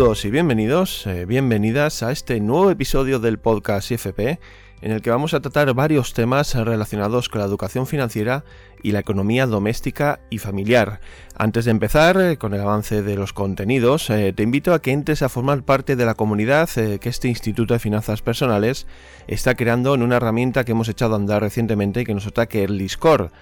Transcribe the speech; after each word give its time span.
Saludos 0.00 0.24
y 0.24 0.30
bienvenidos, 0.30 1.06
eh, 1.06 1.26
bienvenidas 1.26 2.02
a 2.02 2.10
este 2.10 2.40
nuevo 2.40 2.70
episodio 2.70 3.18
del 3.18 3.38
podcast 3.38 3.90
IFP 3.90 4.40
en 4.80 4.92
el 4.92 5.02
que 5.02 5.10
vamos 5.10 5.34
a 5.34 5.40
tratar 5.40 5.74
varios 5.74 6.14
temas 6.14 6.54
relacionados 6.54 7.28
con 7.28 7.40
la 7.40 7.46
educación 7.46 7.86
financiera 7.86 8.42
y 8.82 8.92
la 8.92 9.00
economía 9.00 9.44
doméstica 9.44 10.20
y 10.30 10.38
familiar. 10.38 11.00
Antes 11.36 11.66
de 11.66 11.72
empezar 11.72 12.18
eh, 12.18 12.38
con 12.38 12.54
el 12.54 12.62
avance 12.62 13.02
de 13.02 13.14
los 13.14 13.34
contenidos, 13.34 14.08
eh, 14.08 14.32
te 14.34 14.42
invito 14.42 14.72
a 14.72 14.80
que 14.80 14.92
entres 14.92 15.20
a 15.20 15.28
formar 15.28 15.64
parte 15.64 15.96
de 15.96 16.06
la 16.06 16.14
comunidad 16.14 16.70
que 16.70 17.08
este 17.10 17.28
Instituto 17.28 17.74
de 17.74 17.80
Finanzas 17.80 18.22
Personales 18.22 18.86
está 19.26 19.54
creando 19.54 19.94
en 19.94 20.00
una 20.00 20.16
herramienta 20.16 20.64
que 20.64 20.72
hemos 20.72 20.88
echado 20.88 21.12
a 21.12 21.18
andar 21.18 21.42
recientemente 21.42 22.00
y 22.00 22.04
que 22.04 22.14
nos 22.14 22.26
ataque 22.26 22.64
el 22.64 22.78
Discord. 22.78 23.32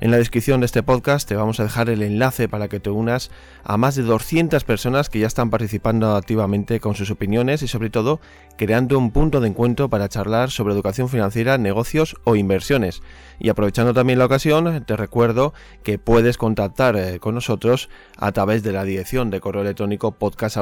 En 0.00 0.10
la 0.10 0.16
descripción 0.16 0.60
de 0.60 0.66
este 0.66 0.82
podcast 0.82 1.28
te 1.28 1.36
vamos 1.36 1.60
a 1.60 1.64
dejar 1.64 1.88
el 1.88 2.02
enlace 2.02 2.48
para 2.48 2.68
que 2.68 2.80
te 2.80 2.90
unas 2.90 3.30
a 3.62 3.76
más 3.76 3.94
de 3.94 4.02
200 4.02 4.64
personas 4.64 5.08
que 5.08 5.20
ya 5.20 5.26
están 5.26 5.50
participando 5.50 6.16
activamente 6.16 6.80
con 6.80 6.94
sus 6.94 7.10
opiniones 7.10 7.62
y 7.62 7.68
sobre 7.68 7.90
todo 7.90 8.20
creando 8.56 8.98
un 8.98 9.10
punto 9.10 9.40
de 9.40 9.48
encuentro 9.48 9.88
para 9.88 10.08
charlar 10.08 10.50
sobre 10.50 10.74
educación 10.74 11.08
financiera, 11.08 11.58
negocios 11.58 12.16
o 12.24 12.36
inversiones. 12.36 13.02
Y 13.38 13.48
aprovechando 13.48 13.94
también 13.94 14.18
la 14.18 14.26
ocasión, 14.26 14.84
te 14.84 14.96
recuerdo 14.96 15.52
que 15.82 15.98
puedes 15.98 16.36
contactar 16.36 16.96
eh, 16.96 17.18
con 17.18 17.34
nosotros 17.34 17.88
a 18.16 18.32
través 18.32 18.62
de 18.62 18.72
la 18.72 18.84
dirección 18.84 19.30
de 19.30 19.40
correo 19.40 19.62
electrónico 19.62 20.12
podcast 20.12 20.56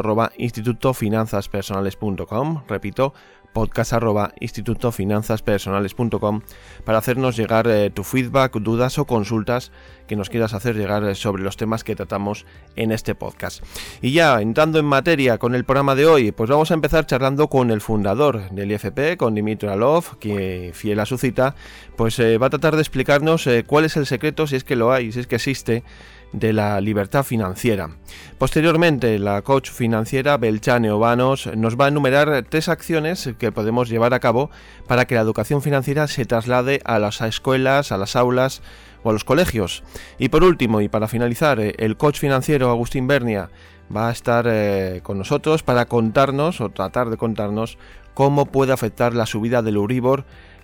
Repito, 2.68 3.14
podcast 3.52 3.92
arroba 3.92 4.32
institutofinanzaspersonales.com 4.40 6.40
para 6.84 6.98
hacernos 6.98 7.36
llegar 7.36 7.66
eh, 7.68 7.90
tu 7.90 8.04
feedback, 8.04 8.56
dudas 8.58 8.98
o 8.98 9.06
consultas 9.06 9.72
que 10.06 10.16
nos 10.16 10.30
quieras 10.30 10.54
hacer 10.54 10.76
llegar 10.76 11.04
eh, 11.04 11.14
sobre 11.14 11.42
los 11.42 11.56
temas 11.56 11.84
que 11.84 11.96
tratamos 11.96 12.46
en 12.76 12.92
este 12.92 13.14
podcast. 13.14 13.62
Y 14.02 14.12
ya 14.12 14.40
entrando 14.40 14.78
en 14.78 14.84
materia 14.84 15.38
con 15.38 15.54
el 15.54 15.64
programa 15.64 15.94
de 15.94 16.06
hoy, 16.06 16.32
pues 16.32 16.50
vamos 16.50 16.70
a 16.70 16.74
empezar 16.74 17.06
charlando 17.06 17.48
con 17.48 17.70
el 17.70 17.80
fundador 17.80 18.50
del 18.50 18.72
IFP, 18.72 19.16
con 19.16 19.34
Dimitri 19.34 19.68
Alov, 19.68 20.18
que 20.18 20.72
fiel 20.74 21.00
a 21.00 21.06
su 21.06 21.18
cita, 21.18 21.54
pues 21.96 22.18
eh, 22.18 22.38
va 22.38 22.46
a 22.46 22.50
tratar 22.50 22.74
de 22.74 22.82
explicarnos 22.82 23.48
cuál 23.66 23.84
es 23.84 23.96
el 23.96 24.06
secreto, 24.06 24.46
si 24.46 24.56
es 24.56 24.64
que 24.64 24.76
lo 24.76 24.92
hay, 24.92 25.12
si 25.12 25.20
es 25.20 25.26
que 25.26 25.36
existe, 25.36 25.84
de 26.32 26.52
la 26.52 26.80
libertad 26.80 27.24
financiera. 27.24 27.90
Posteriormente, 28.38 29.18
la 29.18 29.42
coach 29.42 29.70
financiera 29.70 30.36
Belchane 30.36 30.90
Obanos 30.90 31.48
nos 31.56 31.78
va 31.78 31.86
a 31.86 31.88
enumerar 31.88 32.44
tres 32.48 32.68
acciones 32.68 33.30
que 33.38 33.52
podemos 33.52 33.88
llevar 33.88 34.14
a 34.14 34.20
cabo 34.20 34.50
para 34.86 35.06
que 35.06 35.14
la 35.14 35.20
educación 35.20 35.62
financiera 35.62 36.06
se 36.06 36.24
traslade 36.24 36.80
a 36.84 36.98
las 36.98 37.20
escuelas, 37.20 37.92
a 37.92 37.98
las 37.98 38.16
aulas 38.16 38.62
o 39.02 39.10
a 39.10 39.12
los 39.12 39.24
colegios. 39.24 39.82
Y 40.18 40.28
por 40.28 40.44
último, 40.44 40.80
y 40.80 40.88
para 40.88 41.08
finalizar, 41.08 41.60
eh, 41.60 41.74
el 41.78 41.96
coach 41.96 42.18
financiero 42.18 42.70
Agustín 42.70 43.06
Bernia 43.06 43.50
va 43.94 44.08
a 44.08 44.12
estar 44.12 44.46
eh, 44.48 45.00
con 45.02 45.18
nosotros 45.18 45.62
para 45.62 45.86
contarnos 45.86 46.60
o 46.60 46.68
tratar 46.70 47.10
de 47.10 47.16
contarnos 47.16 47.76
cómo 48.14 48.46
puede 48.46 48.72
afectar 48.72 49.14
la 49.14 49.26
subida 49.26 49.62
del 49.62 49.78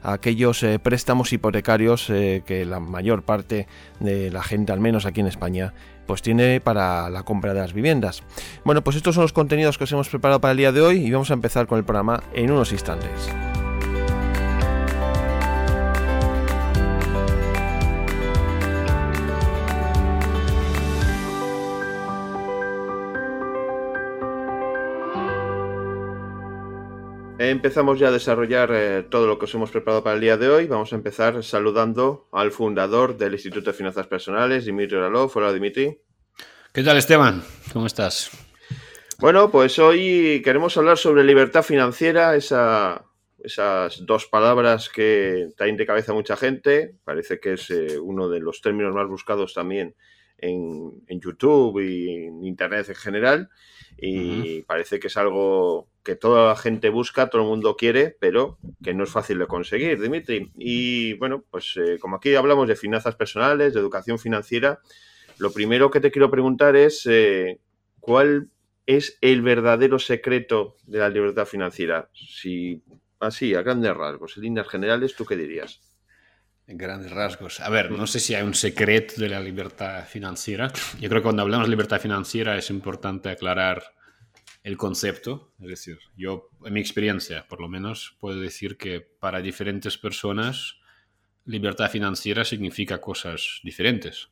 Aquellos 0.03 0.63
eh, 0.63 0.79
préstamos 0.79 1.33
hipotecarios 1.33 2.11
eh, 2.11 2.43
que 2.47 2.65
la 2.65 2.81
mayor 2.81 3.23
parte 3.23 3.67
de 4.01 4.31
la 4.31 4.43
gente, 4.43 4.73
al 4.73 4.81
menos 4.81 5.07
aquí 5.07 5.21
en 5.21 5.27
España, 5.27 5.75
pues 6.07 6.23
tiene 6.23 6.61
para 6.61 7.11
la 7.11 7.23
compra 7.25 7.55
de 7.55 7.61
las 7.61 7.73
viviendas. 7.73 8.23
Bueno, 8.65 8.83
pues 8.83 8.97
estos 8.97 9.15
son 9.15 9.23
los 9.23 9.33
contenidos 9.33 9.79
que 9.79 9.85
os 9.85 9.93
hemos 9.93 10.09
preparado 10.09 10.41
para 10.41 10.53
el 10.53 10.59
día 10.59 10.73
de 10.73 10.81
hoy 10.81 10.99
y 10.99 11.11
vamos 11.11 11.31
a 11.31 11.35
empezar 11.35 11.67
con 11.67 11.79
el 11.79 11.85
programa 11.85 12.23
en 12.33 12.51
unos 12.51 12.73
instantes. 12.73 13.31
Empezamos 27.51 28.01
ya 28.01 28.09
a 28.09 28.11
desarrollar 28.11 28.71
eh, 28.73 29.05
todo 29.09 29.29
lo 29.29 29.39
que 29.39 29.45
os 29.45 29.55
hemos 29.55 29.71
preparado 29.71 30.03
para 30.03 30.17
el 30.17 30.21
día 30.21 30.37
de 30.37 30.49
hoy. 30.49 30.67
Vamos 30.67 30.93
a 30.93 30.97
empezar 30.97 31.45
saludando 31.45 32.29
al 32.33 32.51
fundador 32.51 33.17
del 33.17 33.35
Instituto 33.35 33.71
de 33.71 33.77
Finanzas 33.77 34.09
Personales, 34.09 34.65
Dimitri 34.65 34.97
Oralov. 34.97 35.31
Hola, 35.33 35.53
Dimitri. 35.53 36.01
¿Qué 36.73 36.83
tal, 36.83 36.97
Esteban? 36.97 37.45
¿Cómo 37.73 37.87
estás? 37.87 38.33
Bueno, 39.21 39.49
pues 39.49 39.79
hoy 39.79 40.43
queremos 40.45 40.77
hablar 40.77 40.99
sobre 40.99 41.23
libertad 41.23 41.63
financiera, 41.63 42.35
esas 42.35 43.01
dos 44.01 44.27
palabras 44.27 44.89
que 44.89 45.51
traen 45.57 45.77
de 45.77 45.87
cabeza 45.87 46.13
mucha 46.13 46.37
gente. 46.37 46.97
Parece 47.05 47.39
que 47.39 47.53
es 47.53 47.71
eh, 47.71 47.97
uno 47.97 48.29
de 48.29 48.41
los 48.41 48.61
términos 48.61 48.93
más 48.93 49.07
buscados 49.07 49.55
también 49.55 49.95
en, 50.39 51.05
en 51.07 51.21
YouTube 51.21 51.81
y 51.81 52.27
en 52.27 52.45
Internet 52.45 52.89
en 52.89 52.97
general 52.97 53.51
y 53.99 54.63
parece 54.63 54.99
que 54.99 55.07
es 55.07 55.17
algo 55.17 55.89
que 56.07 56.15
toda 56.15 56.51
la 56.51 56.57
gente 56.57 56.89
busca, 56.89 57.29
todo 57.29 57.43
el 57.43 57.49
mundo 57.49 57.77
quiere, 57.77 58.17
pero 58.21 58.61
que 58.81 58.95
no 58.95 59.03
es 59.03 59.11
fácil 59.11 59.41
de 59.41 59.49
conseguir, 59.49 60.01
Dimitri. 60.01 60.53
Y 60.57 61.15
bueno, 61.15 61.45
pues 61.51 61.77
eh, 61.77 61.99
como 61.99 62.17
aquí 62.17 62.33
hablamos 62.37 62.69
de 62.69 62.77
finanzas 62.77 63.17
personales, 63.17 63.75
de 63.75 63.81
educación 63.81 64.17
financiera, 64.21 64.79
lo 65.39 65.51
primero 65.51 65.91
que 65.91 65.99
te 65.99 66.13
quiero 66.13 66.31
preguntar 66.31 66.77
es 66.77 67.07
eh, 67.11 67.59
cuál 67.99 68.51
es 68.87 69.19
el 69.21 69.43
verdadero 69.43 69.99
secreto 69.99 70.77
de 70.87 71.01
la 71.01 71.09
libertad 71.09 71.45
financiera. 71.45 72.09
Si 72.15 72.85
así, 73.19 73.57
a 73.57 73.63
grandes 73.63 73.97
rasgos, 73.97 74.37
en 74.37 74.45
líneas 74.45 74.69
generales, 74.69 75.17
¿tú 75.17 75.27
qué 75.27 75.35
dirías? 75.35 75.81
En 76.69 76.79
grandes 76.79 77.11
rasgos. 77.11 77.59
A 77.59 77.69
ver, 77.69 77.91
no 77.91 78.07
sé 78.07 78.21
si 78.21 78.37
hay 78.37 78.45
un 78.45 78.55
secreto 78.55 79.21
de 79.21 79.29
la 79.29 79.41
libertad 79.41 80.07
financiera. 80.07 80.73
Yo 81.01 81.09
creo 81.09 81.21
que 81.21 81.25
cuando 81.25 81.43
hablamos 81.43 81.67
de 81.67 81.71
libertad 81.71 82.01
financiera 82.01 82.57
es 82.57 82.71
importante 82.71 83.29
aclarar 83.29 83.96
el 84.67 84.77
concepto. 84.77 85.53
Es 85.61 85.69
decir, 85.69 86.01
yo, 86.17 86.51
en 86.65 86.73
mi 86.73 86.81
experiencia, 86.81 87.47
por 87.47 87.61
lo 87.61 87.69
menos, 87.69 88.17
puedo 88.19 88.41
decir 88.41 88.77
que 88.77 89.01
para 89.01 89.41
diferentes 89.41 89.97
personas 89.97 90.81
libertad 91.45 91.89
financiera 91.89 92.45
significa 92.45 93.01
cosas 93.01 93.61
diferentes. 93.63 94.29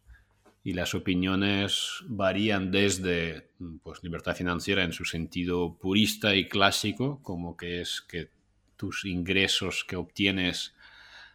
Y 0.65 0.73
las 0.73 0.93
opiniones 0.97 2.01
varían 2.09 2.73
desde 2.73 3.53
pues, 3.85 4.03
libertad 4.03 4.35
financiera 4.35 4.83
en 4.83 4.93
su 4.93 5.05
sentido 5.05 5.79
purista 5.79 6.35
y 6.35 6.49
clásico, 6.49 7.23
como 7.23 7.57
que 7.57 7.81
es 7.81 8.01
que 8.01 8.31
tus 8.77 9.05
ingresos 9.05 9.85
que 9.87 9.95
obtienes 9.95 10.75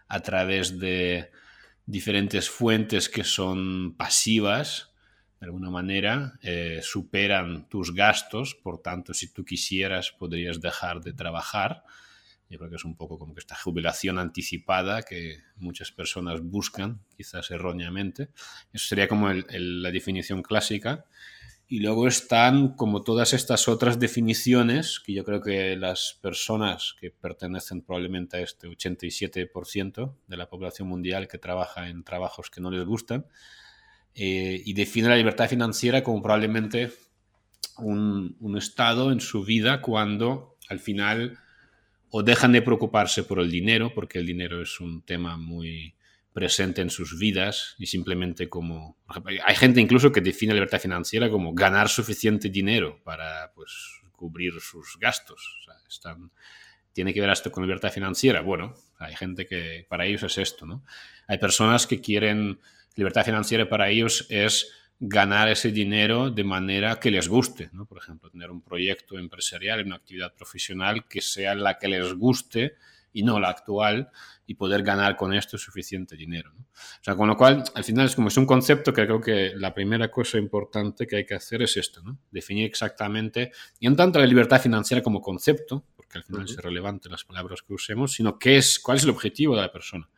a 0.09 0.19
través 0.19 0.77
de 0.77 1.31
diferentes 1.85 2.49
fuentes 2.49 3.07
que 3.07 3.23
son 3.23 3.95
pasivas, 3.95 4.88
de 5.39 5.45
alguna 5.45 5.69
manera, 5.69 6.37
eh, 6.41 6.81
superan 6.83 7.69
tus 7.69 7.93
gastos, 7.93 8.55
por 8.55 8.81
tanto, 8.81 9.13
si 9.13 9.31
tú 9.31 9.45
quisieras, 9.45 10.11
podrías 10.11 10.59
dejar 10.59 11.01
de 11.01 11.13
trabajar. 11.13 11.83
Yo 12.49 12.57
creo 12.57 12.69
que 12.69 12.75
es 12.75 12.83
un 12.83 12.95
poco 12.95 13.17
como 13.17 13.33
que 13.33 13.39
esta 13.39 13.55
jubilación 13.55 14.19
anticipada 14.19 15.03
que 15.03 15.37
muchas 15.55 15.91
personas 15.91 16.41
buscan, 16.41 17.01
quizás 17.15 17.51
erróneamente. 17.51 18.29
Eso 18.73 18.87
sería 18.87 19.07
como 19.07 19.29
la 19.31 19.91
definición 19.91 20.41
clásica. 20.41 21.05
Y 21.71 21.81
luego 21.81 22.07
están 22.07 22.69
como 22.75 23.03
todas 23.03 23.31
estas 23.33 23.67
otras 23.67 23.99
definiciones 23.99 24.99
que 24.99 25.13
yo 25.13 25.23
creo 25.23 25.39
que 25.39 25.75
las 25.77 26.17
personas 26.19 26.95
que 26.99 27.11
pertenecen 27.11 27.83
probablemente 27.83 28.37
a 28.37 28.39
este 28.41 28.67
87% 28.67 30.15
de 30.27 30.37
la 30.37 30.49
población 30.49 30.87
mundial 30.87 31.27
que 31.27 31.37
trabaja 31.37 31.87
en 31.87 32.03
trabajos 32.03 32.49
que 32.49 32.59
no 32.59 32.71
les 32.71 32.83
gustan 32.85 33.27
eh, 34.19 34.61
y 34.65 34.73
define 34.73 35.09
la 35.09 35.15
libertad 35.15 35.49
financiera 35.49 36.03
como 36.03 36.21
probablemente 36.21 36.91
un, 37.77 38.35
un 38.39 38.57
estado 38.57 39.11
en 39.11 39.21
su 39.21 39.43
vida 39.43 39.81
cuando 39.81 40.57
al 40.67 40.79
final 40.79 41.37
o 42.11 42.23
dejan 42.23 42.51
de 42.51 42.61
preocuparse 42.61 43.23
por 43.23 43.39
el 43.39 43.49
dinero, 43.49 43.93
porque 43.93 44.19
el 44.19 44.25
dinero 44.25 44.61
es 44.61 44.79
un 44.79 45.03
tema 45.03 45.37
muy, 45.37 45.95
presente 46.33 46.81
en 46.81 46.89
sus 46.89 47.19
vidas 47.19 47.75
y 47.79 47.87
simplemente 47.87 48.49
como... 48.49 48.97
Hay 49.45 49.55
gente 49.55 49.81
incluso 49.81 50.11
que 50.11 50.21
define 50.21 50.53
libertad 50.53 50.79
financiera 50.79 51.29
como 51.29 51.53
ganar 51.53 51.89
suficiente 51.89 52.49
dinero 52.49 53.01
para 53.03 53.51
pues, 53.53 53.71
cubrir 54.13 54.53
sus 54.61 54.97
gastos. 54.99 55.59
están, 55.89 56.31
¿Tiene 56.93 57.13
que 57.13 57.21
ver 57.21 57.29
esto 57.29 57.51
con 57.51 57.63
libertad 57.63 57.91
financiera? 57.91 58.41
Bueno, 58.41 58.73
hay 58.99 59.15
gente 59.15 59.47
que 59.47 59.85
para 59.89 60.05
ellos 60.05 60.23
es 60.23 60.37
esto, 60.37 60.65
¿no? 60.65 60.83
Hay 61.27 61.37
personas 61.37 61.85
que 61.87 61.99
quieren... 61.99 62.59
Libertad 62.99 63.23
financiera 63.23 63.69
para 63.69 63.89
ellos 63.89 64.27
es 64.29 64.71
ganar 64.99 65.47
ese 65.47 65.71
dinero 65.71 66.29
de 66.29 66.43
manera 66.43 66.99
que 66.99 67.09
les 67.09 67.29
guste, 67.29 67.69
¿no? 67.71 67.85
Por 67.85 67.97
ejemplo, 67.97 68.29
tener 68.29 68.51
un 68.51 68.61
proyecto 68.61 69.17
empresarial, 69.17 69.85
una 69.85 69.95
actividad 69.95 70.33
profesional 70.35 71.07
que 71.07 71.21
sea 71.21 71.55
la 71.55 71.77
que 71.77 71.87
les 71.87 72.13
guste 72.13 72.75
y 73.13 73.23
no 73.23 73.39
la 73.39 73.49
actual 73.49 74.09
y 74.45 74.55
poder 74.55 74.83
ganar 74.83 75.15
con 75.15 75.33
esto 75.33 75.57
suficiente 75.57 76.17
dinero. 76.17 76.51
O 76.53 77.03
sea, 77.03 77.15
con 77.15 77.29
lo 77.29 77.37
cual, 77.37 77.63
al 77.73 77.83
final 77.85 78.07
es 78.07 78.15
como 78.15 78.27
es 78.27 78.35
un 78.35 78.45
concepto 78.45 78.91
que 78.91 79.05
creo 79.05 79.21
que 79.21 79.53
la 79.55 79.73
primera 79.73 80.11
cosa 80.11 80.37
importante 80.37 81.07
que 81.07 81.15
hay 81.15 81.25
que 81.25 81.35
hacer 81.35 81.61
es 81.61 81.77
esto, 81.77 82.01
¿no? 82.03 82.19
Definir 82.29 82.65
exactamente, 82.65 83.53
y 83.79 83.87
no 83.87 83.95
tanto 83.95 84.19
la 84.19 84.25
libertad 84.25 84.61
financiera 84.61 85.01
como 85.01 85.21
concepto, 85.21 85.85
porque 85.95 86.17
al 86.17 86.25
final 86.25 86.43
es 86.43 86.57
relevante 86.57 87.07
las 87.07 87.23
palabras 87.23 87.61
que 87.61 87.73
usemos, 87.73 88.11
sino 88.11 88.37
qué 88.37 88.57
es, 88.57 88.79
cuál 88.79 88.97
es 88.97 89.05
el 89.05 89.11
objetivo 89.11 89.55
de 89.55 89.61
la 89.61 89.71
persona, 89.71 90.09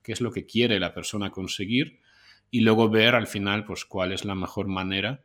qué 0.00 0.12
es 0.12 0.20
lo 0.20 0.30
que 0.30 0.46
quiere 0.46 0.78
la 0.78 0.94
persona 0.94 1.30
conseguir 1.30 2.00
y 2.50 2.60
luego 2.60 2.88
ver 2.88 3.14
al 3.14 3.26
final 3.26 3.64
pues 3.64 3.84
cuál 3.84 4.12
es 4.12 4.24
la 4.24 4.34
mejor 4.34 4.68
manera 4.68 5.22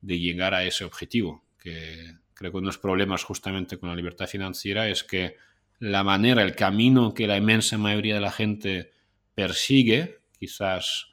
de 0.00 0.18
llegar 0.18 0.54
a 0.54 0.64
ese 0.64 0.84
objetivo 0.84 1.44
que, 1.58 2.16
creo 2.42 2.50
que 2.50 2.58
uno 2.58 2.66
de 2.66 2.74
los 2.74 2.78
problemas 2.78 3.22
justamente 3.24 3.78
con 3.78 3.88
la 3.88 3.94
libertad 3.94 4.26
financiera 4.26 4.88
es 4.88 5.04
que 5.04 5.36
la 5.78 6.02
manera, 6.02 6.42
el 6.42 6.56
camino 6.56 7.14
que 7.14 7.26
la 7.26 7.36
inmensa 7.36 7.78
mayoría 7.78 8.14
de 8.14 8.20
la 8.20 8.32
gente 8.32 8.92
persigue, 9.34 10.20
quizás 10.38 11.06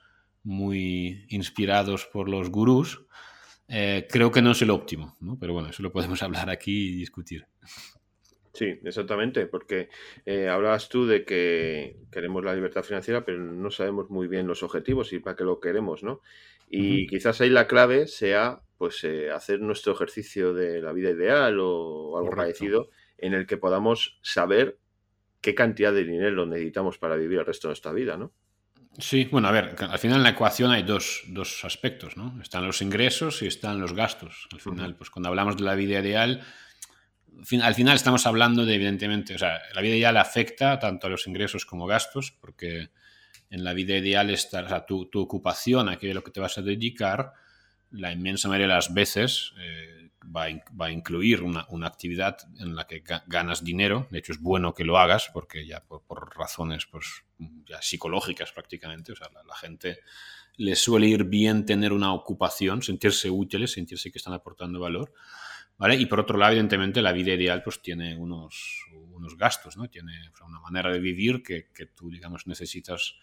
muy 0.43 1.25
inspirados 1.29 2.05
por 2.05 2.29
los 2.29 2.49
gurús, 2.49 3.01
eh, 3.67 4.07
creo 4.09 4.31
que 4.31 4.41
no 4.41 4.51
es 4.51 4.61
el 4.63 4.71
óptimo, 4.71 5.15
¿no? 5.19 5.37
Pero 5.39 5.53
bueno, 5.53 5.69
eso 5.69 5.83
lo 5.83 5.91
podemos 5.91 6.21
hablar 6.23 6.49
aquí 6.49 6.89
y 6.89 6.95
discutir. 6.95 7.45
Sí, 8.53 8.79
exactamente, 8.83 9.45
porque 9.45 9.89
eh, 10.25 10.47
hablabas 10.47 10.89
tú 10.89 11.05
de 11.05 11.23
que 11.23 11.97
queremos 12.11 12.43
la 12.43 12.55
libertad 12.55 12.83
financiera, 12.83 13.23
pero 13.23 13.37
no 13.39 13.69
sabemos 13.69 14.09
muy 14.09 14.27
bien 14.27 14.47
los 14.47 14.63
objetivos 14.63 15.13
y 15.13 15.19
para 15.19 15.35
qué 15.35 15.43
lo 15.43 15.59
queremos, 15.59 16.03
¿no? 16.03 16.21
Y 16.71 17.07
quizás 17.07 17.41
ahí 17.41 17.49
la 17.49 17.67
clave 17.67 18.07
sea, 18.07 18.61
pues, 18.77 19.03
eh, 19.03 19.31
hacer 19.31 19.59
nuestro 19.59 19.93
ejercicio 19.93 20.53
de 20.53 20.81
la 20.81 20.93
vida 20.93 21.09
ideal 21.09 21.57
o 21.59 22.17
algo 22.17 22.29
parecido, 22.29 22.89
en 23.17 23.33
el 23.33 23.47
que 23.47 23.57
podamos 23.57 24.19
saber 24.21 24.77
qué 25.41 25.55
cantidad 25.55 25.93
de 25.93 26.03
dinero 26.03 26.45
necesitamos 26.45 26.97
para 26.97 27.15
vivir 27.15 27.39
el 27.39 27.45
resto 27.45 27.67
de 27.67 27.71
nuestra 27.71 27.91
vida, 27.91 28.17
¿no? 28.17 28.31
Sí, 28.97 29.27
bueno, 29.31 29.47
a 29.47 29.51
ver, 29.51 29.75
al 29.79 29.99
final 29.99 30.17
en 30.17 30.23
la 30.23 30.31
ecuación 30.31 30.71
hay 30.71 30.83
dos, 30.83 31.23
dos 31.27 31.63
aspectos, 31.63 32.17
¿no? 32.17 32.39
Están 32.41 32.65
los 32.65 32.81
ingresos 32.81 33.41
y 33.41 33.47
están 33.47 33.79
los 33.79 33.93
gastos. 33.93 34.47
Al 34.51 34.59
final, 34.59 34.95
pues 34.95 35.09
cuando 35.09 35.29
hablamos 35.29 35.55
de 35.57 35.63
la 35.63 35.75
vida 35.75 35.99
ideal, 35.99 36.43
al 37.61 37.75
final 37.75 37.95
estamos 37.95 38.25
hablando 38.25 38.65
de, 38.65 38.75
evidentemente, 38.75 39.35
o 39.35 39.37
sea, 39.37 39.59
la 39.73 39.81
vida 39.81 39.95
ideal 39.95 40.17
afecta 40.17 40.79
tanto 40.79 41.07
a 41.07 41.09
los 41.09 41.27
ingresos 41.27 41.65
como 41.65 41.87
gastos, 41.87 42.31
porque 42.39 42.89
en 43.49 43.63
la 43.63 43.73
vida 43.73 43.95
ideal 43.95 44.29
está, 44.29 44.85
tu, 44.85 45.05
tu, 45.05 45.21
ocupación, 45.21 45.89
aquello 45.89 46.11
a 46.11 46.15
lo 46.15 46.23
que 46.23 46.31
te 46.31 46.39
vas 46.39 46.57
a 46.57 46.61
dedicar, 46.61 47.33
la 47.91 48.11
inmensa 48.11 48.47
mayoría 48.47 48.67
de 48.67 48.73
las 48.73 48.93
veces 48.93 49.53
eh, 49.59 50.11
va, 50.23 50.45
a, 50.45 50.49
va, 50.79 50.87
a, 50.87 50.91
incluir 50.91 51.41
una, 51.41 51.65
una, 51.69 51.87
actividad 51.87 52.37
en 52.59 52.75
la 52.75 52.85
que 52.85 53.03
ganas 53.25 53.63
dinero. 53.63 54.07
De 54.11 54.19
hecho, 54.19 54.33
es 54.33 54.39
bueno 54.39 54.75
que 54.75 54.83
lo 54.83 54.99
hagas 54.99 55.29
porque 55.33 55.65
ya 55.65 55.83
por, 55.83 56.03
por 56.03 56.37
razones 56.37 56.85
pues, 56.85 57.23
ya 57.67 57.81
psicológicas 57.81 58.51
prácticamente, 58.51 59.13
o 59.13 59.15
sea, 59.15 59.29
la, 59.33 59.43
la, 59.43 59.55
gente 59.55 59.99
le 60.57 60.75
suele 60.75 61.07
ir 61.07 61.23
bien 61.23 61.65
tener 61.65 61.93
una 61.93 62.13
ocupación, 62.13 62.83
sentirse 62.83 63.31
útiles, 63.31 63.71
sentirse 63.71 64.11
que 64.11 64.19
están 64.19 64.33
aportando 64.33 64.79
valor. 64.79 65.11
¿Vale? 65.79 65.95
Y 65.95 66.05
por 66.07 66.19
otro 66.19 66.37
lado, 66.37 66.51
evidentemente, 66.51 67.01
la 67.01 67.13
vida 67.13 67.33
ideal 67.33 67.63
pues 67.63 67.81
tiene 67.81 68.15
unos, 68.15 68.85
unos 69.13 69.37
gastos, 69.37 69.77
¿no? 69.77 69.89
Tiene 69.89 70.11
una 70.45 70.59
manera 70.59 70.91
de 70.91 70.99
vivir 70.99 71.41
que, 71.41 71.69
que 71.73 71.85
tú, 71.85 72.11
digamos, 72.11 72.45
necesitas 72.47 73.15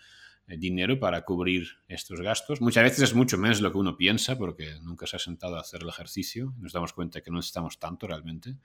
eh, 0.49 0.57
dinero 0.57 0.99
para 0.99 1.23
cubrir 1.23 1.67
estos 1.87 2.21
gastos. 2.23 2.63
Muchas 2.63 2.85
veces 2.85 3.03
es 3.03 3.15
mucho 3.15 3.37
menos 3.37 3.61
lo 3.61 3.71
que 3.71 3.79
uno 3.79 3.97
piensa 3.97 4.39
porque 4.39 4.79
nunca 4.81 5.07
se 5.07 5.17
ha 5.17 5.19
sentado 5.19 5.57
a 5.57 5.61
hacer 5.61 5.83
el 5.83 5.89
ejercicio. 5.91 6.55
Nos 6.59 6.73
damos 6.73 6.95
cuenta 6.95 7.21
que 7.21 7.31
no 7.31 7.37
necesitamos 7.37 7.79
tanto 7.79 8.07
realmente, 8.07 8.57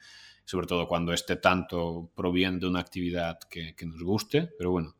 sobre 0.45 0.67
todo 0.67 0.87
cuando 0.87 1.11
este 1.11 1.35
tanto 1.35 2.11
proviene 2.15 2.59
de 2.59 2.67
una 2.67 2.79
actividad 2.79 3.39
que, 3.49 3.75
que 3.75 3.85
nos 3.85 4.01
guste. 4.03 4.49
Pero 4.57 4.71
bueno, 4.71 4.95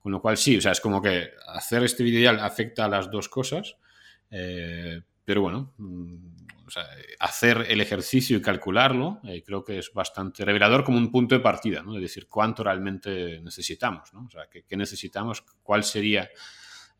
con 0.00 0.10
lo 0.10 0.20
cual 0.20 0.36
sí, 0.36 0.56
o 0.56 0.60
sea, 0.60 0.72
es 0.72 0.80
como 0.80 1.00
que 1.00 1.30
hacer 1.46 1.84
este 1.84 2.02
video 2.02 2.20
ideal 2.20 2.40
afecta 2.40 2.86
a 2.86 2.88
las 2.88 3.10
dos 3.10 3.28
cosas. 3.28 3.76
Eh, 4.30 5.02
pero 5.24 5.40
bueno, 5.42 5.74
o 6.66 6.70
sea, 6.70 6.84
hacer 7.20 7.66
el 7.68 7.80
ejercicio 7.80 8.36
y 8.36 8.42
calcularlo 8.42 9.20
eh, 9.24 9.42
creo 9.44 9.64
que 9.64 9.78
es 9.78 9.92
bastante 9.92 10.44
revelador 10.44 10.84
como 10.84 10.98
un 10.98 11.10
punto 11.10 11.34
de 11.34 11.40
partida, 11.40 11.82
¿no? 11.82 11.94
Es 11.96 12.02
decir, 12.02 12.28
cuánto 12.28 12.64
realmente 12.64 13.40
necesitamos, 13.40 14.12
¿no? 14.12 14.24
O 14.26 14.30
sea, 14.30 14.46
qué, 14.50 14.64
qué 14.64 14.76
necesitamos, 14.76 15.42
cuál 15.62 15.84
sería 15.84 16.28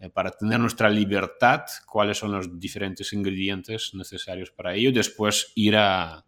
eh, 0.01 0.11
para 0.11 0.31
tener 0.31 0.59
nuestra 0.59 0.91
libertad, 0.91 1.63
cuáles 1.87 2.19
son 2.19 2.33
los 2.33 2.59
diferentes 2.59 3.13
ingredientes 3.13 3.93
necesarios 3.95 4.51
para 4.51 4.75
ello, 4.75 4.91
y 4.91 4.93
después 4.93 5.53
ir 5.55 5.77
a, 5.77 6.25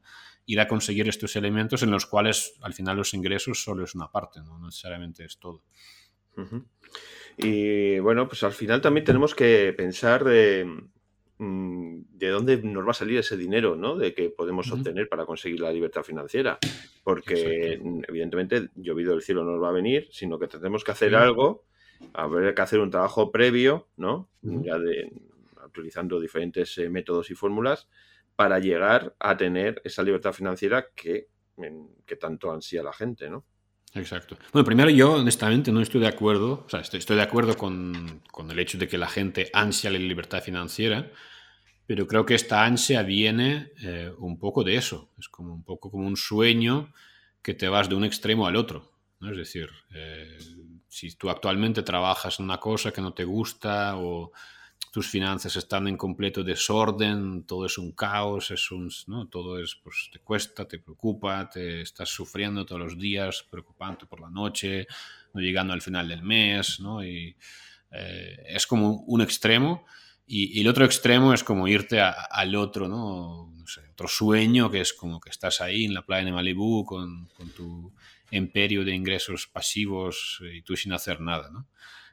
ir 0.47 0.61
a 0.61 0.69
conseguir 0.69 1.09
estos 1.09 1.35
elementos 1.37 1.83
en 1.83 1.91
los 1.91 2.07
cuales 2.07 2.55
al 2.63 2.73
final 2.73 2.97
los 2.97 3.13
ingresos 3.13 3.63
solo 3.63 3.85
es 3.85 3.95
una 3.95 4.11
parte, 4.11 4.41
no 4.41 4.59
necesariamente 4.61 5.25
es 5.25 5.39
todo. 5.39 5.65
Y 7.37 7.99
bueno, 7.99 8.29
pues 8.29 8.43
al 8.45 8.53
final 8.53 8.81
también 8.81 9.05
tenemos 9.05 9.35
que 9.35 9.75
pensar 9.77 10.25
eh, 10.29 10.65
de 11.39 12.29
dónde 12.29 12.57
nos 12.63 12.87
va 12.87 12.93
a 12.93 12.95
salir 12.95 13.19
ese 13.19 13.37
dinero, 13.37 13.77
¿no? 13.77 13.97
De 13.97 14.15
que 14.15 14.31
podemos 14.31 14.69
uh 14.69 14.71
-huh. 14.75 14.79
obtener 14.79 15.09
para 15.09 15.27
conseguir 15.27 15.61
la 15.61 15.73
libertad 15.73 16.03
financiera. 16.03 16.59
Porque 17.05 17.75
Exacto. 17.75 18.01
evidentemente 18.09 18.71
llovido 18.75 19.13
del 19.13 19.23
cielo 19.23 19.45
no 19.45 19.53
nos 19.53 19.63
va 19.63 19.69
a 19.69 19.73
venir, 19.73 20.09
sino 20.11 20.39
que 20.39 20.49
tendremos 20.49 20.83
que 20.83 20.93
hacer 20.93 21.13
uh 21.13 21.17
-huh. 21.17 21.23
algo, 21.23 21.65
habrá 22.15 22.55
que 22.55 22.63
hacer 22.63 22.81
un 22.81 22.91
trabajo 22.91 23.31
previo, 23.31 23.89
¿no? 23.97 24.31
Uh 24.43 24.51
-huh. 24.51 24.65
Ya 24.65 24.79
de, 24.79 25.13
utilizando 25.67 26.21
diferentes 26.21 26.79
eh, 26.79 26.89
métodos 26.89 27.31
y 27.31 27.35
fórmulas 27.35 27.89
para 28.35 28.59
llegar 28.59 29.15
a 29.19 29.37
tener 29.37 29.81
esa 29.85 30.03
libertad 30.03 30.33
financiera 30.33 30.87
que, 30.95 31.29
en, 31.59 31.89
que 32.07 32.17
tanto 32.17 32.51
ansía 32.51 32.83
la 32.83 32.93
gente, 32.93 33.29
¿no? 33.29 33.45
Exacto. 33.97 34.37
Bueno, 34.53 34.65
primero 34.65 34.91
yo 34.91 35.15
honestamente 35.15 35.73
no 35.73 35.81
estoy 35.81 36.01
de 36.01 36.07
acuerdo, 36.07 36.65
o 36.67 36.69
sea, 36.69 36.81
estoy, 36.81 37.17
de 37.17 37.23
acuerdo 37.23 37.57
con, 37.57 38.23
con, 38.31 38.51
el 38.51 38.59
hecho 38.59 38.79
de 38.79 38.89
que 38.89 38.99
la 38.99 39.09
gente 39.09 39.51
ansia 39.53 39.91
la 39.91 39.99
libertad 39.99 40.43
financiera, 40.43 41.11
pero 41.87 42.07
creo 42.07 42.27
que 42.27 42.35
esta 42.35 42.65
ansia 42.65 43.03
viene 43.03 43.73
eh, 43.83 44.13
un 44.19 44.39
poco 44.39 44.65
de 44.65 44.77
eso, 44.77 45.11
es 45.19 45.29
como 45.29 45.55
un 45.55 45.63
poco 45.63 45.91
como 45.91 46.07
un 46.07 46.17
sueño 46.17 46.93
que 47.43 47.55
te 47.55 47.69
vas 47.69 47.89
de 47.89 47.95
un 47.95 48.05
extremo 48.05 48.47
al 48.47 48.57
otro, 48.57 48.93
¿no? 49.21 49.31
Es 49.31 49.37
decir, 49.37 49.71
eh, 49.95 50.37
si 50.89 51.15
tú 51.17 51.31
actualmente 51.31 51.83
trabajas 51.83 52.39
en 52.39 52.47
una 52.47 52.59
cosa 52.59 52.93
que 52.93 53.01
no 53.01 53.15
te 53.15 53.25
gusta 53.25 53.97
o 53.97 54.33
tus 54.97 55.11
finanzas 55.11 55.55
están 55.57 55.89
en 55.89 55.99
completo 55.99 56.43
desorden, 56.43 57.45
todo 57.45 57.67
es 57.67 57.77
un 57.77 57.93
caos, 57.93 58.51
es 58.51 58.71
un, 58.71 58.91
¿no? 59.09 59.29
todo 59.29 59.61
es, 59.61 59.75
pues 59.75 60.09
te 60.11 60.21
cuesta, 60.21 60.67
te 60.67 60.79
preocupa, 60.79 61.51
te 61.51 61.83
estás 61.83 62.09
sufriendo 62.09 62.65
todos 62.65 62.81
los 62.81 62.99
días, 62.99 63.45
preocupante 63.51 64.07
por 64.07 64.23
la 64.23 64.31
noche, 64.31 64.87
no 65.35 65.43
llegando 65.43 65.75
al 65.75 65.83
final 65.83 66.09
del 66.09 66.23
mes, 66.23 66.81
¿no? 66.81 67.05
Y 67.05 67.37
eh, 67.91 68.43
es 68.47 68.67
como 68.67 69.03
un 69.03 69.21
extremo. 69.21 69.85
Y, 70.27 70.59
y, 70.59 70.63
el 70.63 70.69
otro 70.69 70.87
extremo 70.87 71.35
es 71.35 71.45
como 71.45 71.69
irte 71.69 72.01
a, 72.01 72.13
al 72.13 72.57
otro, 72.57 72.89
¿no? 72.89 73.53
no 73.55 73.67
sé, 73.67 73.83
otro 73.93 74.09
sueño 74.09 74.71
que 74.71 74.81
es 74.81 74.95
como 74.95 75.21
que 75.21 75.29
estás 75.29 75.61
ahí 75.61 75.85
en 75.85 75.93
la 75.93 76.07
playa 76.07 76.25
de 76.25 76.33
Malibú 76.33 76.87
con, 76.87 77.27
con 77.37 77.51
tu 77.51 77.93
imperio 78.31 78.83
de 78.83 78.95
ingresos 78.95 79.47
pasivos 79.47 80.41
y 80.55 80.63
tú 80.63 80.75
sin 80.75 80.95
hacer 80.95 81.21
nada, 81.21 81.51
¿no? 81.51 81.67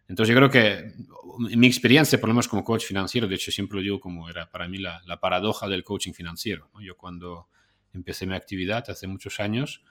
Entonces 0.08 0.34
yo 0.34 0.38
creo 0.38 0.50
que 0.50 0.94
en 1.50 1.60
mi 1.60 1.68
experiencia, 1.68 2.20
por 2.20 2.30
lo 2.30 2.36
menos 2.36 2.48
como 2.48 2.64
coach 2.64 2.86
financiero, 2.86 3.28
de 3.28 3.36
hecho 3.36 3.52
siempre 3.52 3.78
lo 3.78 3.84
digo 3.84 4.00
como 4.00 4.30
era 4.30 4.50
para 4.50 4.68
mí 4.68 4.78
la, 4.78 5.02
paradoja 5.20 5.68
del 5.68 5.84
coaching 5.84 6.14
financiero. 6.14 6.70
Yo 6.82 6.96
cuando 6.98 7.48
empecé 7.94 8.26
mi 8.26 8.36
actividad 8.36 8.90
hace 8.90 9.08
muchos 9.08 9.40
años, 9.40 9.84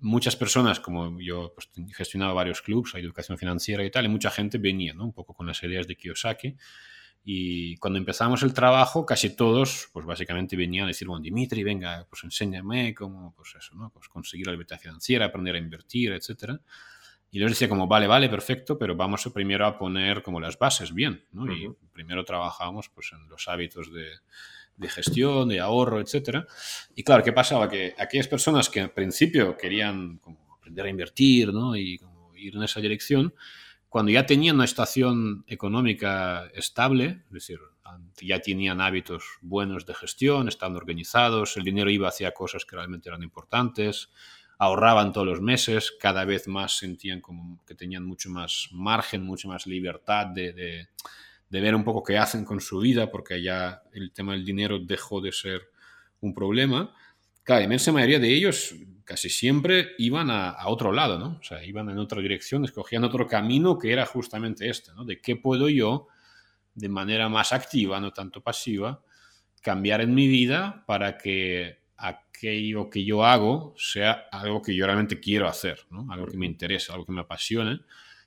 muchas 0.00 0.36
personas, 0.36 0.80
como 0.80 1.20
yo 1.20 1.54
pues, 1.54 1.70
gestionaba 1.96 2.34
varios 2.34 2.60
clubes, 2.60 2.94
educación 2.94 3.38
financiera 3.38 3.84
y 3.84 3.90
tal, 3.90 4.04
y 4.04 4.08
mucha 4.08 4.30
gente 4.30 4.58
venía 4.58 4.92
¿no? 4.92 5.04
un 5.04 5.12
poco 5.12 5.34
con 5.34 5.46
las 5.46 5.62
ideas 5.62 5.86
de 5.86 5.96
Kiyosaki. 5.96 6.56
Y 7.28 7.76
cuando 7.78 7.98
empezamos 7.98 8.44
el 8.44 8.54
trabajo, 8.54 9.04
casi 9.04 9.34
todos, 9.34 9.88
pues 9.92 10.06
básicamente 10.06 10.54
venían 10.54 10.84
a 10.84 10.88
decir, 10.88 11.08
bueno, 11.08 11.22
Dimitri, 11.22 11.64
venga, 11.64 12.06
pues 12.08 12.22
enséñame 12.22 12.94
cómo, 12.94 13.34
pues 13.34 13.56
eso, 13.58 13.74
¿no? 13.74 13.90
Pues 13.90 14.08
conseguir 14.08 14.46
la 14.46 14.52
libertad 14.52 14.78
financiera, 14.78 15.26
aprender 15.26 15.56
a 15.56 15.58
invertir, 15.58 16.12
etcétera. 16.12 16.60
Y 17.30 17.38
les 17.38 17.50
decía 17.50 17.68
como, 17.68 17.86
vale, 17.86 18.06
vale, 18.06 18.28
perfecto, 18.28 18.78
pero 18.78 18.96
vamos 18.96 19.28
primero 19.34 19.66
a 19.66 19.76
poner 19.76 20.22
como 20.22 20.40
las 20.40 20.58
bases 20.58 20.94
bien, 20.94 21.24
¿no? 21.32 21.42
Uh 21.42 21.46
-huh. 21.46 21.76
Y 21.82 21.86
primero 21.92 22.24
trabajamos 22.24 22.88
pues 22.88 23.12
en 23.12 23.28
los 23.28 23.48
hábitos 23.48 23.92
de, 23.92 24.06
de, 24.76 24.88
gestión, 24.88 25.48
de 25.48 25.60
ahorro, 25.60 26.00
etcétera. 26.00 26.46
Y 26.94 27.02
claro, 27.02 27.22
¿qué 27.22 27.32
pasaba? 27.32 27.68
Que 27.68 27.94
aquellas 27.98 28.28
personas 28.28 28.70
que 28.70 28.80
al 28.80 28.90
principio 28.90 29.56
querían 29.56 30.18
como 30.18 30.54
aprender 30.54 30.86
a 30.86 30.90
invertir, 30.90 31.52
¿no? 31.52 31.76
Y 31.76 31.98
como 31.98 32.34
ir 32.36 32.56
en 32.56 32.62
esa 32.62 32.80
dirección, 32.80 33.34
cuando 33.88 34.12
ya 34.12 34.26
tenían 34.26 34.56
una 34.56 34.66
situación 34.66 35.44
económica 35.46 36.50
estable, 36.54 37.22
es 37.26 37.32
decir, 37.32 37.58
ya 38.20 38.40
tenían 38.40 38.80
hábitos 38.80 39.24
buenos 39.40 39.86
de 39.86 39.94
gestión, 39.94 40.48
estaban 40.48 40.76
organizados, 40.76 41.56
el 41.56 41.64
dinero 41.64 41.90
iba 41.90 42.08
hacia 42.08 42.32
cosas 42.32 42.64
que 42.64 42.76
realmente 42.76 43.08
eran 43.08 43.22
importantes, 43.22 44.10
ahorraban 44.58 45.12
todos 45.12 45.26
los 45.26 45.40
meses, 45.40 45.92
cada 46.00 46.24
vez 46.24 46.48
más 46.48 46.78
sentían 46.78 47.20
como 47.20 47.60
que 47.66 47.74
tenían 47.74 48.04
mucho 48.04 48.30
más 48.30 48.68
margen, 48.72 49.22
mucho 49.22 49.48
más 49.48 49.66
libertad 49.66 50.26
de, 50.26 50.52
de, 50.52 51.60
ver 51.60 51.74
un 51.74 51.84
poco 51.84 52.02
qué 52.02 52.18
hacen 52.18 52.44
con 52.44 52.60
su 52.60 52.78
vida, 52.78 53.10
porque 53.10 53.42
ya 53.42 53.82
el 53.92 54.12
tema 54.12 54.32
del 54.32 54.44
dinero 54.44 54.78
dejó 54.78 55.20
de 55.20 55.32
ser 55.32 55.62
un 56.20 56.34
problema. 56.34 56.94
Claro, 57.42 57.60
la 57.60 57.64
inmensa 57.64 57.92
mayoría 57.92 58.18
de 58.18 58.32
ellos 58.32 58.74
casi 59.04 59.28
siempre 59.28 59.90
iban 59.98 60.30
a, 60.30 60.50
a, 60.50 60.68
otro 60.68 60.92
lado, 60.92 61.18
¿no? 61.18 61.38
O 61.40 61.42
sea, 61.42 61.62
iban 61.64 61.88
en 61.90 61.98
otra 61.98 62.20
dirección, 62.20 62.64
escogían 62.64 63.04
otro 63.04 63.26
camino 63.26 63.78
que 63.78 63.92
era 63.92 64.04
justamente 64.04 64.68
este, 64.68 64.92
¿no? 64.94 65.04
De 65.04 65.20
qué 65.20 65.36
puedo 65.36 65.68
yo, 65.68 66.08
de 66.74 66.88
manera 66.88 67.28
más 67.28 67.52
activa, 67.52 68.00
no 68.00 68.12
tanto 68.12 68.42
pasiva, 68.42 69.02
cambiar 69.62 70.00
en 70.00 70.14
mi 70.14 70.28
vida 70.28 70.84
para 70.86 71.18
que 71.18 71.85
aquello 71.96 72.90
que 72.90 73.04
yo 73.04 73.24
hago 73.24 73.74
sea 73.76 74.28
algo 74.30 74.62
que 74.62 74.74
yo 74.74 74.86
realmente 74.86 75.20
quiero 75.20 75.48
hacer, 75.48 75.80
¿no? 75.90 76.06
algo 76.12 76.26
que 76.26 76.36
me 76.36 76.46
interesa, 76.46 76.92
algo 76.92 77.06
que 77.06 77.12
me 77.12 77.22
apasione, 77.22 77.80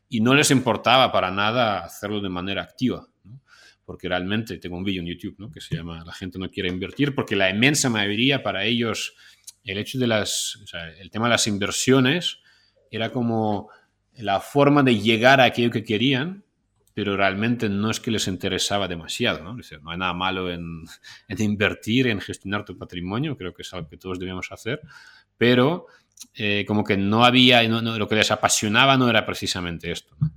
y 0.09 0.21
no 0.21 0.33
les 0.33 0.51
importaba 0.51 1.11
para 1.11 1.31
nada 1.31 1.83
hacerlo 1.83 2.19
de 2.19 2.29
manera 2.29 2.63
activa, 2.63 3.07
¿no? 3.23 3.41
porque 3.85 4.09
realmente 4.09 4.57
tengo 4.57 4.77
un 4.77 4.83
vídeo 4.83 5.01
en 5.01 5.07
YouTube 5.07 5.35
¿no? 5.37 5.51
que 5.51 5.61
se 5.61 5.75
llama 5.75 6.03
La 6.03 6.13
gente 6.13 6.39
no 6.39 6.49
quiere 6.49 6.69
invertir, 6.69 7.13
porque 7.13 7.35
la 7.35 7.49
inmensa 7.49 7.89
mayoría 7.89 8.41
para 8.41 8.65
ellos 8.65 9.15
el 9.63 9.77
hecho 9.77 9.99
de 9.99 10.07
las, 10.07 10.55
o 10.63 10.67
sea, 10.67 10.89
el 10.89 11.11
tema 11.11 11.27
de 11.27 11.31
las 11.31 11.47
inversiones 11.47 12.39
era 12.89 13.11
como 13.11 13.69
la 14.13 14.39
forma 14.39 14.83
de 14.83 14.99
llegar 14.99 15.39
a 15.39 15.45
aquello 15.45 15.69
que 15.69 15.83
querían, 15.83 16.43
pero 16.99 17.15
realmente 17.15 17.69
no 17.69 17.89
es 17.89 18.01
que 18.01 18.11
les 18.11 18.27
interesaba 18.27 18.85
demasiado, 18.89 19.41
¿no? 19.41 19.53
no 19.53 19.91
hay 19.91 19.97
nada 19.97 20.13
malo 20.13 20.51
en, 20.51 20.83
en, 21.29 21.41
invertir, 21.41 22.07
en 22.07 22.19
gestionar 22.19 22.65
tu 22.65 22.77
patrimonio, 22.77 23.37
creo 23.37 23.53
que 23.53 23.61
es 23.61 23.73
algo 23.73 23.87
que 23.87 23.95
todos 23.95 24.19
debemos 24.19 24.51
hacer, 24.51 24.81
pero 25.37 25.85
eh, 26.33 26.65
como 26.67 26.83
que 26.83 26.97
no 26.97 27.23
había, 27.23 27.63
lo 27.63 28.07
que 28.09 28.15
les 28.15 28.31
apasionaba 28.31 28.97
no 28.97 29.09
era 29.09 29.25
precisamente 29.25 29.89
esto, 29.91 30.13
¿no? 30.19 30.33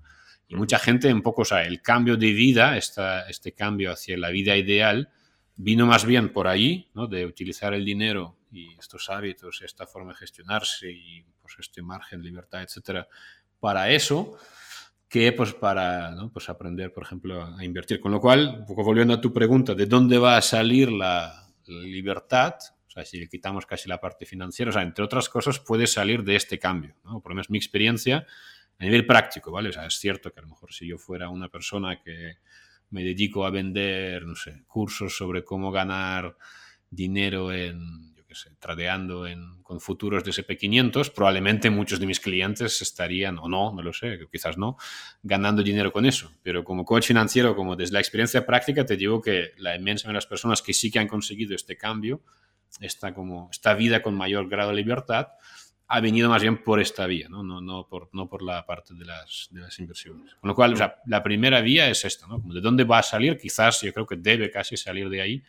Y 0.47 0.55
mucha 0.55 0.79
gente 0.79 1.13
un 1.13 1.23
poco, 1.23 1.43
o 1.43 1.45
sea, 1.45 1.65
el 1.65 1.83
cambio 1.83 2.17
de 2.17 2.33
vida, 2.33 2.77
esta, 2.77 3.29
este 3.29 3.55
cambio 3.55 3.91
hacia 3.91 4.17
la 4.17 4.31
vida 4.31 4.57
ideal, 4.57 5.11
vino 5.57 5.85
más 5.85 6.05
bien 6.05 6.33
por 6.33 6.47
ahí, 6.47 6.93
¿no? 6.95 7.09
De 7.09 7.27
utilizar 7.27 7.75
el 7.75 7.85
dinero 7.85 8.37
y 8.53 8.73
estos 8.79 9.11
hábitos, 9.11 9.63
esta 9.63 9.85
forma 9.85 10.13
de 10.13 10.19
gestionarse 10.19 10.93
y 10.93 11.25
pues 11.41 11.57
este 11.59 11.83
margen, 11.83 12.23
libertad, 12.23 12.63
etcétera, 12.63 13.09
para 13.59 13.91
eso, 13.91 14.39
que 15.13 15.31
pues 15.33 15.53
para 15.53 16.13
¿no? 16.13 16.33
pues 16.33 16.49
aprender, 16.49 16.91
por 16.91 17.03
ejemplo, 17.03 17.45
a 17.45 17.63
invertir. 17.63 18.01
Con 18.01 18.13
lo 18.13 18.19
cual, 18.19 18.61
un 18.61 18.65
poco 18.65 18.83
volviendo 18.83 19.13
a 19.13 19.21
tu 19.21 19.31
pregunta, 19.31 19.75
¿de 19.75 19.85
dónde 19.85 20.17
va 20.17 20.39
a 20.39 20.41
salir 20.41 20.91
la, 20.91 21.53
libertad? 21.67 22.55
O 22.89 22.91
sea, 22.91 23.05
si 23.05 23.21
le 23.21 23.29
quitamos 23.29 23.67
casi 23.67 23.91
la 23.91 24.01
parte 24.01 24.25
financiera, 24.25 24.71
o 24.71 24.73
sea, 24.73 24.81
entre 24.81 25.05
otras 25.05 25.29
cosas, 25.29 25.59
puede 25.61 25.87
salir 25.87 26.25
de 26.25 26.37
este 26.37 26.59
cambio, 26.59 26.97
¿no? 27.05 27.21
Por 27.21 27.33
lo 27.33 27.35
menos 27.35 27.51
mi 27.51 27.59
experiencia 27.59 28.27
a 28.79 28.85
nivel 28.85 29.05
práctico, 29.05 29.53
¿vale? 29.53 29.69
O 29.69 29.73
sea, 29.75 29.85
es 29.85 29.97
cierto 29.97 30.33
que 30.33 30.41
a 30.41 30.45
lo 30.45 30.49
mejor 30.49 30.73
si 30.73 30.87
yo 30.87 30.97
fuera 30.97 31.29
una 31.29 31.51
persona 31.51 32.01
que 32.01 32.39
me 32.89 33.05
dedico 33.05 33.45
a 33.45 33.51
vender, 33.51 34.25
no 34.25 34.35
sé, 34.35 34.65
cursos 34.67 35.15
sobre 35.15 35.45
cómo 35.45 35.71
ganar 35.71 36.39
dinero 36.89 37.53
en, 37.53 38.12
sé, 38.35 38.51
tradeando 38.59 39.27
en, 39.27 39.63
con 39.63 39.81
futuros 39.81 40.25
de 40.25 40.31
SP500, 40.31 41.13
probablemente 41.13 41.71
muchos 41.71 42.01
de 42.01 42.07
mis 42.07 42.21
clientes 42.21 42.83
estarían, 42.83 43.39
o 43.39 43.49
no, 43.49 43.73
no 43.73 43.83
lo 43.83 43.93
sé, 43.93 44.19
quizás 44.31 44.59
no, 44.59 44.77
ganando 45.23 45.63
dinero 45.63 45.93
con 45.93 46.07
eso. 46.07 46.31
Pero 46.43 46.65
como 46.65 46.85
coach 46.85 47.07
financiero, 47.07 47.55
como 47.57 47.77
desde 47.77 47.95
la 47.95 48.01
experiencia 48.01 48.45
práctica, 48.47 48.85
te 48.85 48.97
digo 48.97 49.21
que 49.21 49.53
la 49.59 49.77
inmensa 49.77 50.09
de 50.09 50.15
las 50.15 50.27
personas 50.27 50.63
que 50.63 50.73
sí 50.73 50.91
que 50.91 50.99
han 50.99 51.09
conseguido 51.09 51.55
este 51.55 51.77
cambio, 51.77 52.23
esta, 52.81 53.15
como, 53.15 53.49
esta 53.51 53.75
vida 53.75 54.03
con 54.03 54.15
mayor 54.15 54.49
grado 54.49 54.71
de 54.71 54.77
libertad, 54.77 55.29
ha 55.95 56.01
venido 56.01 56.31
más 56.31 56.41
bien 56.41 56.63
por 56.63 56.81
esta 56.81 57.07
vía, 57.07 57.29
no, 57.29 57.43
no, 57.43 57.61
no, 57.61 57.87
por, 57.87 58.09
no 58.13 58.27
por 58.27 58.43
la 58.43 58.65
parte 58.65 58.95
de 58.95 59.05
las, 59.05 59.49
de 59.51 59.61
las 59.61 59.79
inversiones. 59.79 60.35
Con 60.37 60.49
lo 60.49 60.55
cual, 60.55 60.73
o 60.73 60.77
sea, 60.77 60.97
la 61.05 61.23
primera 61.23 61.61
vía 61.61 61.91
es 61.91 62.07
esta, 62.07 62.27
¿no? 62.27 62.39
¿De 62.47 62.63
dónde 62.63 62.85
va 62.85 63.01
a 63.01 63.03
salir? 63.03 63.37
Quizás 63.37 63.83
yo 63.83 63.93
creo 63.93 64.07
que 64.07 64.17
debe 64.17 64.51
casi 64.51 64.79
salir 64.79 65.11
de 65.11 65.21
ahí, 65.21 65.43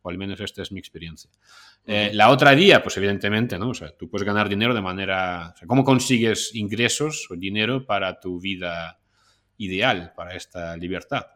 o 0.00 0.08
al 0.08 0.16
menos 0.16 0.40
esta 0.40 0.62
es 0.62 0.72
mi 0.72 0.78
experiencia. 0.78 1.30
Eh, 1.86 2.10
la 2.12 2.30
otra 2.30 2.54
vía, 2.54 2.82
pues 2.82 2.96
evidentemente, 2.96 3.58
¿no? 3.58 3.70
O 3.70 3.74
sea, 3.74 3.96
tú 3.96 4.08
puedes 4.08 4.26
ganar 4.26 4.48
dinero 4.48 4.74
de 4.74 4.82
manera... 4.82 5.54
¿Cómo 5.66 5.84
consigues 5.84 6.54
ingresos 6.54 7.26
o 7.30 7.36
dinero 7.36 7.86
para 7.86 8.20
tu 8.20 8.40
vida 8.40 9.00
ideal, 9.56 10.12
para 10.14 10.34
esta 10.34 10.76
libertad? 10.76 11.26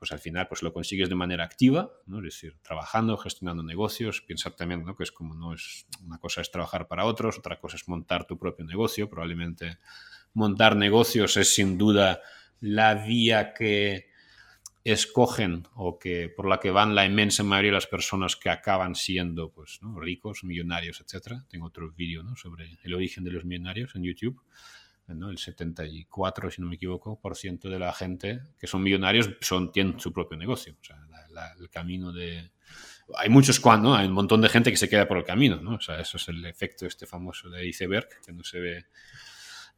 pues 0.00 0.12
al 0.12 0.18
final 0.18 0.48
pues 0.48 0.62
lo 0.62 0.72
consigues 0.72 1.10
de 1.10 1.14
manera 1.14 1.44
activa, 1.44 1.92
¿no? 2.06 2.18
es 2.20 2.24
decir, 2.24 2.56
trabajando, 2.62 3.18
gestionando 3.18 3.62
negocios, 3.62 4.22
piensa 4.22 4.50
también 4.50 4.82
¿no? 4.82 4.96
que 4.96 5.02
es 5.02 5.12
como 5.12 5.34
no 5.34 5.52
es 5.52 5.86
una 6.02 6.16
cosa 6.16 6.40
es 6.40 6.50
trabajar 6.50 6.88
para 6.88 7.04
otros, 7.04 7.38
otra 7.38 7.60
cosa 7.60 7.76
es 7.76 7.86
montar 7.86 8.26
tu 8.26 8.38
propio 8.38 8.64
negocio, 8.64 9.10
probablemente 9.10 9.78
montar 10.32 10.74
negocios 10.74 11.36
es 11.36 11.54
sin 11.54 11.76
duda 11.76 12.22
la 12.60 12.94
vía 12.94 13.52
que 13.52 14.09
escogen 14.84 15.68
o 15.74 15.98
que 15.98 16.28
por 16.28 16.48
la 16.48 16.58
que 16.58 16.70
van 16.70 16.94
la 16.94 17.04
inmensa 17.04 17.42
mayoría 17.42 17.70
de 17.70 17.76
las 17.76 17.86
personas 17.86 18.36
que 18.36 18.50
acaban 18.50 18.94
siendo 18.94 19.50
pues 19.52 19.80
ricos, 19.96 20.44
millonarios, 20.44 21.00
etcétera. 21.00 21.44
Tengo 21.48 21.66
otro 21.66 21.92
vídeo 21.92 22.24
sobre 22.36 22.78
el 22.82 22.94
origen 22.94 23.24
de 23.24 23.32
los 23.32 23.44
millonarios 23.44 23.94
en 23.94 24.04
YouTube 24.04 24.40
el 25.10 25.38
74, 25.38 26.50
si 26.50 26.62
no 26.62 26.68
me 26.68 26.76
equivoco, 26.76 27.18
por 27.18 27.36
ciento 27.36 27.68
de 27.68 27.78
la 27.78 27.92
gente 27.92 28.40
que 28.58 28.66
son 28.66 28.82
millonarios 28.82 29.30
son, 29.40 29.72
tienen 29.72 29.98
su 29.98 30.12
propio 30.12 30.38
negocio. 30.38 30.76
O 30.80 30.84
sea, 30.84 30.96
el 31.58 31.68
camino 31.70 32.12
de... 32.12 32.50
Hay 33.16 33.28
muchos 33.28 33.58
cuando, 33.58 33.94
hay 33.94 34.06
un 34.06 34.12
montón 34.12 34.40
de 34.40 34.48
gente 34.48 34.70
que 34.70 34.76
se 34.76 34.88
queda 34.88 35.08
por 35.08 35.18
el 35.18 35.24
camino, 35.24 35.56
¿no? 35.60 35.74
O 35.76 35.80
sea, 35.80 36.00
eso 36.00 36.16
es 36.16 36.28
el 36.28 36.44
efecto 36.44 36.86
este 36.86 37.06
famoso 37.06 37.50
de 37.50 37.66
iceberg, 37.66 38.08
que 38.24 38.32
no 38.32 38.44
se 38.44 38.60
ve 38.60 38.86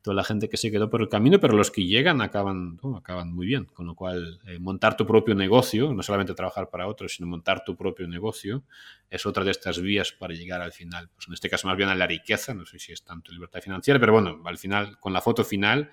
toda 0.03 0.17
la 0.17 0.25
gente 0.25 0.49
que 0.49 0.57
se 0.57 0.71
quedó 0.71 0.91
por 0.91 1.01
el 1.01 1.09
camino, 1.09 1.39
pero 1.39 1.57
los 1.57 1.71
que 1.71 1.87
llegan 1.87 2.21
acaban, 2.21 2.79
acaban 2.97 3.33
muy 3.33 3.47
bien. 3.47 3.67
Con 3.67 3.87
lo 3.87 3.95
cual, 3.95 4.41
eh, 4.47 4.59
montar 4.59 4.97
tu 4.97 5.07
propio 5.07 5.35
negocio, 5.35 5.95
no 5.95 6.03
solamente 6.03 6.35
trabajar 6.35 6.69
para 6.69 6.89
otros, 6.89 7.15
sino 7.15 7.29
montar 7.29 7.65
tu 7.65 7.77
propio 7.77 8.09
negocio, 8.09 8.65
es 9.09 9.25
otra 9.25 9.45
de 9.45 9.53
estas 9.53 9.81
vías 9.81 10.13
para 10.13 10.35
llegar 10.35 10.61
al 10.61 10.73
final. 10.73 11.09
Pues 11.15 11.29
en 11.29 11.35
este 11.35 11.49
caso, 11.49 11.69
más 11.69 11.77
bien 11.77 11.89
a 11.89 11.95
la 11.95 12.07
riqueza, 12.07 12.53
no 12.53 12.67
sé 12.67 12.79
si 12.79 12.93
es 12.93 13.05
tanto 13.05 13.33
libertad 13.33 13.61
financiera, 13.61 14.01
pero 14.01 14.13
bueno, 14.13 14.43
al 14.45 14.59
final, 14.59 14.99
con 14.99 15.13
la 15.13 15.21
foto 15.21 15.45
final, 15.45 15.91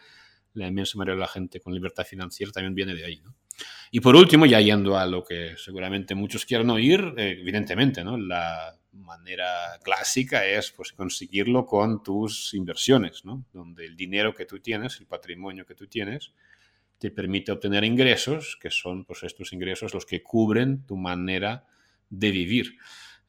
la 0.54 0.68
inmensa 0.68 0.98
mayoría 0.98 1.16
de 1.16 1.22
la 1.22 1.28
gente 1.28 1.60
con 1.60 1.74
libertad 1.74 2.04
financiera 2.04 2.52
también 2.52 2.74
viene 2.74 2.96
de 2.96 3.06
ahí. 3.06 3.22
¿no? 3.24 3.36
Y 3.92 4.00
por 4.00 4.16
último, 4.16 4.46
ya 4.46 4.60
yendo 4.60 4.98
a 4.98 5.06
lo 5.06 5.24
que 5.24 5.56
seguramente 5.58 6.16
muchos 6.16 6.46
quieran 6.46 6.70
oír, 6.72 7.14
eh, 7.18 7.38
evidentemente, 7.40 8.04
¿no? 8.04 8.18
la 8.18 8.79
manera 9.00 9.80
clásica 9.84 10.46
es 10.46 10.72
pues, 10.72 10.92
conseguirlo 10.94 11.66
con 11.66 12.04
tus 12.04 12.54
inversiones, 12.54 13.26
¿no? 13.26 13.46
donde 13.54 13.86
el 13.86 13.96
dinero 13.96 14.34
que 14.34 14.46
tú 14.46 14.60
tienes, 14.60 15.00
el 15.00 15.08
patrimonio 15.08 15.66
que 15.66 15.76
tú 15.76 15.88
tienes, 15.88 16.34
te 16.98 17.12
permite 17.12 17.52
obtener 17.52 17.84
ingresos, 17.84 18.58
que 18.62 18.70
son 18.70 19.06
pues, 19.06 19.24
estos 19.24 19.54
ingresos 19.54 19.94
los 19.94 20.06
que 20.06 20.22
cubren 20.22 20.86
tu 20.86 20.98
manera 20.98 21.66
de 22.10 22.32
vivir. 22.32 22.78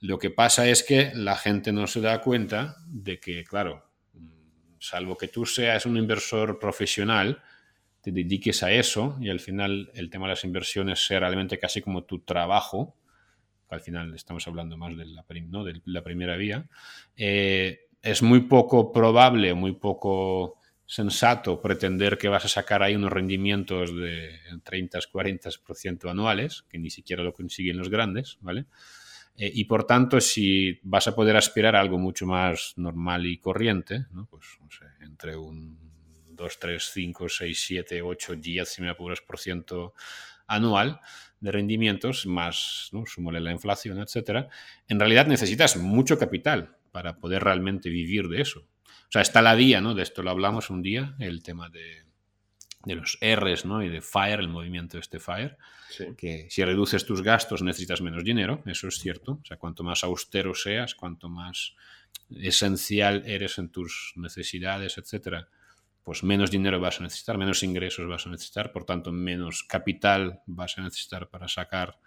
Lo 0.00 0.18
que 0.18 0.30
pasa 0.30 0.68
es 0.68 0.82
que 0.82 1.12
la 1.14 1.36
gente 1.36 1.72
no 1.72 1.86
se 1.86 2.00
da 2.00 2.20
cuenta 2.20 2.76
de 2.86 3.20
que, 3.20 3.44
claro, 3.44 3.86
salvo 4.78 5.16
que 5.16 5.28
tú 5.28 5.46
seas 5.46 5.86
un 5.86 5.96
inversor 5.96 6.58
profesional, 6.58 7.42
te 8.00 8.10
dediques 8.10 8.62
a 8.62 8.72
eso 8.72 9.18
y 9.20 9.28
al 9.28 9.40
final 9.40 9.90
el 9.94 10.08
tema 10.08 10.26
de 10.26 10.30
las 10.30 10.44
inversiones 10.44 11.06
sea 11.06 11.20
realmente 11.20 11.58
casi 11.58 11.82
como 11.82 12.04
tu 12.04 12.20
trabajo, 12.20 12.96
al 13.70 13.80
final 13.80 14.14
estamos 14.14 14.46
hablando 14.46 14.76
más 14.76 14.96
de 14.96 15.06
la, 15.06 16.02
primera 16.02 16.36
vía, 16.36 16.68
eh, 17.16 17.80
es 18.02 18.22
muy 18.22 18.40
poco 18.40 18.92
probable, 18.92 19.54
muy 19.54 19.72
poco 19.72 20.58
sensato 20.86 21.60
pretender 21.62 22.18
que 22.18 22.28
vas 22.28 22.44
a 22.44 22.48
sacar 22.48 22.82
ahí 22.82 22.96
unos 22.96 23.12
rendimientos 23.12 23.94
de 23.94 24.40
30-40% 24.64 26.10
anuales, 26.10 26.64
que 26.68 26.78
ni 26.78 26.90
siquiera 26.90 27.22
lo 27.22 27.32
consiguen 27.32 27.78
los 27.78 27.88
grandes, 27.88 28.38
¿vale? 28.40 28.66
Eh, 29.36 29.50
y 29.54 29.64
por 29.64 29.84
tanto, 29.84 30.20
si 30.20 30.80
vas 30.82 31.06
a 31.06 31.14
poder 31.14 31.36
aspirar 31.36 31.76
a 31.76 31.80
algo 31.80 31.98
mucho 31.98 32.26
más 32.26 32.74
normal 32.76 33.26
y 33.26 33.38
corriente, 33.38 34.06
pues 34.28 34.58
entre 35.00 35.36
un 35.36 35.78
2, 36.30 36.58
3, 36.58 36.90
5, 36.92 37.28
6, 37.28 37.64
7, 37.66 38.02
8, 38.02 38.36
10, 38.36 38.68
si 38.68 38.82
me 38.82 38.90
apuras, 38.90 39.20
por 39.20 39.38
ciento 39.38 39.94
anual, 40.46 41.00
de 41.40 41.52
rendimientos, 41.52 42.26
más 42.26 42.90
¿no? 42.92 43.04
la 43.32 43.50
inflación, 43.50 43.98
etcétera, 43.98 44.48
en 44.88 45.00
realidad 45.00 45.26
necesitas 45.26 45.76
mucho 45.76 46.18
capital 46.18 46.76
para 46.92 47.16
poder 47.16 47.42
realmente 47.42 47.88
vivir 47.88 48.28
de 48.28 48.42
eso. 48.42 48.60
O 48.60 49.12
sea, 49.12 49.22
está 49.22 49.42
la 49.42 49.54
vía, 49.54 49.80
¿no? 49.80 49.94
De 49.94 50.02
esto 50.02 50.22
lo 50.22 50.30
hablamos 50.30 50.70
un 50.70 50.82
día, 50.82 51.16
el 51.18 51.42
tema 51.42 51.68
de, 51.68 52.04
de 52.84 52.94
los 52.94 53.18
R's, 53.20 53.64
¿no? 53.64 53.82
Y 53.82 53.88
de 53.88 54.00
FIRE, 54.00 54.40
el 54.40 54.48
movimiento 54.48 54.96
de 54.96 55.00
este 55.00 55.18
FIRE, 55.18 55.56
que 56.16 56.46
si 56.48 56.64
reduces 56.64 57.04
tus 57.04 57.22
gastos 57.22 57.62
necesitas 57.62 58.00
menos 58.00 58.24
dinero, 58.24 58.62
eso 58.66 58.88
es 58.88 58.98
cierto. 58.98 59.40
O 59.42 59.44
sea, 59.44 59.56
cuanto 59.56 59.82
más 59.82 60.04
austero 60.04 60.54
seas, 60.54 60.94
cuanto 60.94 61.28
más 61.28 61.74
esencial 62.30 63.22
eres 63.26 63.58
en 63.58 63.70
tus 63.70 64.12
necesidades, 64.16 64.98
etcétera, 64.98 65.48
pues 66.02 66.24
menos 66.24 66.50
dinero 66.50 66.80
vas 66.80 67.00
a 67.00 67.04
necesitar, 67.04 67.38
menos 67.38 67.62
ingresos 67.62 68.08
vas 68.08 68.26
a 68.26 68.30
necesitar, 68.30 68.72
por 68.72 68.84
tanto 68.84 69.12
menos 69.12 69.62
capital 69.64 70.40
vas 70.46 70.78
a 70.78 70.82
necesitar 70.82 71.28
para 71.28 71.48
sacar 71.48 71.98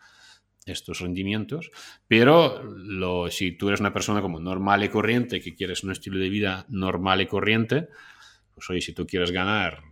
estos 0.65 0.99
rendimientos. 0.99 1.71
Pero 2.07 2.63
lo, 2.63 3.29
si 3.29 3.51
tú 3.51 3.67
eres 3.67 3.79
una 3.79 3.93
persona 3.93 4.21
como 4.21 4.39
normal 4.39 4.83
y 4.83 4.89
corriente, 4.89 5.41
que 5.41 5.55
quieres 5.55 5.83
un 5.83 5.91
estilo 5.91 6.19
de 6.19 6.29
vida 6.29 6.65
normal 6.69 7.21
y 7.21 7.27
corriente, 7.27 7.89
pues 8.53 8.69
oye, 8.69 8.81
si 8.81 8.93
tú 8.93 9.05
quieres 9.05 9.31
ganar 9.31 9.83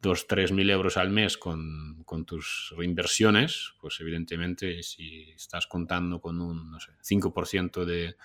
2, 0.00 0.26
3 0.26 0.52
mil 0.52 0.70
euros 0.70 0.96
al 0.96 1.10
mes 1.10 1.36
con, 1.36 2.02
con, 2.04 2.24
tus 2.24 2.74
inversiones, 2.82 3.74
pues 3.80 4.00
evidentemente 4.00 4.82
si 4.82 5.30
estás 5.32 5.66
contando 5.66 6.20
con 6.20 6.40
un 6.40 6.70
no 6.70 6.80
sé, 6.80 6.92
5% 7.02 7.84
de, 7.84 8.16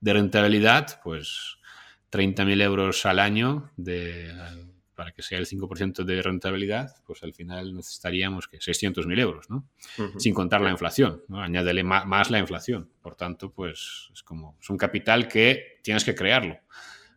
de 0.00 0.12
rentabilidad, 0.12 1.00
pues 1.02 1.58
30.000 2.14 2.62
euros 2.62 3.04
al 3.06 3.18
año 3.18 3.72
de, 3.76 4.32
para 4.94 5.10
que 5.10 5.22
sea 5.22 5.38
el 5.38 5.46
5% 5.46 6.04
de 6.04 6.22
rentabilidad, 6.22 6.94
pues 7.04 7.24
al 7.24 7.34
final 7.34 7.74
necesitaríamos 7.74 8.46
que 8.46 8.58
600.000 8.58 9.20
euros, 9.20 9.50
¿no? 9.50 9.66
Sin 10.18 10.32
contar 10.32 10.60
la 10.60 10.70
inflación, 10.70 11.22
¿no? 11.26 11.42
Añádele 11.42 11.82
más, 11.82 12.30
la 12.30 12.38
inflación. 12.38 12.88
Por 13.02 13.16
tanto, 13.16 13.50
pues 13.50 14.10
es 14.12 14.22
como, 14.22 14.56
es 14.60 14.70
un 14.70 14.76
capital 14.76 15.26
que 15.26 15.80
tienes 15.82 16.04
que 16.04 16.14
crearlo. 16.14 16.58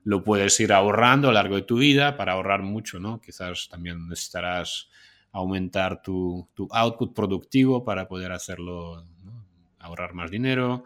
Lo 0.04 0.24
puedes 0.24 0.60
ir 0.60 0.74
ahorrando 0.74 1.28
a 1.28 1.32
lo 1.32 1.36
largo 1.36 1.56
de 1.56 1.62
tu 1.62 1.78
vida 1.78 2.18
para 2.18 2.34
ahorrar 2.34 2.64
mucho, 2.64 3.00
¿no? 3.00 3.22
Quizás 3.22 3.68
también 3.70 4.08
necesitarás 4.08 4.90
aumentar 5.32 6.02
tu, 6.02 6.50
tu 6.56 6.68
output 6.72 7.14
productivo 7.14 7.84
para 7.84 8.08
poder 8.08 8.32
hacerlo, 8.32 9.06
ahorrar 9.78 10.16
más 10.16 10.32
dinero, 10.32 10.84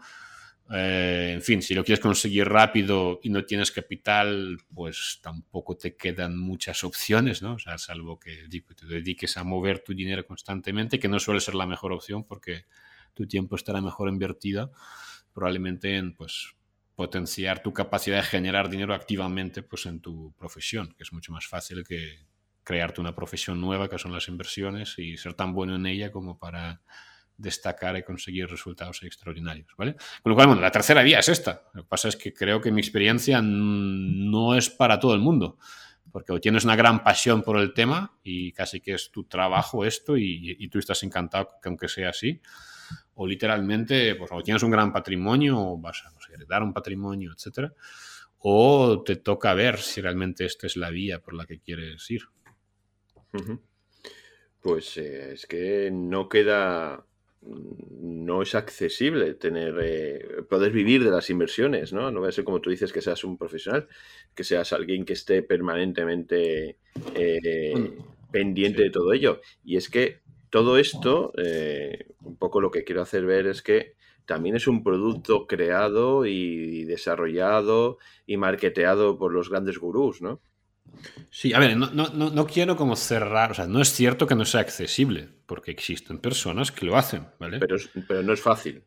Eh, 0.70 1.32
en 1.34 1.42
fin, 1.42 1.60
si 1.60 1.74
lo 1.74 1.84
quieres 1.84 2.00
conseguir 2.00 2.48
rápido 2.48 3.20
y 3.22 3.30
no 3.30 3.44
tienes 3.44 3.72
capital, 3.72 4.58
pues 4.74 5.18
tampoco 5.22 5.76
te 5.76 5.96
quedan 5.96 6.38
muchas 6.38 6.84
opciones, 6.84 7.42
¿no? 7.42 7.54
O 7.54 7.58
sea, 7.58 7.76
salvo 7.78 8.18
que 8.18 8.46
te 8.48 8.86
dediques 8.86 9.36
a 9.36 9.44
mover 9.44 9.80
tu 9.80 9.92
dinero 9.94 10.24
constantemente, 10.26 10.98
que 10.98 11.08
no 11.08 11.18
suele 11.18 11.40
ser 11.40 11.54
la 11.54 11.66
mejor 11.66 11.92
opción 11.92 12.24
porque 12.24 12.64
tu 13.12 13.26
tiempo 13.26 13.56
estará 13.56 13.80
mejor 13.80 14.08
invertido, 14.08 14.72
probablemente 15.34 15.96
en, 15.96 16.14
pues, 16.14 16.54
potenciar 16.94 17.62
tu 17.62 17.72
capacidad 17.72 18.18
de 18.18 18.22
generar 18.22 18.70
dinero 18.70 18.94
activamente 18.94 19.62
pues, 19.62 19.86
en 19.86 20.00
tu 20.00 20.32
profesión, 20.38 20.94
que 20.96 21.02
es 21.02 21.12
mucho 21.12 21.32
más 21.32 21.46
fácil 21.46 21.84
que 21.84 22.26
crearte 22.64 23.00
una 23.00 23.14
profesión 23.14 23.60
nueva, 23.60 23.88
que 23.88 23.98
son 23.98 24.12
las 24.12 24.28
inversiones, 24.28 24.98
y 24.98 25.16
ser 25.16 25.34
tan 25.34 25.52
bueno 25.52 25.74
en 25.76 25.86
ella 25.86 26.12
como 26.12 26.38
para 26.38 26.82
destacar 27.36 27.96
y 27.96 28.02
conseguir 28.02 28.48
resultados 28.48 29.02
extraordinarios, 29.02 29.68
¿vale? 29.76 29.94
Con 30.22 30.30
lo 30.30 30.34
cual, 30.34 30.48
bueno, 30.48 30.62
la 30.62 30.70
tercera 30.70 31.02
vía 31.02 31.18
es 31.18 31.28
esta. 31.28 31.64
Lo 31.74 31.82
que 31.82 31.88
pasa 31.88 32.08
es 32.08 32.16
que 32.16 32.32
creo 32.32 32.60
que 32.60 32.70
mi 32.70 32.80
experiencia 32.80 33.40
no 33.42 34.54
es 34.54 34.70
para 34.70 34.98
todo 34.98 35.14
el 35.14 35.20
mundo, 35.20 35.58
porque 36.10 36.32
o 36.32 36.40
tienes 36.40 36.64
una 36.64 36.76
gran 36.76 37.02
pasión 37.02 37.42
por 37.42 37.58
el 37.58 37.72
tema 37.72 38.16
y 38.22 38.52
casi 38.52 38.80
que 38.80 38.94
es 38.94 39.10
tu 39.10 39.24
trabajo 39.24 39.84
esto 39.84 40.16
y, 40.16 40.68
tú 40.68 40.78
estás 40.78 41.02
encantado 41.02 41.50
que 41.62 41.68
aunque 41.68 41.88
sea 41.88 42.10
así, 42.10 42.40
o 43.14 43.26
literalmente, 43.26 44.14
pues 44.14 44.30
o 44.32 44.42
tienes 44.42 44.62
un 44.62 44.70
gran 44.70 44.92
patrimonio 44.92 45.58
o 45.58 45.78
vas 45.78 46.02
a 46.04 46.12
heredar 46.32 46.62
un 46.62 46.72
patrimonio, 46.72 47.32
etcétera, 47.32 47.72
o 48.38 49.02
te 49.02 49.16
toca 49.16 49.54
ver 49.54 49.78
si 49.78 50.00
realmente 50.00 50.44
esta 50.44 50.66
es 50.66 50.76
la 50.76 50.90
vía 50.90 51.20
por 51.20 51.34
la 51.34 51.46
que 51.46 51.60
quieres 51.60 52.10
ir. 52.10 52.22
Pues 54.60 54.96
eh, 54.96 55.32
es 55.32 55.46
que 55.46 55.90
no 55.92 56.28
queda, 56.28 57.04
no 57.42 58.42
es 58.42 58.54
accesible 58.54 59.34
tener, 59.34 59.74
eh, 59.82 60.42
poder 60.48 60.72
vivir 60.72 61.02
de 61.04 61.10
las 61.10 61.28
inversiones, 61.30 61.92
¿no? 61.92 62.10
No 62.10 62.20
va 62.20 62.28
a 62.28 62.32
ser 62.32 62.44
como 62.44 62.60
tú 62.60 62.70
dices 62.70 62.92
que 62.92 63.00
seas 63.00 63.24
un 63.24 63.36
profesional, 63.36 63.88
que 64.34 64.44
seas 64.44 64.72
alguien 64.72 65.04
que 65.04 65.14
esté 65.14 65.42
permanentemente 65.42 66.78
eh, 67.14 67.92
pendiente 68.30 68.82
de 68.82 68.90
todo 68.90 69.12
ello. 69.12 69.40
Y 69.64 69.76
es 69.76 69.88
que 69.88 70.20
todo 70.50 70.78
esto, 70.78 71.32
eh, 71.36 72.06
un 72.22 72.36
poco 72.36 72.60
lo 72.60 72.70
que 72.70 72.84
quiero 72.84 73.02
hacer 73.02 73.24
ver 73.24 73.46
es 73.46 73.62
que 73.62 73.94
también 74.24 74.54
es 74.54 74.68
un 74.68 74.84
producto 74.84 75.46
creado 75.46 76.26
y 76.26 76.84
desarrollado 76.84 77.98
y 78.26 78.36
marketeado 78.36 79.18
por 79.18 79.32
los 79.32 79.50
grandes 79.50 79.78
gurús, 79.78 80.22
¿no? 80.22 80.40
Sí, 81.30 81.52
a 81.52 81.58
ver, 81.58 81.76
no, 81.76 81.90
no, 81.90 82.08
no, 82.08 82.46
quiero 82.46 82.76
como 82.76 82.94
cerrar, 82.94 83.52
o 83.52 83.54
sea, 83.54 83.66
no 83.66 83.80
es 83.80 83.92
cierto 83.92 84.26
que 84.26 84.34
no 84.34 84.44
sea 84.44 84.60
accesible, 84.60 85.28
porque 85.46 85.70
existen 85.70 86.18
personas 86.18 86.70
que 86.70 86.86
lo 86.86 86.96
hacen, 86.96 87.26
¿vale? 87.38 87.58
Pero, 87.58 87.76
pero 88.06 88.22
no 88.22 88.32
es 88.32 88.40
fácil. 88.40 88.82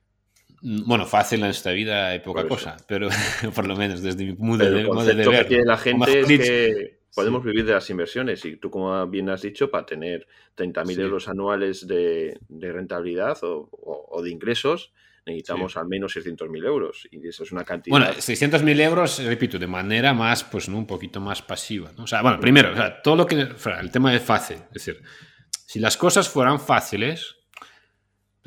Mm, 0.61 0.87
bueno, 0.87 1.05
fácil 1.05 1.43
en 1.43 1.49
esta 1.49 1.71
vida 1.71 2.07
hay 2.09 2.19
poca 2.19 2.47
cosa, 2.47 2.77
pero 2.87 3.09
por 3.55 3.67
lo 3.67 3.75
menos 3.75 4.01
desde 4.01 4.25
mi 4.25 4.33
punto 4.33 4.63
de, 4.63 4.83
de 5.13 5.27
ver. 5.27 5.47
Que 5.47 5.63
la 5.63 5.77
gente 5.77 6.21
es 6.21 6.27
que 6.27 6.99
podemos 7.15 7.43
vivir 7.43 7.65
de 7.65 7.73
las 7.73 7.89
inversiones 7.89 8.43
y 8.45 8.57
tú, 8.57 8.69
como 8.69 9.07
bien 9.07 9.29
has 9.29 9.41
dicho, 9.41 9.71
para 9.71 9.85
tener 9.85 10.27
30.000 10.57 10.99
euros 10.99 11.29
anuales 11.29 11.87
de, 11.87 12.37
rentabilidad 12.49 13.37
o, 13.41 14.21
de 14.21 14.29
ingresos, 14.29 14.93
necesitamos 15.25 15.75
al 15.77 15.87
menos 15.87 16.15
600.000 16.15 16.65
euros 16.65 17.07
y 17.11 17.27
eso 17.27 17.43
es 17.43 17.51
una 17.51 17.63
cantidad. 17.63 17.91
Bueno, 17.97 18.13
600.000 18.13 18.81
euros, 18.81 19.23
repito, 19.23 19.57
de 19.57 19.67
manera 19.67 20.13
más, 20.13 20.43
pues, 20.43 20.69
¿no? 20.69 20.77
un 20.77 20.85
poquito 20.85 21.19
más 21.19 21.41
pasiva. 21.41 21.91
¿no? 21.97 22.03
O 22.03 22.07
sea, 22.07 22.21
bueno, 22.21 22.39
primero, 22.39 22.71
o 22.71 22.75
sea, 22.75 23.01
todo 23.01 23.15
lo 23.15 23.25
que. 23.25 23.35
El 23.35 23.91
tema 23.91 24.13
es 24.13 24.21
fácil. 24.21 24.57
Es 24.67 24.85
decir, 24.85 25.01
si 25.65 25.79
las 25.79 25.97
cosas 25.97 26.29
fueran 26.29 26.59
fáciles, 26.59 27.37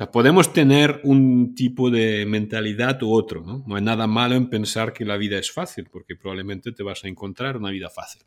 podemos 0.07 0.53
tener 0.53 1.01
un 1.03 1.53
tipo 1.53 1.89
de 1.89 2.25
mentalidad 2.25 3.01
u 3.03 3.13
otro. 3.13 3.43
¿no? 3.43 3.63
no 3.67 3.75
hay 3.75 3.81
nada 3.81 4.07
malo 4.07 4.35
en 4.35 4.49
pensar 4.49 4.93
que 4.93 5.03
la 5.03 5.17
vida 5.17 5.37
es 5.37 5.51
fácil, 5.51 5.89
porque 5.91 6.15
probablemente 6.15 6.71
te 6.71 6.83
vas 6.83 7.03
a 7.03 7.07
encontrar 7.09 7.57
una 7.57 7.71
vida 7.71 7.89
fácil. 7.89 8.23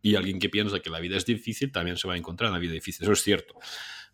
Y 0.00 0.14
alguien 0.14 0.38
que 0.38 0.48
piensa 0.48 0.80
que 0.80 0.90
la 0.90 1.00
vida 1.00 1.16
es 1.16 1.24
difícil 1.24 1.72
también 1.72 1.96
se 1.96 2.06
va 2.06 2.14
a 2.14 2.16
encontrar 2.16 2.50
una 2.50 2.60
vida 2.60 2.72
difícil. 2.72 3.04
Eso 3.04 3.12
es 3.12 3.22
cierto. 3.22 3.54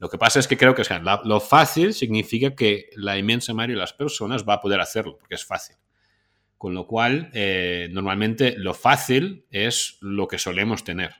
Lo 0.00 0.08
que 0.08 0.16
pasa 0.16 0.40
es 0.40 0.48
que 0.48 0.56
creo 0.56 0.74
que 0.74 0.82
lo 1.24 1.40
fácil 1.40 1.92
significa 1.92 2.54
que 2.56 2.88
la 2.96 3.18
inmensa 3.18 3.52
mayoría 3.52 3.76
de 3.76 3.80
las 3.80 3.92
personas 3.92 4.46
va 4.48 4.54
a 4.54 4.60
poder 4.60 4.80
hacerlo, 4.80 5.18
porque 5.18 5.34
es 5.34 5.44
fácil. 5.44 5.76
Con 6.56 6.74
lo 6.74 6.86
cual, 6.86 7.30
eh, 7.34 7.88
normalmente 7.92 8.54
lo 8.56 8.72
fácil 8.72 9.44
es 9.50 9.98
lo 10.00 10.26
que 10.26 10.38
solemos 10.38 10.84
tener. 10.84 11.14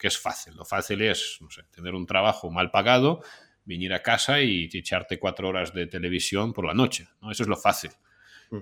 es 0.00 0.18
fácil. 0.18 0.54
Lo 0.56 0.64
fácil 0.64 1.02
es 1.02 1.38
tener 1.70 1.94
un 1.94 2.06
trabajo 2.06 2.50
mal 2.50 2.72
pagado, 2.72 3.22
venir 3.64 3.94
a 3.94 4.02
casa 4.02 4.40
y 4.40 4.68
echarte 4.72 5.20
cuatro 5.20 5.48
horas 5.48 5.72
de 5.72 5.86
televisión 5.86 6.52
por 6.52 6.66
la 6.66 6.74
noche. 6.74 7.06
¿no? 7.22 7.30
Eso 7.30 7.44
es 7.44 7.48
lo 7.48 7.56
fácil. 7.56 7.92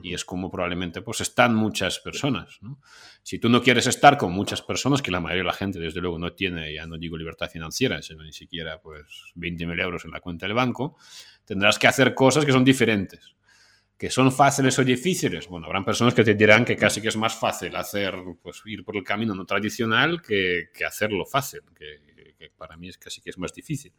Y 0.03 0.15
es 0.15 0.25
como 0.25 0.51
probablemente 0.51 1.03
pues 1.03 1.21
están 1.21 1.55
muchas 1.55 1.99
personas. 1.99 2.61
Si 3.23 3.39
tú 3.39 3.49
no 3.49 3.63
quieres 3.63 3.87
estar 3.87 4.17
con 4.17 4.33
muchas 4.33 4.63
personas, 4.63 5.03
que 5.03 5.11
la 5.11 5.21
mayoría 5.21 5.43
de 5.43 5.49
la 5.49 5.53
gente 5.53 5.79
desde 5.79 6.01
luego 6.01 6.19
no 6.19 6.33
tiene, 6.33 6.73
ya 6.73 6.87
no 6.87 6.99
digo 6.99 7.17
libertad 7.17 7.51
financiera, 7.51 8.01
sino 8.03 8.23
ni 8.23 8.33
siquiera 8.33 8.81
pues 8.81 9.33
20.000 9.37 9.81
euros 9.83 10.05
en 10.05 10.13
la 10.13 10.21
cuenta 10.21 10.47
del 10.47 10.55
banco, 10.55 10.97
tendrás 11.45 11.79
que 11.79 11.89
hacer 11.89 12.15
cosas 12.15 12.45
que 12.45 12.53
son 12.53 12.65
diferentes. 12.65 13.35
¿Que 13.99 14.11
son 14.11 14.33
fáciles 14.33 14.77
o 14.81 14.85
difíciles? 14.85 15.47
Bueno, 15.47 15.67
habrán 15.67 15.85
personas 15.85 16.13
que 16.13 16.25
te 16.25 16.35
dirán 16.35 16.65
que 16.65 16.77
casi 16.77 17.01
que 17.01 17.09
es 17.09 17.17
más 17.17 17.37
fácil 17.37 17.77
hacer, 17.77 18.17
pues 18.43 18.61
ir 18.67 18.85
por 18.85 18.97
el 18.97 19.05
camino 19.05 19.33
no 19.33 19.45
tradicional 19.47 20.21
que, 20.21 20.71
que 20.75 20.85
hacerlo 20.85 21.25
fácil, 21.25 21.61
que, 21.73 22.01
que 22.37 22.51
para 22.51 22.77
mí 22.77 22.89
es 22.89 22.99
casi 22.99 23.21
que 23.21 23.31
es 23.31 23.39
más 23.39 23.53
difícil. 23.53 23.93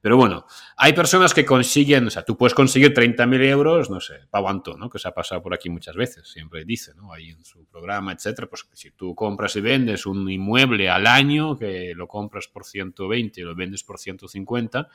Pero 0.00 0.16
bueno, 0.16 0.46
hay 0.76 0.94
personas 0.94 1.34
que 1.34 1.44
consiguen, 1.44 2.06
o 2.06 2.10
sea, 2.10 2.24
tú 2.24 2.36
puedes 2.36 2.54
conseguir 2.54 2.94
30.000 2.94 3.44
euros, 3.44 3.90
no 3.90 4.00
sé, 4.00 4.20
Pau 4.30 4.46
¿no? 4.78 4.88
Que 4.88 4.98
se 4.98 5.08
ha 5.08 5.12
pasado 5.12 5.42
por 5.42 5.52
aquí 5.52 5.68
muchas 5.68 5.94
veces, 5.94 6.28
siempre 6.28 6.64
dice, 6.64 6.94
¿no? 6.94 7.12
Ahí 7.12 7.30
en 7.30 7.44
su 7.44 7.66
programa, 7.66 8.12
etcétera, 8.12 8.48
pues 8.48 8.66
si 8.72 8.92
tú 8.92 9.14
compras 9.14 9.56
y 9.56 9.60
vendes 9.60 10.06
un 10.06 10.30
inmueble 10.30 10.88
al 10.88 11.06
año, 11.06 11.58
que 11.58 11.92
lo 11.94 12.08
compras 12.08 12.48
por 12.48 12.64
120 12.64 13.40
y 13.40 13.44
lo 13.44 13.54
vendes 13.54 13.84
por 13.84 13.98
150, 13.98 14.88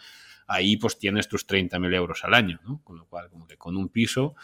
ahí 0.47 0.77
pues 0.77 0.97
tienes 0.97 1.27
tus 1.27 1.47
30.000 1.47 1.93
euros 1.93 2.23
al 2.23 2.33
año, 2.33 2.59
¿no? 2.65 2.81
Con 2.83 2.97
lo 2.97 3.05
cual, 3.05 3.29
como 3.29 3.45
que 3.45 3.57
con 3.57 3.77
un 3.77 3.89
piso 3.89 4.35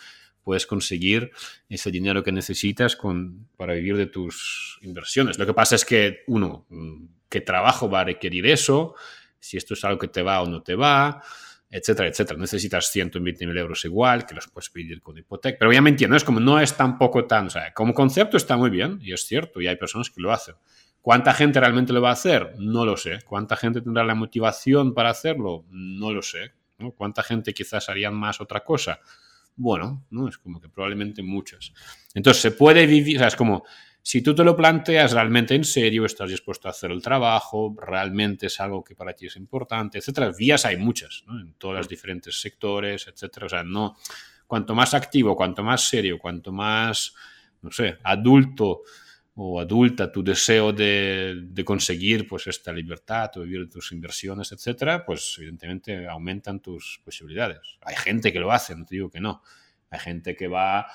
puedes 0.43 0.65
conseguir 0.65 1.32
ese 1.69 1.91
dinero 1.91 2.24
que 2.24 2.32
necesitas 2.32 2.95
con, 2.95 3.47
para 3.58 3.74
vivir 3.74 3.97
de 3.97 4.08
tus 4.08 4.80
inversiones. 4.82 5.38
Lo 5.38 5.45
que 5.45 5.54
pasa 5.54 5.76
es 5.76 5.86
que, 5.86 6.24
uno, 6.28 6.65
¿qué 7.30 7.41
trabajo 7.41 7.89
va 7.89 8.02
a 8.02 8.06
requerir 8.06 8.47
eso? 8.47 8.95
Si 9.41 9.58
esto 9.58 9.73
es 9.73 9.84
algo 9.84 9.99
que 9.99 10.08
te 10.08 10.21
va 10.21 10.41
o 10.41 10.47
no 10.47 10.62
te 10.62 10.75
va, 10.75 11.21
etcétera, 11.69 12.08
etcétera. 12.08 12.39
Necesitas 12.39 12.93
120.000 12.95 13.58
euros 13.58 13.84
igual, 13.86 14.25
que 14.25 14.36
los 14.36 14.47
puedes 14.47 14.69
pedir 14.69 15.01
con 15.01 15.17
hipoteca. 15.17 15.58
Pero 15.60 15.73
ya 15.73 15.82
me 15.82 15.89
entiendo, 15.89 16.15
es 16.15 16.23
como 16.23 16.39
no 16.39 16.60
es 16.60 16.75
tampoco 16.77 17.25
tan, 17.25 17.47
o 17.47 17.49
sea, 17.49 17.73
como 17.73 17.93
concepto 17.93 18.38
está 18.38 18.56
muy 18.56 18.69
bien, 18.69 18.99
y 19.01 19.13
es 19.13 19.25
cierto, 19.25 19.60
y 19.60 19.67
hay 19.67 19.75
personas 19.75 20.10
que 20.10 20.21
lo 20.21 20.32
hacen. 20.32 20.56
¿Cuánta 21.01 21.34
gente 21.34 21.60
realmente 21.60 21.93
lo 21.93 22.01
va 22.01 22.10
a 22.10 22.13
hacer? 22.13 22.54
No 22.60 22.86
lo 22.86 22.95
sé. 22.95 23.19
¿Cuánta 23.25 23.56
gente 23.56 23.82
tendrá 23.82 24.04
la 24.04 24.13
motivación 24.13 24.93
para 24.93 25.10
hacerlo? 25.10 25.65
No 25.71 26.13
lo 26.13 26.21
sé. 26.21 26.51
¿Cuánta 26.95 27.23
gente 27.23 27.54
quizás 27.54 27.89
harían 27.89 28.13
más 28.13 28.39
otra 28.39 28.63
cosa? 28.63 28.99
Bueno, 29.56 30.06
¿no? 30.12 30.27
es 30.27 30.38
como 30.38 30.62
que 30.62 30.69
probablemente 30.69 31.23
muchas. 31.23 31.73
Entonces, 32.13 32.41
se 32.41 32.51
puede 32.51 32.86
vivir, 32.86 33.17
o 33.17 33.19
sea, 33.19 33.27
es 33.30 33.36
como 33.36 33.63
si 34.04 34.22
tú 34.22 34.34
te 34.34 34.44
lo 34.44 34.56
planteas 34.56 35.12
realmente 35.12 35.54
en 35.54 35.64
serio, 35.64 36.06
estás 36.06 36.30
dispuesto 36.30 36.68
a 36.68 36.72
hacer 36.72 36.92
el 36.92 37.02
trabajo, 37.02 37.76
realmente 37.80 38.48
es 38.48 38.60
algo 38.60 38.84
que 38.84 38.96
para 38.96 39.14
ti 39.14 39.28
es 39.28 39.36
importante, 39.36 40.00
etcétera. 40.00 40.32
Vías 40.36 40.66
hay 40.66 40.78
muchas, 40.78 41.24
¿no? 41.28 41.40
En 41.40 41.54
todos 41.54 41.76
los 41.76 41.88
diferentes 41.88 42.42
sectores, 42.42 43.08
etcétera. 43.08 43.46
O 43.46 43.50
sea, 43.50 43.64
no, 43.64 43.98
cuanto 44.48 44.74
más 44.74 44.94
activo, 44.96 45.36
cuanto 45.36 45.64
más 45.64 45.88
serio, 45.88 46.18
cuanto 46.18 46.52
más, 46.52 47.14
no 47.62 47.72
sé, 47.72 47.98
adulto 48.04 48.82
o 49.36 49.62
adulta 49.62 50.12
tu 50.12 50.24
deseo 50.24 50.74
de, 50.74 51.44
de 51.46 51.64
conseguir 51.64 52.28
pues 52.28 52.48
esta 52.48 52.74
libertad 52.74 53.32
o 53.38 53.42
vivir 53.42 53.70
tus 53.70 53.92
inversiones, 53.92 54.52
etcétera, 54.52 55.06
pues 55.06 55.36
evidentemente 55.38 56.08
aumentan 56.08 56.60
tus 56.60 57.00
posibilidades. 57.06 57.78
Hay 57.82 57.96
gente 57.96 58.34
que 58.34 58.40
lo 58.40 58.52
hace, 58.52 58.76
no 58.76 58.84
te 58.86 58.96
digo 58.96 59.10
que 59.12 59.22
no. 59.22 59.44
Hay 59.92 60.00
gente 60.00 60.36
que 60.36 60.48
va 60.48 60.88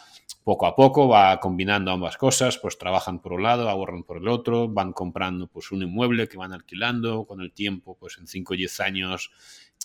poco 0.47 0.67
a 0.67 0.77
poco, 0.77 1.09
va 1.09 1.41
combinando 1.41 1.91
ambas 1.91 2.17
cosas, 2.17 2.57
pues 2.57 2.79
trabajan 2.79 3.19
por 3.19 3.33
un 3.33 3.43
lado, 3.43 3.69
ahorran 3.69 4.05
por 4.05 4.19
el 4.19 4.29
otro, 4.29 4.69
van 4.69 4.93
comprando 4.93 5.49
pues 5.49 5.73
un 5.73 5.83
inmueble 5.83 6.29
que 6.29 6.37
van 6.37 6.53
alquilando, 6.53 7.25
con 7.25 7.41
el 7.41 7.51
tiempo, 7.51 7.97
pues 7.99 8.17
en 8.19 8.29
5 8.29 8.55
o 8.55 8.57
10 8.57 8.79
años 8.79 9.33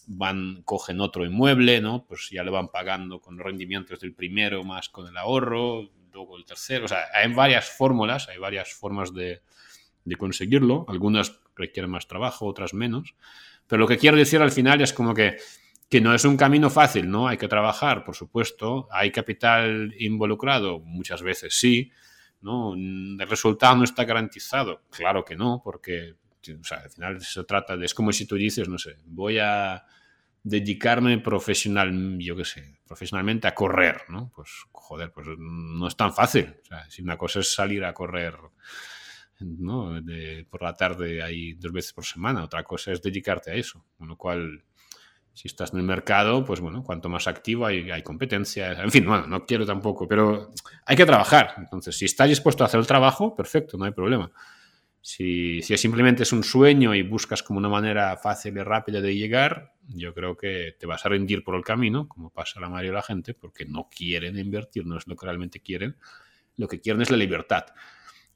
van, 0.05 0.61
cogen 0.63 1.01
otro 1.01 1.25
inmueble, 1.25 1.81
¿no? 1.81 2.05
Pues 2.05 2.29
ya 2.29 2.43
le 2.43 2.51
van 2.51 2.67
pagando 2.67 3.19
con 3.19 3.37
los 3.37 3.43
rendimientos 3.43 3.99
del 4.01 4.13
primero 4.13 4.63
más 4.63 4.87
con 4.89 5.07
el 5.07 5.17
ahorro, 5.17 5.89
luego 6.13 6.37
el 6.37 6.45
tercero, 6.45 6.85
o 6.85 6.87
sea, 6.87 7.05
hay 7.11 7.33
varias 7.33 7.67
fórmulas, 7.67 8.29
hay 8.29 8.37
varias 8.37 8.71
formas 8.71 9.15
de, 9.15 9.41
de 10.05 10.15
conseguirlo, 10.15 10.85
algunas 10.89 11.39
requieren 11.55 11.89
más 11.89 12.05
trabajo, 12.05 12.45
otras 12.45 12.75
menos, 12.75 13.15
pero 13.65 13.79
lo 13.79 13.87
que 13.87 13.97
quiero 13.97 14.15
decir 14.15 14.39
al 14.43 14.51
final 14.51 14.79
es 14.81 14.93
como 14.93 15.15
que 15.15 15.37
que 15.91 16.01
no 16.01 16.15
es 16.15 16.25
un 16.25 16.37
camino 16.37 16.71
fácil, 16.71 17.11
¿no? 17.11 17.27
Hay 17.27 17.37
que 17.37 17.47
trabajar, 17.47 18.03
por 18.03 18.15
supuesto. 18.15 18.87
Hay 18.91 19.11
capital 19.11 19.93
involucrado, 19.99 20.79
muchas 20.79 21.21
veces 21.21 21.53
sí, 21.53 21.91
¿no? 22.41 22.73
El 22.73 23.19
resultado 23.27 23.75
no 23.75 23.83
está 23.83 24.05
garantizado, 24.05 24.81
claro 24.89 25.23
que 25.23 25.35
no, 25.35 25.61
porque 25.63 26.15
al 26.71 26.89
final 26.89 27.21
se 27.21 27.43
trata 27.43 27.77
de, 27.77 27.85
es 27.85 27.93
como 27.93 28.11
si 28.11 28.25
tú 28.25 28.35
dices, 28.35 28.67
no 28.67 28.79
sé, 28.79 28.95
voy 29.05 29.37
a, 29.37 29.85
dedicarme 30.43 31.19
profesional, 31.19 32.17
yo 32.19 32.35
qué 32.35 32.45
sé, 32.45 32.79
profesionalmente 32.87 33.47
a 33.47 33.53
correr, 33.53 34.03
¿no? 34.09 34.31
Pues 34.35 34.49
joder, 34.71 35.11
pues 35.11 35.27
no 35.37 35.87
es 35.87 35.95
tan 35.95 36.13
fácil. 36.13 36.55
O 36.61 36.65
sea, 36.65 36.89
si 36.89 37.01
una 37.01 37.17
cosa 37.17 37.39
es 37.39 37.53
salir 37.53 37.83
a 37.85 37.93
correr 37.93 38.35
¿no? 39.39 39.99
por 40.49 40.61
la 40.61 40.73
tarde 40.73 41.21
ahí 41.21 41.53
dos 41.53 41.71
veces 41.71 41.93
por 41.93 42.05
semana, 42.05 42.43
otra 42.43 42.63
cosa 42.63 42.91
es 42.91 43.01
dedicarte 43.01 43.51
a 43.51 43.55
eso. 43.55 43.85
Con 43.97 44.07
lo 44.07 44.17
cual, 44.17 44.63
si 45.33 45.47
estás 45.47 45.73
en 45.73 45.79
el 45.79 45.85
mercado, 45.85 46.43
pues 46.43 46.59
bueno, 46.59 46.83
cuanto 46.83 47.09
más 47.09 47.27
activo 47.27 47.65
hay, 47.65 47.89
hay 47.89 48.03
competencia. 48.03 48.73
En 48.83 48.91
fin, 48.91 49.05
bueno, 49.05 49.27
no 49.27 49.45
quiero 49.45 49.65
tampoco, 49.65 50.07
pero 50.07 50.51
hay 50.85 50.95
que 50.95 51.05
trabajar. 51.05 51.55
Entonces, 51.57 51.97
si 51.97 52.05
estás 52.05 52.29
dispuesto 52.29 52.63
a 52.63 52.67
hacer 52.67 52.79
el 52.79 52.87
trabajo, 52.87 53.35
perfecto, 53.35 53.77
no 53.77 53.85
hay 53.85 53.91
problema. 53.91 54.31
Si, 54.99 55.61
si 55.63 55.75
simplemente 55.77 56.23
es 56.23 56.31
un 56.31 56.43
sueño 56.43 56.93
y 56.93 57.01
buscas 57.01 57.41
como 57.41 57.57
una 57.57 57.69
manera 57.69 58.15
fácil 58.17 58.57
y 58.57 58.61
rápida 58.61 59.01
de 59.01 59.15
llegar, 59.15 59.73
yo 59.87 60.13
creo 60.13 60.37
que 60.37 60.75
te 60.77 60.85
vas 60.85 61.05
a 61.05 61.09
rendir 61.09 61.43
por 61.43 61.55
el 61.55 61.63
camino, 61.63 62.07
como 62.07 62.29
pasa 62.29 62.59
la 62.59 62.69
mayoría 62.69 62.91
de 62.91 62.95
la 62.95 63.01
gente, 63.01 63.33
porque 63.33 63.65
no 63.65 63.89
quieren 63.89 64.37
invertir, 64.37 64.85
no 64.85 64.97
es 64.97 65.07
lo 65.07 65.15
que 65.15 65.25
realmente 65.25 65.61
quieren. 65.61 65.95
Lo 66.57 66.67
que 66.67 66.79
quieren 66.81 67.01
es 67.01 67.09
la 67.09 67.17
libertad. 67.17 67.65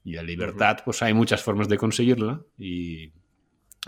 Y 0.02 0.14
la 0.14 0.22
libertad, 0.22 0.78
pues 0.84 1.02
hay 1.02 1.14
muchas 1.14 1.42
formas 1.42 1.68
de 1.68 1.76
conseguirla 1.76 2.40
y, 2.58 3.12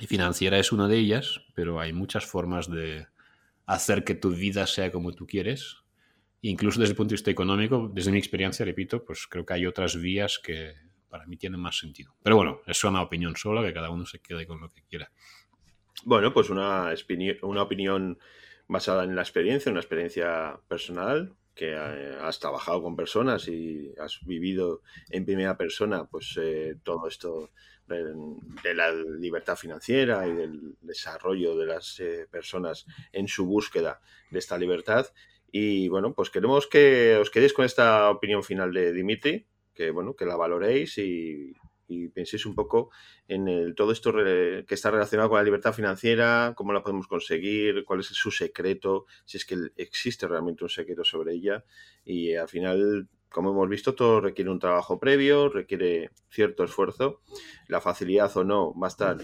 financiera 0.07 0.59
es 0.59 0.73
una 0.73 0.89
de 0.89 0.97
ellas, 0.99 1.41
pero 1.55 1.81
hay 1.81 1.93
muchas 1.93 2.25
formas 2.25 2.71
de 2.71 3.07
hacer 3.67 4.05
que 4.05 4.15
tu 4.15 4.31
vida 4.31 4.67
sea 4.67 4.91
como 4.93 5.13
tú 5.13 5.27
quieres. 5.27 5.77
Incluso 6.41 6.81
desde 6.81 6.93
el 6.93 6.97
punto 6.97 7.11
de 7.11 7.15
vista 7.15 7.31
económico, 7.31 7.91
desde 7.93 8.13
mi 8.13 8.19
experiencia, 8.19 8.65
repito, 8.65 9.05
pues 9.05 9.27
creo 9.27 9.45
que 9.45 9.55
hay 9.55 9.67
otras 9.67 10.01
vías 10.01 10.39
que 10.39 10.75
para 11.09 11.27
mí 11.27 11.37
tienen 11.37 11.61
más 11.61 11.79
sentido. 11.79 12.15
Pero 12.23 12.37
bueno, 12.37 12.61
es 12.67 12.83
una 12.85 13.03
opinión 13.03 13.37
sola, 13.37 13.63
que 13.63 13.73
cada 13.73 13.91
uno 13.91 14.07
se 14.07 14.21
quede 14.21 14.47
con 14.47 14.61
lo 14.61 14.69
que 14.69 14.83
quiera. 14.85 15.11
Bueno, 16.05 16.33
pues 16.33 16.49
una, 16.51 16.95
una 17.43 17.63
opinión 17.63 18.19
basada 18.69 19.05
en 19.05 19.17
la 19.17 19.23
experiencia, 19.23 19.73
una 19.73 19.81
experiencia 19.81 20.61
personal, 20.69 21.35
que 21.59 21.73
eh, 21.73 22.17
has 22.23 22.39
trabajado 22.39 22.83
con 22.83 22.95
personas 22.95 23.49
y 23.49 23.93
has 23.99 24.21
vivido 24.25 24.83
en 25.11 25.25
primera 25.25 25.57
persona 25.57 26.05
pues 26.05 26.39
eh, 26.41 26.77
todo 26.85 27.09
esto 27.09 27.51
de, 27.88 28.74
la 28.74 28.92
libertad 28.92 29.57
financiera 29.57 30.27
y 30.27 30.33
del 30.33 30.77
desarrollo 30.81 31.57
de 31.57 31.66
las 31.66 31.98
eh, 32.01 32.27
personas 32.31 32.87
en 33.12 33.29
su 33.29 33.46
búsqueda 33.46 34.01
de 34.31 34.38
esta 34.38 34.59
libertad. 34.59 35.07
Y 35.51 35.88
bueno, 35.88 36.14
pues 36.14 36.31
queremos 36.31 36.66
que 36.66 37.16
os 37.16 37.31
quedéis 37.31 37.53
con 37.53 37.64
esta 37.64 38.11
opinión 38.11 38.44
final 38.44 38.72
de 38.72 38.92
Dimitri, 38.92 39.46
que 39.74 39.90
bueno, 39.90 40.14
que 40.14 40.27
la 40.27 40.37
valoréis 40.37 40.98
y, 40.98 41.55
y 41.88 42.09
penséis 42.09 42.44
un 42.46 42.55
poco 42.55 42.90
en 43.27 43.74
todo 43.74 43.92
esto 43.92 44.12
que 44.12 44.66
está 44.68 44.90
relacionado 44.90 45.31
con 45.31 45.38
la 45.38 45.44
libertad 45.44 45.72
financiera, 45.72 46.53
cómo 46.57 46.72
la 46.72 46.83
podemos 46.83 47.09
conseguir, 47.09 47.85
cuál 47.85 48.01
es 48.01 48.07
su 48.07 48.31
secreto, 48.31 49.07
si 49.24 49.38
es 49.38 49.44
que 49.44 49.57
existe 49.77 50.29
realmente 50.29 50.64
un 50.64 50.70
secreto 50.70 51.03
sobre 51.03 51.35
ella. 51.35 51.64
Y 52.05 52.35
al 52.35 52.48
final, 52.48 53.09
como 53.31 53.51
hemos 53.51 53.69
visto, 53.69 53.95
todo 53.95 54.21
requiere 54.21 54.51
un 54.51 54.59
trabajo 54.59 54.99
previo, 54.99 55.49
requiere 55.49 56.11
cierto 56.31 56.64
esfuerzo. 56.64 57.21
La 57.69 57.81
facilidad 57.81 58.35
o 58.37 58.45
no 58.45 58.75
va 58.79 58.87
a 58.87 58.91
estar 58.91 59.19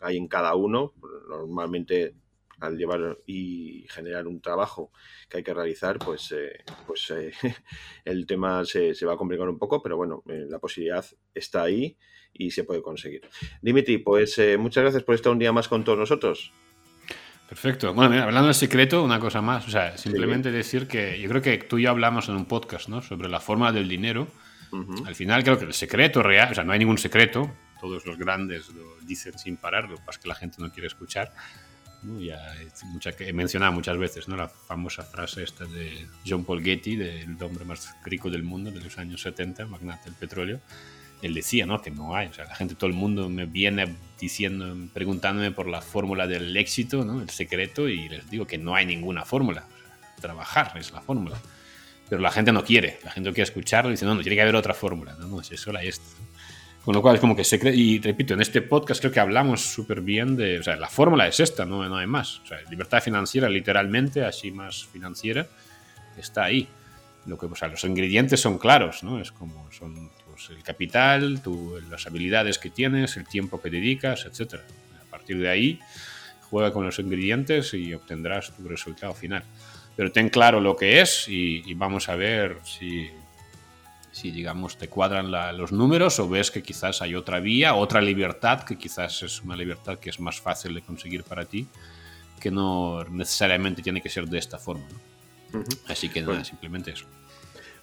ahí 0.00 0.16
en 0.16 0.28
cada 0.28 0.54
uno. 0.54 0.92
Normalmente 1.28 2.14
al 2.60 2.76
llevar 2.76 3.18
y 3.26 3.86
generar 3.88 4.26
un 4.26 4.40
trabajo 4.40 4.90
que 5.28 5.38
hay 5.38 5.42
que 5.42 5.54
realizar, 5.54 5.98
pues, 5.98 6.32
eh, 6.32 6.64
pues 6.86 7.10
eh, 7.10 7.32
el 8.04 8.26
tema 8.26 8.64
se, 8.64 8.94
va 9.04 9.14
a 9.14 9.16
complicar 9.16 9.48
un 9.48 9.58
poco, 9.58 9.82
pero 9.82 9.96
bueno, 9.96 10.22
eh, 10.28 10.46
la 10.48 10.58
posibilidad 10.58 11.04
está 11.34 11.62
ahí 11.62 11.96
y 12.32 12.50
se 12.50 12.64
puede 12.64 12.82
conseguir. 12.82 13.22
Dimitri, 13.62 13.98
pues 13.98 14.40
muchas 14.58 14.82
gracias 14.82 15.02
por 15.02 15.14
estar 15.14 15.32
un 15.32 15.38
día 15.38 15.52
más 15.52 15.68
con 15.68 15.84
todos 15.84 15.98
nosotros. 15.98 16.52
Perfecto. 17.48 17.94
Bueno, 17.94 18.10
mira, 18.10 18.24
hablando 18.24 18.46
del 18.46 18.54
secreto, 18.54 19.04
una 19.04 19.20
cosa 19.20 19.40
más. 19.40 19.66
O 19.66 19.70
sea, 19.70 19.96
simplemente 19.96 20.50
decir 20.50 20.88
que 20.88 21.20
yo 21.20 21.28
creo 21.28 21.42
que 21.42 21.58
tú 21.58 21.78
y 21.78 21.82
yo 21.82 21.90
hablamos 21.90 22.28
en 22.28 22.36
un 22.36 22.46
podcast, 22.46 22.88
¿no? 22.88 23.02
Sobre 23.02 23.28
la 23.28 23.40
forma 23.40 23.72
del 23.72 23.88
dinero. 23.88 24.26
Al 25.06 25.14
final 25.14 25.42
creo 25.42 25.58
que 25.58 25.64
el 25.64 25.72
secreto 25.72 26.22
real, 26.22 26.50
o 26.50 26.54
sea, 26.54 26.64
no 26.64 26.72
hay 26.72 26.78
ningún 26.78 26.98
secreto. 26.98 27.50
Todos 27.80 28.04
los 28.04 28.18
grandes 28.18 28.68
lo 28.70 28.96
dicen 29.02 29.38
sin 29.38 29.56
parar, 29.56 29.84
lo 29.84 29.96
que 29.96 30.02
pasa 30.02 30.18
es 30.18 30.22
que 30.22 30.28
la 30.28 30.34
gente 30.34 30.56
no 30.60 30.70
quiere 30.70 30.88
escuchar. 30.88 31.32
Ya 32.18 32.38
mucha, 32.84 33.10
he 33.18 33.32
mencionado 33.32 33.72
muchas 33.72 33.96
veces 33.96 34.28
¿no? 34.28 34.36
la 34.36 34.48
famosa 34.48 35.02
frase 35.02 35.42
esta 35.42 35.64
de 35.64 36.06
John 36.26 36.44
Paul 36.44 36.62
Getty, 36.62 36.96
del 36.96 37.36
hombre 37.42 37.64
más 37.64 37.94
rico 38.04 38.28
del 38.28 38.42
mundo 38.42 38.70
de 38.70 38.80
los 38.80 38.98
años 38.98 39.22
70, 39.22 39.66
magnate 39.66 40.04
del 40.04 40.14
petróleo. 40.14 40.60
Él 41.26 41.34
decía 41.34 41.66
¿no? 41.66 41.80
que 41.80 41.90
no 41.90 42.16
hay, 42.16 42.28
o 42.28 42.32
sea, 42.32 42.44
la 42.44 42.54
gente, 42.54 42.74
todo 42.74 42.88
el 42.88 42.96
mundo 42.96 43.28
me 43.28 43.46
viene 43.46 43.96
diciendo, 44.18 44.74
preguntándome 44.92 45.50
por 45.50 45.68
la 45.68 45.82
fórmula 45.82 46.26
del 46.26 46.56
éxito, 46.56 47.04
¿no? 47.04 47.20
el 47.20 47.30
secreto, 47.30 47.88
y 47.88 48.08
les 48.08 48.28
digo 48.30 48.46
que 48.46 48.58
no 48.58 48.74
hay 48.74 48.86
ninguna 48.86 49.24
fórmula. 49.24 49.64
trabajar 50.20 50.72
es 50.78 50.92
la 50.92 51.02
fórmula. 51.02 51.36
Pero 52.08 52.22
la 52.22 52.30
gente 52.30 52.52
no 52.52 52.64
quiere, 52.64 52.98
la 53.04 53.10
gente 53.10 53.28
no 53.28 53.34
quiere 53.34 53.48
escucharlo 53.48 53.90
y 53.90 53.94
dice, 53.94 54.06
no, 54.06 54.14
no, 54.14 54.22
tiene 54.22 54.36
que 54.36 54.42
haber 54.42 54.56
otra 54.56 54.74
fórmula. 54.74 55.14
No, 55.18 55.26
no, 55.26 55.40
es 55.40 55.50
eso 55.50 55.72
la 55.72 55.82
esta. 55.82 56.06
Con 56.84 56.94
lo 56.94 57.02
cual 57.02 57.16
es 57.16 57.20
como 57.20 57.34
que 57.34 57.42
se 57.42 57.58
cree, 57.58 57.74
y 57.74 57.98
repito, 57.98 58.34
en 58.34 58.40
este 58.40 58.62
podcast 58.62 59.00
creo 59.00 59.12
que 59.12 59.18
hablamos 59.18 59.60
súper 59.60 60.00
bien 60.00 60.36
de, 60.36 60.60
o 60.60 60.62
sea, 60.62 60.76
la 60.76 60.88
fórmula 60.88 61.26
es 61.26 61.40
esta, 61.40 61.66
no, 61.66 61.86
no 61.88 61.96
hay 61.96 62.06
más. 62.06 62.38
O 62.44 62.46
sea, 62.46 62.58
libertad 62.70 63.02
financiera, 63.02 63.48
literalmente, 63.48 64.24
así 64.24 64.52
más 64.52 64.86
financiera, 64.86 65.48
está 66.16 66.44
ahí. 66.44 66.68
Lo 67.26 67.38
que, 67.38 67.46
o 67.46 67.54
sea, 67.54 67.68
los 67.68 67.82
ingredientes 67.84 68.40
son 68.40 68.58
claros, 68.58 69.02
¿no? 69.02 69.20
Es 69.20 69.32
como 69.32 69.70
son 69.72 70.10
pues, 70.26 70.50
el 70.50 70.62
capital, 70.62 71.40
tu, 71.42 71.80
las 71.90 72.06
habilidades 72.06 72.58
que 72.58 72.70
tienes, 72.70 73.16
el 73.16 73.26
tiempo 73.26 73.60
que 73.60 73.70
dedicas, 73.70 74.26
etc. 74.26 74.60
A 75.00 75.10
partir 75.10 75.38
de 75.38 75.48
ahí, 75.48 75.80
juega 76.42 76.72
con 76.72 76.84
los 76.84 76.98
ingredientes 76.98 77.74
y 77.74 77.92
obtendrás 77.94 78.54
tu 78.56 78.68
resultado 78.68 79.14
final. 79.14 79.42
Pero 79.96 80.12
ten 80.12 80.28
claro 80.28 80.60
lo 80.60 80.76
que 80.76 81.00
es 81.00 81.26
y 81.28 81.74
vamos 81.74 82.08
a 82.08 82.16
ver 82.16 82.58
si 82.64 83.10
si 84.16 84.30
digamos 84.30 84.78
te 84.78 84.88
cuadran 84.88 85.30
los 85.58 85.72
números 85.72 86.18
o 86.20 86.26
ves 86.26 86.50
que 86.50 86.62
quizás 86.62 87.02
hay 87.02 87.14
otra 87.14 87.38
vía, 87.38 87.74
otra 87.74 88.00
libertad, 88.00 88.62
que 88.62 88.78
quizás 88.78 89.22
es 89.22 89.42
una 89.42 89.54
libertad 89.54 89.98
que 89.98 90.08
es 90.08 90.18
más 90.20 90.40
fácil 90.40 90.72
de 90.72 90.80
conseguir 90.80 91.22
para 91.22 91.44
ti, 91.44 91.66
que 92.40 92.50
no 92.50 93.04
necesariamente 93.10 93.82
tiene 93.82 94.00
que 94.00 94.08
ser 94.08 94.26
de 94.26 94.38
esta 94.38 94.56
forma. 94.56 94.86
Así 95.88 96.08
que 96.08 96.22
nada, 96.22 96.44
simplemente 96.44 96.92
eso. 96.92 97.06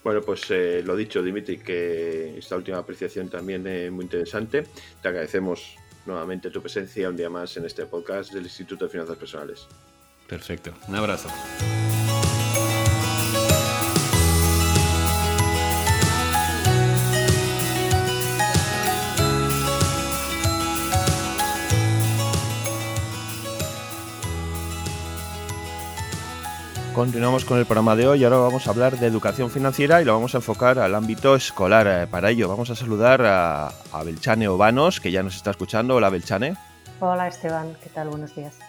Bueno, 0.03 0.21
pues 0.21 0.43
eh, 0.49 0.81
lo 0.83 0.95
dicho, 0.95 1.23
Dimitri, 1.23 1.59
que 1.59 2.37
esta 2.37 2.57
última 2.57 2.79
apreciación 2.79 3.29
también 3.29 3.65
es 3.67 3.91
muy 3.91 4.03
interesante. 4.03 4.67
Te 5.01 5.07
agradecemos 5.07 5.75
nuevamente 6.05 6.49
tu 6.49 6.61
presencia 6.61 7.09
un 7.09 7.15
día 7.15 7.29
más 7.29 7.55
en 7.55 7.65
este 7.65 7.85
podcast 7.85 8.33
del 8.33 8.43
Instituto 8.43 8.85
de 8.85 8.91
Finanzas 8.91 9.17
Personales. 9.17 9.67
Perfecto, 10.27 10.73
un 10.87 10.95
abrazo. 10.95 11.29
Continuamos 26.93 27.43
con 27.43 27.57
el 27.57 27.65
programa 27.65 27.95
de 27.95 28.07
hoy 28.07 28.21
y 28.21 28.23
ahora 28.23 28.37
vamos 28.37 28.67
a 28.67 28.69
hablar 28.69 28.99
de 28.99 29.07
educación 29.07 29.49
financiera 29.49 29.99
y 29.99 30.05
lo 30.05 30.13
vamos 30.13 30.35
a 30.35 30.37
enfocar 30.37 30.77
al 30.77 30.93
ámbito 30.93 31.35
escolar. 31.35 31.87
Eh, 31.87 32.07
para 32.07 32.29
ello 32.29 32.47
vamos 32.47 32.69
a 32.69 32.75
saludar 32.75 33.23
a, 33.25 33.71
Belchane 34.05 34.47
Obanos, 34.47 34.99
que 34.99 35.09
ya 35.09 35.23
nos 35.23 35.35
está 35.35 35.49
escuchando. 35.49 35.95
Hola 35.95 36.11
Belchane. 36.11 36.55
Hola 36.99 37.27
Esteban, 37.27 37.75
¿qué 37.81 37.89
tal? 37.89 38.09
Buenos 38.09 38.35
días. 38.35 38.59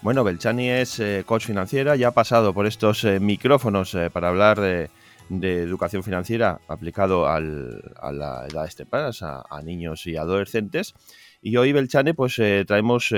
Bueno, 0.00 0.24
Belchani 0.24 0.70
es 0.70 0.98
eh, 0.98 1.24
coach 1.26 1.44
financiera, 1.44 1.94
ya 1.94 2.08
ha 2.08 2.12
pasado 2.12 2.54
por 2.54 2.66
estos 2.66 3.04
eh, 3.04 3.20
micrófonos 3.20 3.94
para 4.14 4.28
hablar 4.28 4.58
de, 4.60 4.88
educación 5.28 6.02
financiera 6.02 6.60
aplicado 6.68 7.28
a 7.28 7.38
la 7.38 8.46
edad 8.50 8.64
de 8.64 8.74
tempranas, 8.74 9.22
a, 9.22 9.44
a, 9.50 9.60
niños 9.60 10.06
y 10.06 10.16
adolescentes. 10.16 10.94
Y 11.42 11.58
hoy, 11.58 11.72
Belchane, 11.72 12.14
pues 12.14 12.40
traemos 12.66 13.12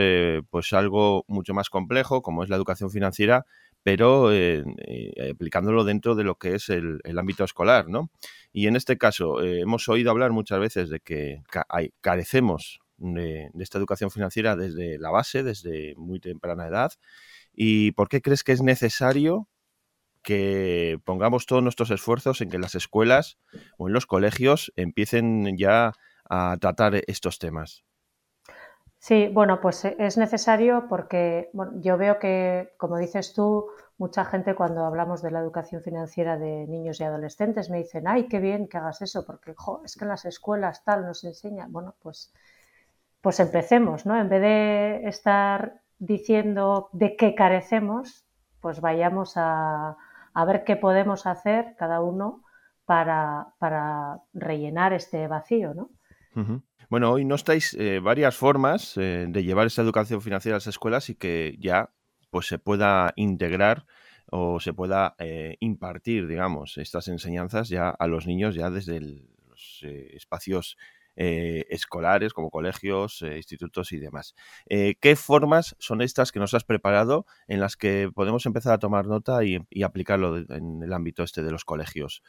pues 0.51 0.73
algo 0.73 1.25
mucho 1.29 1.55
más 1.55 1.71
complejo, 1.71 2.21
como 2.21 2.43
es 2.43 2.51
la 2.51 2.57
educación 2.57 2.91
financiera, 2.91 3.47
pero 3.83 4.33
eh, 4.33 4.65
eh, 4.87 5.31
aplicándolo 5.33 5.85
dentro 5.85 6.15
de 6.15 6.25
lo 6.25 6.37
que 6.37 6.55
es 6.55 6.69
el, 6.69 7.01
ámbito 7.19 7.45
escolar, 7.45 7.89
¿no? 7.89 8.11
Y 8.53 8.67
en 8.67 8.77
este 8.77 8.99
caso, 8.99 9.43
eh, 9.43 9.61
hemos 9.61 9.89
oído 9.89 10.11
hablar 10.11 10.33
muchas 10.33 10.61
veces 10.61 10.91
de 10.91 11.01
que 11.01 11.43
carecemos 12.01 12.81
de, 12.99 13.51
esta 13.59 13.79
educación 13.79 14.11
financiera 14.11 14.57
desde 14.57 14.99
la 14.99 15.11
base, 15.11 15.43
desde 15.43 15.95
muy 15.97 16.21
temprana 16.21 16.67
edad. 16.67 16.93
¿Y 17.53 17.93
por 17.93 18.09
qué 18.09 18.21
crees 18.21 18.45
que 18.45 18.53
es 18.53 18.63
necesario 18.63 19.49
que 20.23 20.99
pongamos 21.05 21.47
todos 21.47 21.63
nuestros 21.63 21.91
esfuerzos 21.91 22.41
en 22.43 22.51
que 22.51 22.59
las 22.59 22.75
escuelas 22.75 23.39
o 23.79 23.89
en 23.89 23.95
los 23.95 24.07
colegios 24.07 24.73
empiecen 24.77 25.57
ya 25.57 25.93
a 26.29 26.57
tratar 26.61 27.03
estos 27.07 27.39
temas? 27.39 27.85
Sí, 29.01 29.29
bueno, 29.33 29.63
pues 29.63 29.83
eh, 29.87 29.97
es 29.99 30.19
necesario 30.19 30.87
porque 30.87 31.49
bueno, 31.55 31.73
yo 31.81 31.97
veo 31.97 32.19
que, 32.19 32.75
como 32.77 32.99
dices 32.99 33.33
tú, 33.33 33.67
mucha 33.97 34.27
gente 34.27 34.55
cuando 34.55 34.85
hablamos 34.85 35.23
de 35.23 35.31
la 35.31 35.41
educación 35.41 35.83
financiera 35.83 36.37
de 36.39 36.67
niños 36.67 37.01
y 37.01 37.05
adolescentes 37.05 37.71
me 37.71 37.79
dicen, 37.79 38.07
ay, 38.07 38.29
qué 38.29 38.41
bien 38.41 38.69
que 38.69 38.77
hagas 38.77 39.01
eso, 39.01 39.25
porque 39.25 39.55
es 39.87 39.97
que 39.97 40.05
en 40.05 40.09
las 40.11 40.27
escuelas 40.27 40.85
tal 40.85 41.07
nos 41.07 41.25
enseña. 41.25 41.67
Bueno, 41.71 41.95
pues, 42.03 42.35
pues 43.23 43.41
empecemos, 43.41 44.05
¿no? 44.05 44.21
En 44.21 44.29
vez 44.29 44.43
de 44.43 45.09
estar 45.09 45.81
diciendo 45.99 46.91
de 46.93 47.17
qué 47.17 47.35
carecemos, 47.35 48.27
pues 48.61 48.83
vayamos 48.83 49.33
a, 49.37 49.97
ver 50.47 50.65
qué 50.65 50.77
podemos 50.77 51.27
hacer 51.27 51.75
cada 51.79 52.03
uno 52.03 52.43
para, 52.85 53.55
rellenar 54.35 54.93
este 54.93 55.27
vacío, 55.27 55.73
¿no? 55.75 55.91
Bueno, 56.91 57.13
hoy 57.13 57.25
no 57.25 57.37
estáis 57.37 57.75
eh, 57.75 58.01
varias 58.01 58.37
formas 58.37 58.97
eh, 58.97 59.27
de 59.29 59.45
llevar 59.45 59.69
esta 59.69 59.81
educación 59.81 60.21
financiera 60.23 60.57
a 60.57 60.59
las 60.59 60.67
escuelas 60.67 61.09
y 61.09 61.15
que 61.15 61.57
ya 61.61 61.91
pues 62.31 62.49
se 62.49 62.59
pueda 62.59 63.13
integrar 63.15 63.87
o 64.29 64.59
se 64.59 64.73
pueda 64.73 65.15
eh, 65.21 65.57
impartir, 65.61 66.27
digamos, 66.27 66.79
estas 66.79 67.07
enseñanzas 67.07 67.69
ya 67.69 67.91
a 67.91 68.09
los 68.09 68.27
niños 68.27 68.57
ya 68.57 68.71
desde 68.71 69.01
los 69.01 69.85
espacios 69.85 70.77
escolares 71.17 72.33
como 72.33 72.51
colegios, 72.51 73.21
institutos 73.21 73.93
y 73.93 73.99
demás. 73.99 74.35
¿Qué 74.67 75.17
formas 75.17 75.77
son 75.79 76.01
estas 76.01 76.33
que 76.33 76.39
nos 76.41 76.55
has 76.55 76.65
preparado 76.65 77.27
en 77.47 77.61
las 77.61 77.77
que 77.77 78.11
podemos 78.15 78.47
empezar 78.47 78.73
a 78.73 78.79
tomar 78.79 79.07
nota 79.07 79.45
y, 79.45 79.59
y 79.69 79.83
aplicarlo 79.83 80.39
en 80.39 80.83
el 80.83 80.93
ámbito 80.95 81.23
este 81.23 81.43
de 81.43 81.51
los 81.51 81.67
colegios? 81.67 82.23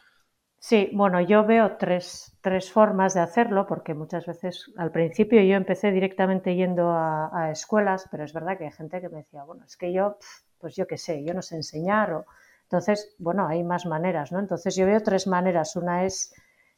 Sí, 0.63 0.91
bueno, 0.93 1.19
yo 1.21 1.43
veo 1.43 1.75
tres, 1.77 2.37
tres, 2.39 2.71
formas 2.71 3.15
de 3.15 3.19
hacerlo, 3.19 3.65
porque 3.65 3.95
muchas 3.95 4.27
veces 4.27 4.71
al 4.77 4.91
principio 4.91 5.41
yo 5.41 5.55
empecé 5.55 5.91
directamente 5.91 6.55
yendo 6.55 6.91
a, 6.91 7.49
escuelas, 7.51 8.07
pero 8.11 8.25
es 8.25 8.31
verdad 8.31 8.59
que 8.59 8.65
hay 8.65 8.71
gente 8.71 9.01
que 9.01 9.09
me 9.09 9.17
decía, 9.17 9.43
bueno, 9.43 9.65
es 9.65 9.75
que 9.75 9.91
yo, 9.91 10.17
pues 10.59 10.75
yo 10.75 10.85
qué 10.85 10.99
sé, 10.99 11.23
yo 11.23 11.33
no 11.33 11.41
sé 11.41 11.55
enseñar. 11.55 12.13
O... 12.13 12.25
Entonces, 12.63 13.15
bueno, 13.17 13.47
hay 13.47 13.63
más 13.63 13.87
maneras, 13.87 14.31
¿no? 14.31 14.39
Entonces 14.39 14.75
yo 14.75 14.85
veo 14.85 15.01
tres 15.01 15.25
maneras. 15.25 15.75
Una 15.75 16.05
es 16.05 16.31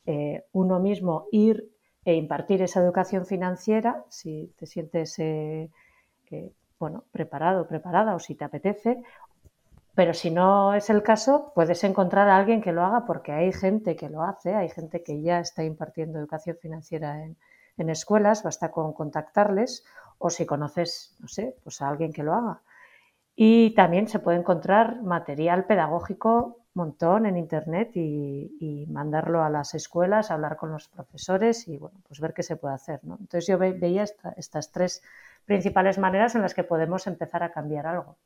eh, 0.06 0.46
uno 0.54 0.80
mismo 0.80 1.28
ir 1.34 1.70
e 2.06 2.14
impartir 2.16 2.62
esa 2.62 2.80
educación 2.80 3.26
financiera, 3.26 4.06
si 4.08 4.54
te 4.58 4.66
sientes, 4.66 5.20
eh, 5.20 5.70
bueno, 6.80 7.04
preparado, 7.12 7.68
preparada 7.68 8.16
o 8.16 8.20
si 8.20 8.36
te 8.36 8.46
apetece. 8.46 9.02
Pero 9.96 10.14
si 10.14 10.32
no 10.32 10.74
es 10.74 10.90
el 10.90 11.04
caso, 11.04 11.52
puedes 11.54 11.84
encontrar 11.84 12.28
a 12.28 12.38
alguien 12.38 12.62
que 12.62 12.72
lo 12.72 12.84
haga 12.84 13.06
porque 13.06 13.32
hay 13.32 13.54
gente 13.54 13.96
que 13.96 14.10
lo 14.10 14.24
hace, 14.24 14.56
hay 14.56 14.70
gente 14.70 15.04
que 15.04 15.22
ya 15.22 15.40
está 15.40 15.64
impartiendo 15.64 16.18
educación 16.18 16.58
financiera 16.60 17.24
en, 17.24 17.38
escuelas, 17.90 18.44
basta 18.44 18.72
con 18.72 18.94
contactarles 18.94 19.84
o 20.18 20.30
si 20.30 20.46
conoces, 20.46 21.16
no 21.20 21.28
sé, 21.28 21.56
pues 21.64 21.82
a 21.82 21.90
alguien 21.90 22.14
que 22.14 22.24
lo 22.24 22.34
haga. 22.34 22.62
Y 23.36 23.72
también 23.76 24.08
se 24.08 24.20
puede 24.20 24.38
encontrar 24.38 25.02
material 25.04 25.66
pedagógico 25.66 26.60
montón 26.76 27.26
en 27.26 27.38
internet 27.38 27.92
y, 27.96 28.86
mandarlo 28.90 29.44
a 29.44 29.50
las 29.50 29.74
escuelas, 29.76 30.32
hablar 30.32 30.58
con 30.58 30.72
los 30.72 30.88
profesores 30.88 31.68
y 31.68 31.78
bueno, 31.78 32.00
pues 32.08 32.20
ver 32.20 32.34
qué 32.34 32.44
se 32.44 32.56
puede 32.56 32.76
hacer. 32.76 33.00
¿no? 33.04 33.18
Entonces 33.20 33.48
yo 33.48 33.58
veía 33.58 34.06
estas 34.38 34.72
tres 34.72 35.02
principales 35.46 35.98
maneras 35.98 36.36
en 36.36 36.42
las 36.42 36.54
que 36.54 36.64
podemos 36.64 37.08
empezar 37.08 37.44
a 37.44 37.52
cambiar 37.52 37.88
algo. 37.88 38.18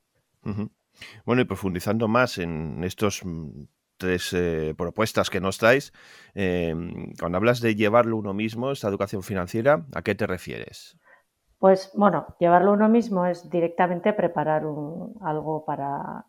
Bueno, 1.26 1.42
y 1.42 1.46
profundizando 1.46 2.08
más 2.08 2.38
en 2.38 2.84
estos 2.84 3.24
mm, 3.24 3.66
tres 3.98 4.34
eh, 4.34 4.74
propuestas 4.78 5.30
que 5.30 5.42
nos 5.42 5.60
dais, 5.60 5.94
em, 6.34 7.14
cuando 7.20 7.38
hablas 7.38 7.62
de 7.62 7.76
llevarlo 7.76 8.18
uno 8.18 8.34
mismo, 8.34 8.72
esta 8.72 8.88
educación 8.88 9.24
financiera, 9.24 9.86
¿a 9.94 10.02
qué 10.02 10.16
te 10.16 10.28
refieres? 10.28 10.98
Pues 11.60 11.92
bueno, 11.96 12.36
llevarlo 12.40 12.74
uno 12.74 12.88
mismo 12.88 13.26
es 13.26 13.50
directamente 13.50 14.14
preparar 14.14 14.62
algo 14.62 15.66
para, 15.66 16.26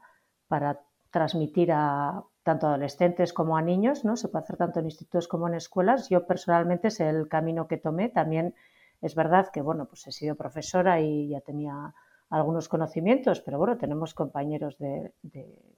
para 0.48 0.80
transmitir 1.10 1.70
a 1.72 2.22
tanto 2.42 2.66
adolescentes 2.66 3.34
como 3.34 3.58
a 3.58 3.62
niños, 3.62 4.06
¿no? 4.06 4.16
Se 4.16 4.28
puede 4.28 4.44
hacer 4.44 4.56
tanto 4.56 4.80
en 4.80 4.86
institutos 4.86 5.28
como 5.28 5.48
en 5.48 5.54
escuelas. 5.54 6.08
Yo 6.08 6.26
personalmente 6.26 6.88
es 6.88 6.98
el 7.00 7.28
camino 7.28 7.68
que 7.68 7.76
tomé. 7.76 8.08
También 8.08 8.54
es 9.02 9.14
verdad 9.14 9.50
que, 9.52 9.60
bueno, 9.60 9.86
pues 9.86 10.06
he 10.06 10.12
sido 10.12 10.34
profesora 10.34 10.98
y 11.00 11.28
ya 11.28 11.42
tenía 11.42 11.94
algunos 12.30 12.68
conocimientos, 12.68 13.40
pero 13.40 13.58
bueno, 13.58 13.78
tenemos 13.78 14.14
compañeros 14.14 14.76
de, 14.78 15.12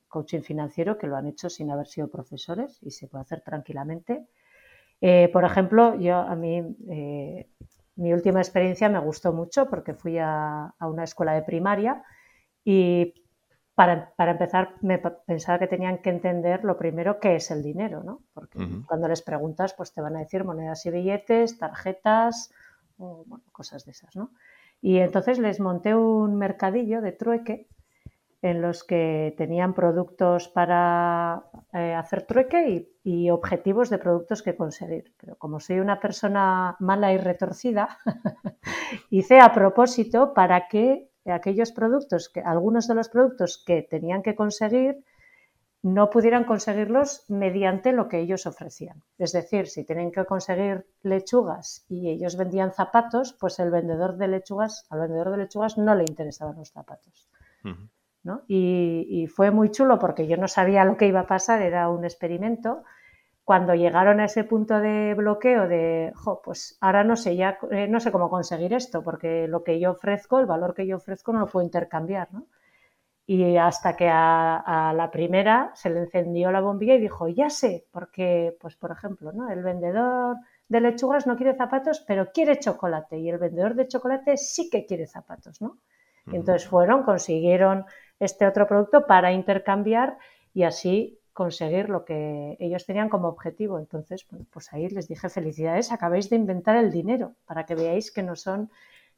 coaching 0.09 0.41
financiero 0.41 0.99
que 0.99 1.07
lo 1.07 1.17
han 1.17 1.29
hecho 1.29 1.49
sin 1.49 1.71
haber 1.71 1.87
sido 1.87 2.09
profesores 2.09 2.79
y 2.83 2.91
se 2.91 3.07
puede 3.07 3.23
hacer 3.23 3.43
tranquilamente. 3.43 4.27
Eh, 5.01 5.31
por 5.33 5.45
ejemplo, 5.45 5.95
yo 5.95 6.17
a 6.17 6.35
mí 6.35 6.77
eh, 6.91 7.49
mi 7.95 8.13
última 8.13 8.41
experiencia 8.41 8.89
me 8.89 8.99
gustó 8.99 9.33
mucho 9.33 9.69
porque 9.69 9.95
fui 9.95 10.19
a, 10.19 10.75
una 10.81 11.05
escuela 11.05 11.35
de 11.35 11.43
primaria 11.43 12.03
y 12.65 13.15
para, 13.75 14.13
empezar 14.19 14.75
me 14.83 14.99
pensaba 14.99 15.59
que 15.59 15.67
tenían 15.67 15.99
que 15.99 16.11
entender 16.11 16.65
lo 16.65 16.77
primero 16.77 17.21
qué 17.21 17.37
es 17.37 17.51
el 17.51 17.63
dinero, 17.63 18.03
¿no? 18.03 18.23
Porque 18.35 18.59
cuando 18.87 19.07
les 19.09 19.23
preguntas 19.23 19.75
pues 19.75 19.95
te 19.95 20.01
van 20.01 20.17
a 20.17 20.21
decir 20.21 20.45
monedas 20.45 20.85
y 20.87 20.91
billetes, 20.91 21.59
tarjetas, 21.59 22.53
o, 22.99 23.25
cosas 23.53 23.85
de 23.85 23.93
esas, 23.93 24.17
¿no? 24.17 24.33
Y 24.83 24.99
entonces 24.99 25.39
les 25.39 25.61
monté 25.61 25.95
un 25.95 26.37
mercadillo 26.37 27.01
de 27.01 27.13
trueque 27.13 27.69
en 28.43 28.63
los 28.63 28.85
que 28.85 29.35
tenían 29.37 29.75
productos 29.75 30.49
para 30.49 31.45
eh, 31.75 31.95
hacer 31.95 32.23
trueque 32.23 32.89
y, 33.05 33.31
objetivos 33.31 33.91
de 33.91 33.99
productos 33.99 34.43
que 34.43 34.57
conseguir. 34.57 35.13
Pero 35.21 35.37
como 35.37 35.61
soy 35.61 35.81
una 35.81 36.01
persona 36.01 36.77
mala 36.81 37.13
y 37.13 37.19
retorcida, 37.19 37.99
hice 39.11 39.41
a 39.41 39.53
propósito 39.53 40.33
para 40.33 40.69
que 40.69 41.11
aquellos 41.27 41.73
productos, 41.73 42.31
que, 42.31 42.41
algunos 42.41 42.89
de 42.89 42.95
los 42.95 43.11
productos 43.11 43.63
que 43.65 43.83
tenían 43.83 44.23
que 44.23 44.35
conseguir, 44.35 45.05
no 45.83 46.11
pudieran 46.11 46.45
conseguirlos 46.45 47.25
mediante 47.29 47.93
lo 47.93 48.09
que 48.09 48.21
ellos 48.21 48.47
ofrecían. 48.47 49.03
Es 49.19 49.33
decir, 49.33 49.67
si 49.67 49.85
tienen 49.85 50.13
que 50.13 50.27
conseguir 50.27 50.87
lechugas 51.03 51.87
y 51.89 52.11
ellos 52.11 52.37
vendían 52.37 52.73
zapatos, 52.73 53.35
pues 53.41 53.59
el 53.59 53.71
vendedor 53.71 54.17
de 54.17 54.29
lechugas, 54.29 54.85
al 54.91 55.01
vendedor 55.01 55.31
de 55.31 55.39
lechugas 55.39 55.79
no 55.79 55.95
le 55.95 56.05
interesaban 56.07 56.57
los 56.57 56.71
zapatos. 56.71 57.31
y, 58.47 59.27
fue 59.35 59.51
muy 59.51 59.71
chulo 59.71 59.99
porque 59.99 60.27
yo 60.27 60.37
no 60.37 60.49
sabía 60.49 60.85
lo 60.85 60.99
que 60.99 61.07
iba 61.07 61.21
a 61.21 61.27
pasar, 61.27 61.63
era 61.63 61.89
un 61.89 62.05
experimento. 62.05 62.83
Cuando 63.45 63.75
llegaron 63.75 64.21
a 64.21 64.27
ese 64.27 64.45
punto 64.45 64.79
de 64.81 65.15
bloqueo 65.15 65.67
de, 65.67 66.13
jo, 66.15 66.43
pues 66.45 66.77
ahora 66.81 67.05
no 67.05 67.17
sé, 67.17 67.37
ya 67.37 67.59
eh, 67.71 67.89
no 67.89 67.99
sé 67.99 68.13
cómo 68.13 68.29
conseguir 68.29 68.75
esto, 68.75 69.03
porque 69.03 69.49
lo 69.49 69.65
que 69.65 69.81
yo 69.81 69.93
ofrezco, 69.93 70.39
el 70.39 70.47
valor 70.47 70.75
que 70.75 70.87
yo 70.87 70.97
ofrezco 70.97 71.33
no 71.33 71.41
lo 71.41 71.47
puedo 71.47 71.65
intercambiar, 71.65 72.29
¿no? 72.33 72.47
Y 73.33 73.57
hasta 73.59 73.95
que 73.95 74.09
a, 74.09 74.93
la 74.93 75.09
primera 75.13 75.71
se 75.77 75.89
le 75.89 76.01
encendió 76.01 76.51
la 76.51 76.61
bombilla 76.61 76.97
y 76.97 77.01
dijo, 77.01 77.29
ya 77.29 77.49
sé, 77.49 77.87
porque, 77.93 78.57
pues 78.61 78.75
por 78.75 78.91
ejemplo, 78.91 79.31
¿no? 79.31 79.49
el 79.49 79.63
vendedor 79.63 80.39
de 80.67 80.81
lechugas 80.81 81.29
no 81.29 81.37
quiere 81.37 81.55
zapatos, 81.55 82.01
pero 82.01 82.33
quiere 82.33 82.59
chocolate. 82.59 83.21
Y 83.21 83.31
el 83.31 83.39
vendedor 83.39 83.77
de 83.77 83.87
chocolate 83.87 84.37
sí 84.37 84.69
que 84.69 84.85
quiere 84.85 85.07
zapatos, 85.07 85.63
¿no? 85.63 85.79
entonces 86.33 86.67
fueron, 86.67 87.05
consiguieron 87.05 87.85
este 88.19 88.49
otro 88.49 88.67
producto 88.67 89.07
para 89.07 89.31
intercambiar 89.31 90.19
y 90.53 90.65
así 90.65 91.21
conseguir 91.33 91.89
lo 91.89 92.05
que 92.05 92.57
ellos 92.59 92.85
tenían 92.85 93.09
como 93.09 93.29
objetivo. 93.29 93.79
Entonces, 93.79 94.27
pues 94.51 94.73
ahí 94.73 94.89
les 94.89 95.07
dije 95.07 95.29
felicidades, 95.29 95.93
acabáis 95.93 96.31
de 96.31 96.35
inventar 96.35 96.75
el 96.75 96.91
dinero 96.91 97.37
para 97.47 97.65
que 97.65 97.77
veáis 97.77 98.11
que 98.11 98.25
no 98.25 98.35
son 98.35 98.73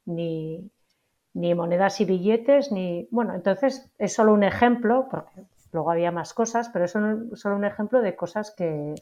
ni, 0.04 0.70
ni 1.34 1.54
monedas 1.54 2.00
y 2.00 2.04
billetes, 2.04 2.72
ni... 2.72 3.08
Bueno, 3.10 3.34
entonces 3.34 3.90
es 3.98 4.12
solo 4.12 4.32
un 4.32 4.42
ejemplo, 4.42 5.08
porque 5.10 5.42
luego 5.72 5.90
había 5.90 6.10
más 6.10 6.34
cosas, 6.34 6.68
pero 6.68 6.84
es 6.84 6.92
solo 6.92 7.56
un 7.56 7.64
ejemplo 7.64 8.02
de 8.02 8.14
cosas 8.14 8.50
que, 8.50 8.94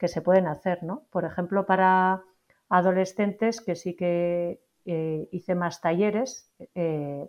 se 0.00 0.20
pueden 0.20 0.46
hacer, 0.46 0.82
¿no? 0.82 1.04
Por 1.10 1.24
ejemplo, 1.24 1.64
para 1.64 2.22
adolescentes, 2.68 3.60
que 3.60 3.76
sí 3.76 3.94
que 3.94 4.60
eh, 4.84 5.28
hice 5.32 5.54
más 5.54 5.80
talleres, 5.80 6.50
eh, 6.74 7.26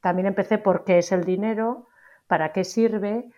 también 0.00 0.26
empecé 0.26 0.58
por 0.58 0.84
qué 0.84 0.98
es 0.98 1.12
el 1.12 1.24
dinero, 1.24 1.86
para 2.26 2.52
qué 2.52 2.64
sirve, 2.64 3.30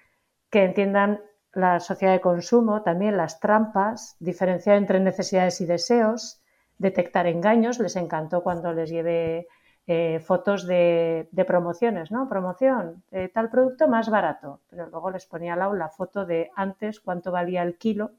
que 0.50 0.64
entiendan 0.64 1.20
la 1.52 1.80
sociedad 1.80 2.12
de 2.12 2.20
consumo, 2.20 2.82
también 2.82 3.16
las 3.16 3.40
trampas, 3.40 4.16
diferenciar 4.20 4.76
entre 4.76 5.00
necesidades 5.00 5.60
y 5.60 5.66
deseos, 5.66 6.40
detectar 6.78 7.26
engaños. 7.26 7.78
Les 7.78 7.96
encantó 7.96 8.42
cuando 8.42 8.72
les 8.72 8.90
llevé 8.90 9.48
eh, 9.86 10.20
fotos 10.20 10.66
de, 10.66 11.28
promociones, 11.46 12.10
¿no? 12.12 12.28
Promoción, 12.28 13.02
de 13.10 13.28
tal 13.28 13.50
producto 13.50 13.88
más 13.88 14.08
barato, 14.08 14.60
pero 14.68 14.88
luego 14.88 15.10
les 15.10 15.26
ponía 15.26 15.54
al 15.54 15.58
lado 15.60 15.74
la 15.74 15.88
foto 15.88 16.26
de 16.26 16.50
antes 16.54 17.00
cuánto 17.00 17.32
valía 17.32 17.62
el 17.62 17.76
kilo 17.76 18.12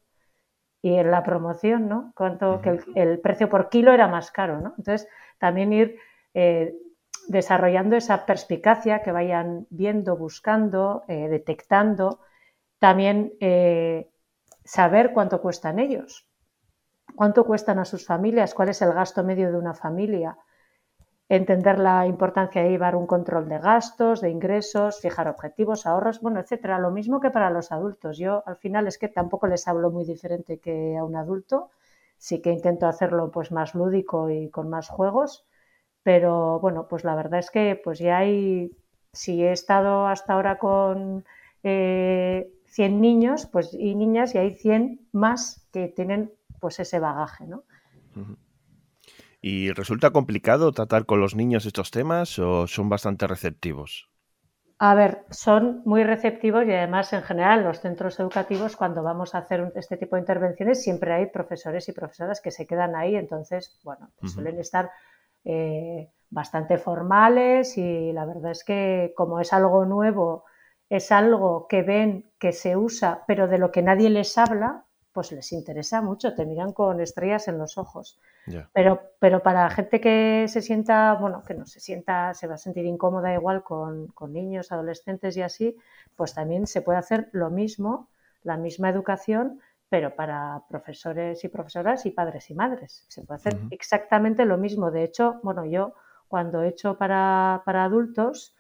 y 0.81 0.95
en 0.95 1.11
la 1.11 1.23
promoción, 1.23 1.87
¿no? 1.87 2.11
Cuánto, 2.15 2.61
que 2.61 2.79
el, 2.95 3.19
precio 3.19 3.47
por 3.47 3.69
kilo 3.69 3.93
era 3.93 4.07
más 4.07 4.31
caro, 4.31 4.59
¿no? 4.59 4.73
Entonces, 4.77 5.07
también 5.37 5.71
ir 5.71 5.97
eh, 6.33 6.75
desarrollando 7.27 7.95
esa 7.95 8.25
perspicacia 8.25 9.01
que 9.01 9.11
vayan 9.11 9.67
viendo, 9.69 10.17
buscando, 10.17 11.03
eh, 11.07 11.29
detectando, 11.29 12.19
también 12.79 13.33
saber 14.63 15.13
cuánto 15.13 15.39
cuestan 15.39 15.79
ellos, 15.79 16.27
cuánto 17.15 17.45
cuestan 17.45 17.79
a 17.79 17.85
sus 17.85 18.05
familias, 18.05 18.53
cuál 18.53 18.69
es 18.69 18.81
el 18.81 18.93
gasto 18.93 19.23
medio 19.23 19.51
de 19.51 19.57
una 19.57 19.73
familia, 19.73 20.37
entender 21.35 21.79
la 21.79 22.05
importancia 22.07 22.61
de 22.61 22.71
llevar 22.71 22.93
un 22.97 23.07
control 23.07 23.47
de 23.47 23.57
gastos, 23.57 24.19
de 24.19 24.29
ingresos, 24.29 24.99
fijar 24.99 25.29
objetivos, 25.29 25.85
ahorros, 25.85 26.19
bueno, 26.19 26.41
etcétera. 26.41 26.77
Lo 26.77 26.91
mismo 26.91 27.21
que 27.21 27.31
para 27.31 27.49
los 27.49 27.71
adultos. 27.71 28.17
Yo 28.17 28.43
al 28.45 28.57
final 28.57 28.85
es 28.85 28.97
que 28.97 29.07
tampoco 29.07 29.47
les 29.47 29.65
hablo 29.69 29.91
muy 29.91 30.03
diferente 30.03 30.59
que 30.59 30.97
a 30.97 31.05
un 31.05 31.15
adulto. 31.15 31.69
Sí 32.17 32.41
que 32.41 32.51
intento 32.51 32.85
hacerlo 32.85 33.31
pues 33.31 33.49
más 33.53 33.73
lúdico 33.75 34.29
y 34.29 34.49
con 34.49 34.69
más 34.69 34.89
juegos, 34.89 35.45
pero 36.03 36.59
bueno, 36.59 36.87
pues 36.89 37.05
la 37.05 37.15
verdad 37.15 37.39
es 37.39 37.49
que 37.49 37.79
pues 37.81 37.99
ya 37.99 38.17
hay, 38.17 38.71
si 39.13 39.41
he 39.41 39.53
estado 39.53 40.07
hasta 40.07 40.33
ahora 40.33 40.57
con 40.57 41.23
100 41.61 41.71
eh, 41.73 42.49
niños 42.89 43.45
pues, 43.47 43.73
y 43.73 43.95
niñas 43.95 44.35
y 44.35 44.39
hay 44.39 44.53
100 44.53 45.07
más 45.13 45.65
que 45.71 45.87
tienen 45.87 46.33
pues 46.59 46.79
ese 46.79 46.99
bagaje, 46.99 47.47
¿no? 47.47 47.63
¿Y 49.41 49.71
resulta 49.71 50.11
complicado 50.11 50.71
tratar 50.71 51.05
con 51.05 51.19
los 51.19 51.35
niños 51.35 51.65
estos 51.65 51.89
temas 51.89 52.37
o 52.37 52.67
son 52.67 52.89
bastante 52.89 53.25
receptivos? 53.27 54.09
A 54.77 54.95
ver, 54.95 55.25
son 55.29 55.81
muy 55.85 56.03
receptivos 56.03 56.65
y 56.65 56.71
además 56.73 57.13
en 57.13 57.21
general 57.21 57.63
los 57.63 57.81
centros 57.81 58.19
educativos 58.19 58.75
cuando 58.75 59.03
vamos 59.03 59.35
a 59.35 59.39
hacer 59.39 59.71
este 59.75 59.97
tipo 59.97 60.15
de 60.15 60.21
intervenciones 60.21 60.81
siempre 60.81 61.13
hay 61.13 61.27
profesores 61.27 61.87
y 61.87 61.91
profesoras 61.91 62.41
que 62.41 62.49
se 62.49 62.65
quedan 62.65 62.95
ahí, 62.95 63.15
entonces, 63.15 63.79
bueno, 63.83 64.09
pues 64.19 64.31
suelen 64.31 64.59
estar 64.59 64.89
eh, 65.43 66.09
bastante 66.31 66.79
formales 66.79 67.77
y 67.77 68.11
la 68.11 68.25
verdad 68.25 68.51
es 68.51 68.63
que 68.63 69.13
como 69.15 69.39
es 69.39 69.53
algo 69.53 69.85
nuevo, 69.85 70.45
es 70.89 71.11
algo 71.11 71.67
que 71.67 71.83
ven 71.83 72.31
que 72.39 72.51
se 72.51 72.75
usa, 72.75 73.23
pero 73.27 73.47
de 73.47 73.59
lo 73.59 73.71
que 73.71 73.83
nadie 73.83 74.09
les 74.09 74.35
habla, 74.37 74.85
pues 75.13 75.31
les 75.31 75.51
interesa 75.51 76.01
mucho, 76.01 76.33
te 76.33 76.45
miran 76.45 76.71
con 76.71 77.01
estrellas 77.01 77.47
en 77.47 77.57
los 77.57 77.77
ojos. 77.77 78.19
Pero, 78.73 79.01
pero 79.19 79.43
para 79.43 79.69
gente 79.69 79.99
que 79.99 80.45
se 80.47 80.61
sienta, 80.61 81.13
bueno, 81.13 81.43
que 81.43 81.53
no 81.53 81.65
se 81.65 81.79
sienta, 81.79 82.33
se 82.33 82.47
va 82.47 82.55
a 82.55 82.57
sentir 82.57 82.85
incómoda 82.85 83.33
igual 83.33 83.63
con, 83.63 84.07
con, 84.07 84.33
niños, 84.33 84.71
adolescentes 84.71 85.35
y 85.37 85.41
así, 85.41 85.77
pues 86.15 86.33
también 86.33 86.65
se 86.65 86.81
puede 86.81 86.99
hacer 86.99 87.29
lo 87.33 87.49
mismo, 87.49 88.09
la 88.43 88.57
misma 88.57 88.89
educación, 88.89 89.59
pero 89.89 90.15
para 90.15 90.63
profesores 90.69 91.43
y 91.43 91.49
profesoras 91.49 92.05
y 92.05 92.11
padres 92.11 92.49
y 92.49 92.53
madres. 92.53 93.05
Se 93.09 93.23
puede 93.23 93.35
hacer 93.35 93.57
exactamente 93.71 94.45
lo 94.45 94.57
mismo. 94.57 94.91
De 94.91 95.03
hecho, 95.03 95.41
bueno, 95.43 95.65
yo 95.65 95.93
cuando 96.29 96.63
he 96.63 96.69
hecho 96.69 96.97
para, 96.97 97.61
para 97.65 97.83
adultos, 97.83 98.55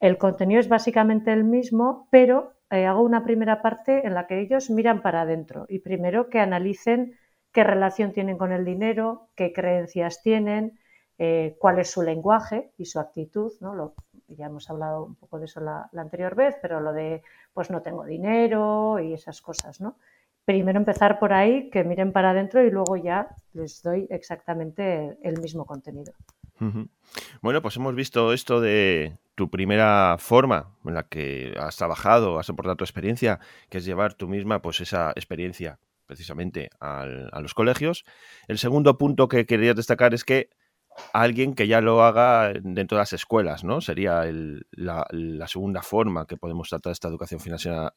el 0.00 0.16
contenido 0.16 0.58
es 0.58 0.68
básicamente 0.68 1.32
el 1.32 1.44
mismo, 1.44 2.08
pero 2.10 2.54
eh, 2.70 2.86
hago 2.86 3.02
una 3.02 3.24
primera 3.24 3.62
parte 3.62 4.06
en 4.06 4.14
la 4.14 4.26
que 4.26 4.40
ellos 4.40 4.70
miran 4.70 5.02
para 5.02 5.22
adentro 5.22 5.66
y 5.68 5.80
primero 5.80 6.28
que 6.28 6.38
analicen 6.38 7.18
qué 7.52 7.64
relación 7.64 8.12
tienen 8.12 8.38
con 8.38 8.52
el 8.52 8.64
dinero, 8.64 9.28
qué 9.34 9.52
creencias 9.52 10.22
tienen, 10.22 10.78
eh, 11.18 11.56
cuál 11.58 11.78
es 11.80 11.90
su 11.90 12.02
lenguaje 12.02 12.70
y 12.78 12.86
su 12.86 13.00
actitud, 13.00 13.52
¿no? 13.60 13.74
Lo, 13.74 13.94
ya 14.28 14.46
hemos 14.46 14.70
hablado 14.70 15.04
un 15.04 15.16
poco 15.16 15.38
de 15.38 15.46
eso 15.46 15.60
la, 15.60 15.90
anterior 15.96 16.34
vez, 16.34 16.56
pero 16.62 16.80
lo 16.80 16.92
de 16.92 17.22
pues 17.52 17.70
no 17.70 17.82
tengo 17.82 18.04
dinero 18.04 18.98
y 19.00 19.12
esas 19.12 19.42
cosas, 19.42 19.80
¿no? 19.80 19.96
Primero 20.44 20.78
empezar 20.78 21.18
por 21.18 21.32
ahí, 21.32 21.68
que 21.70 21.84
miren 21.84 22.12
para 22.12 22.30
adentro 22.30 22.64
y 22.64 22.70
luego 22.70 22.96
ya 22.96 23.28
les 23.52 23.82
doy 23.82 24.06
exactamente 24.10 25.18
el 25.22 25.40
mismo 25.40 25.66
contenido. 25.66 26.12
Bueno, 27.42 27.62
pues 27.62 27.76
hemos 27.76 27.94
visto 27.94 28.32
esto 28.32 28.60
de 28.60 29.18
tu 29.34 29.50
primera 29.50 30.16
forma 30.18 30.76
en 30.84 30.94
la 30.94 31.04
que 31.04 31.54
has 31.58 31.76
trabajado, 31.76 32.38
has 32.38 32.50
aportado 32.50 32.76
tu 32.76 32.84
experiencia, 32.84 33.40
que 33.68 33.78
es 33.78 33.84
llevar 33.84 34.14
tú 34.14 34.28
misma 34.28 34.60
pues 34.62 34.80
esa 34.80 35.10
experiencia 35.10 35.78
precisamente 36.06 36.70
a 36.80 37.06
los 37.40 37.54
colegios. 37.54 38.04
El 38.48 38.58
segundo 38.58 38.98
punto 38.98 39.28
que 39.28 39.46
quería 39.46 39.74
destacar 39.74 40.12
es 40.12 40.24
que 40.24 40.50
alguien 41.12 41.54
que 41.54 41.66
ya 41.66 41.80
lo 41.80 42.02
haga 42.02 42.52
dentro 42.62 42.96
de 42.96 43.02
las 43.02 43.12
escuelas, 43.12 43.64
¿no? 43.64 43.80
Sería 43.80 44.24
la, 44.72 45.46
segunda 45.46 45.82
forma 45.82 46.26
que 46.26 46.36
podemos 46.36 46.68
tratar 46.68 46.92
esta 46.92 47.08
educación 47.08 47.40
financiera, 47.40 47.92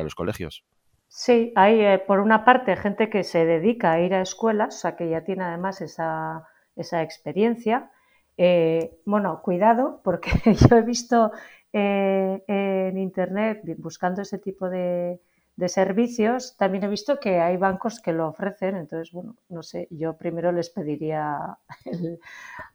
a 0.00 0.04
los 0.04 0.14
colegios. 0.14 0.64
Sí, 1.08 1.52
hay 1.54 1.80
eh, 1.80 1.98
por 2.04 2.20
una 2.20 2.44
parte 2.44 2.76
gente 2.76 3.08
que 3.08 3.22
se 3.22 3.44
dedica 3.44 3.92
a 3.92 4.00
ir 4.00 4.14
a 4.14 4.22
escuelas, 4.22 4.76
o 4.76 4.78
sea 4.78 4.96
que 4.96 5.08
ya 5.08 5.22
tiene 5.22 5.44
además 5.44 5.80
esa, 5.80 6.48
esa 6.76 7.02
experiencia, 7.02 7.90
eh, 8.36 8.98
bueno, 9.04 9.40
cuidado, 9.42 10.00
porque 10.02 10.30
yo 10.70 10.76
he 10.76 10.82
visto 10.82 11.32
eh, 11.72 12.42
en 12.46 12.98
Internet, 12.98 13.62
buscando 13.78 14.22
ese 14.22 14.38
tipo 14.38 14.68
de, 14.68 15.20
servicios, 15.66 16.56
también 16.56 16.84
he 16.84 16.88
visto 16.88 17.20
que 17.20 17.40
hay 17.40 17.56
bancos 17.56 18.00
que 18.00 18.12
lo 18.12 18.28
ofrecen. 18.28 18.76
Entonces, 18.76 19.12
bueno, 19.12 19.36
no 19.48 19.62
sé, 19.62 19.86
yo 19.90 20.16
primero 20.16 20.52
les 20.52 20.70
pediría 20.70 21.58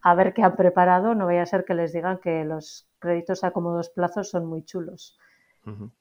a 0.02 0.14
ver 0.14 0.32
qué 0.34 0.42
han 0.42 0.56
preparado. 0.56 1.14
No 1.14 1.26
vaya 1.26 1.42
a 1.42 1.46
ser 1.46 1.64
que 1.64 1.74
les 1.74 1.92
digan 1.92 2.18
que 2.18 2.44
los 2.44 2.88
créditos 2.98 3.44
a 3.44 3.50
cómodos 3.52 3.90
plazos 3.90 4.30
son 4.30 4.46
muy 4.46 4.64
chulos. 4.64 5.18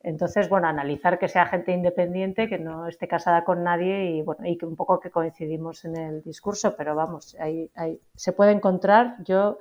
Entonces, 0.02 0.50
bueno, 0.50 0.68
analizar 0.68 1.20
que 1.20 1.28
sea 1.28 1.46
gente 1.46 1.72
independiente, 1.72 2.48
que 2.48 2.58
no 2.58 2.88
esté 2.88 3.08
casada 3.08 3.44
con 3.44 3.64
nadie 3.64 4.12
y, 4.12 4.22
bueno, 4.22 4.46
y 4.46 4.58
que 4.58 4.66
un 4.66 4.76
poco 4.76 5.00
que 5.00 5.12
coincidimos 5.12 5.86
en 5.86 5.98
el 5.98 6.22
discurso, 6.24 6.76
pero 6.76 6.96
vamos, 6.96 7.36
ahí, 7.40 7.70
se 8.16 8.34
puede 8.34 8.52
encontrar. 8.52 9.18
Yo 9.24 9.60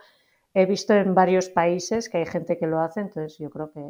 he 0.54 0.66
visto 0.66 0.94
en 0.94 1.14
varios 1.14 1.48
países 1.48 2.08
que 2.08 2.18
hay 2.18 2.26
gente 2.26 2.56
que 2.56 2.66
lo 2.66 2.80
hace, 2.80 3.00
entonces 3.00 3.38
yo 3.38 3.50
creo 3.50 3.70
que 3.72 3.82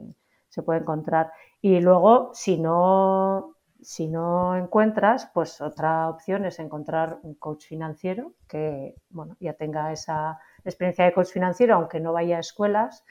se 0.49 0.63
puede 0.63 0.81
encontrar. 0.81 1.31
Y 1.61 1.81
luego, 1.81 2.31
si 2.33 2.59
no, 2.59 3.55
si 3.81 4.09
no 4.09 4.57
encuentras, 4.57 5.31
pues 5.35 5.61
otra 5.61 6.09
opción 6.09 6.47
es 6.47 6.59
encontrar 6.59 7.19
un 7.23 7.35
coach 7.35 7.67
financiero 7.67 8.33
que, 8.49 8.97
bueno, 9.11 9.37
ya 9.41 9.53
tenga 9.53 9.93
esa 9.93 10.41
experiencia 10.65 11.05
de 11.05 11.13
coach 11.13 11.29
financiero, 11.29 11.75
aunque 11.75 12.01
no 12.01 12.13
vaya 12.13 12.39
a 12.39 12.41
escuelas 12.41 13.05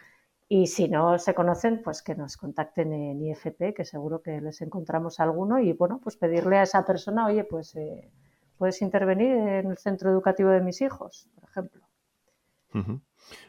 y 0.49 0.67
si 0.67 0.87
no 0.87 1.19
se 1.19 1.33
conocen, 1.33 1.81
pues 1.83 2.01
que 2.01 2.15
nos 2.15 2.37
contacten 2.37 2.93
en 2.93 3.21
IFP, 3.21 3.73
que 3.75 3.83
seguro 3.83 4.21
que 4.21 4.39
les 4.39 4.61
encontramos 4.61 5.19
alguno. 5.19 5.59
Y 5.59 5.73
bueno, 5.73 5.99
pues 6.01 6.15
pedirle 6.15 6.57
a 6.57 6.63
esa 6.63 6.85
persona, 6.85 7.25
oye, 7.25 7.43
pues 7.43 7.75
eh, 7.75 8.09
puedes 8.57 8.81
intervenir 8.81 9.35
en 9.35 9.71
el 9.71 9.77
centro 9.77 10.09
educativo 10.09 10.49
de 10.49 10.61
mis 10.61 10.81
hijos, 10.81 11.29
por 11.35 11.49
ejemplo. 11.49 11.81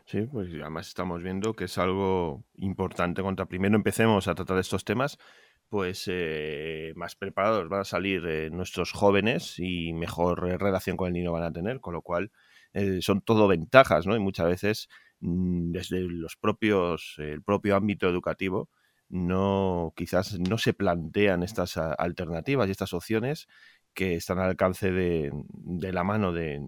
Sí, 0.06 0.22
pues 0.22 0.48
además 0.60 0.88
estamos 0.88 1.22
viendo 1.22 1.54
que 1.54 1.64
es 1.64 1.78
algo 1.78 2.44
importante. 2.54 3.22
Cuando 3.22 3.46
primero 3.46 3.76
empecemos 3.76 4.26
a 4.26 4.34
tratar 4.34 4.58
estos 4.58 4.84
temas, 4.84 5.18
pues 5.68 6.04
eh, 6.10 6.94
más 6.96 7.14
preparados 7.14 7.68
van 7.68 7.82
a 7.82 7.84
salir 7.84 8.26
eh, 8.26 8.50
nuestros 8.50 8.90
jóvenes 8.90 9.58
y 9.58 9.92
mejor 9.92 10.40
relación 10.40 10.96
con 10.96 11.08
el 11.08 11.12
niño 11.12 11.30
van 11.30 11.44
a 11.44 11.52
tener, 11.52 11.80
con 11.80 11.94
lo 11.94 12.02
cual 12.02 12.32
son 13.00 13.22
todo 13.22 13.48
ventajas, 13.48 14.06
¿no? 14.06 14.14
Y 14.14 14.20
muchas 14.20 14.46
veces 14.46 14.88
desde 15.20 16.00
los 16.00 16.36
propios, 16.36 17.14
el 17.18 17.42
propio 17.42 17.76
ámbito 17.76 18.08
educativo, 18.08 18.68
no, 19.08 19.94
quizás 19.96 20.38
no 20.38 20.58
se 20.58 20.74
plantean 20.74 21.42
estas 21.42 21.76
alternativas 21.76 22.68
y 22.68 22.72
estas 22.72 22.92
opciones 22.92 23.48
que 23.94 24.14
están 24.14 24.38
al 24.38 24.50
alcance 24.50 24.92
de, 24.92 25.32
la 25.92 26.04
mano 26.04 26.32
de, 26.32 26.62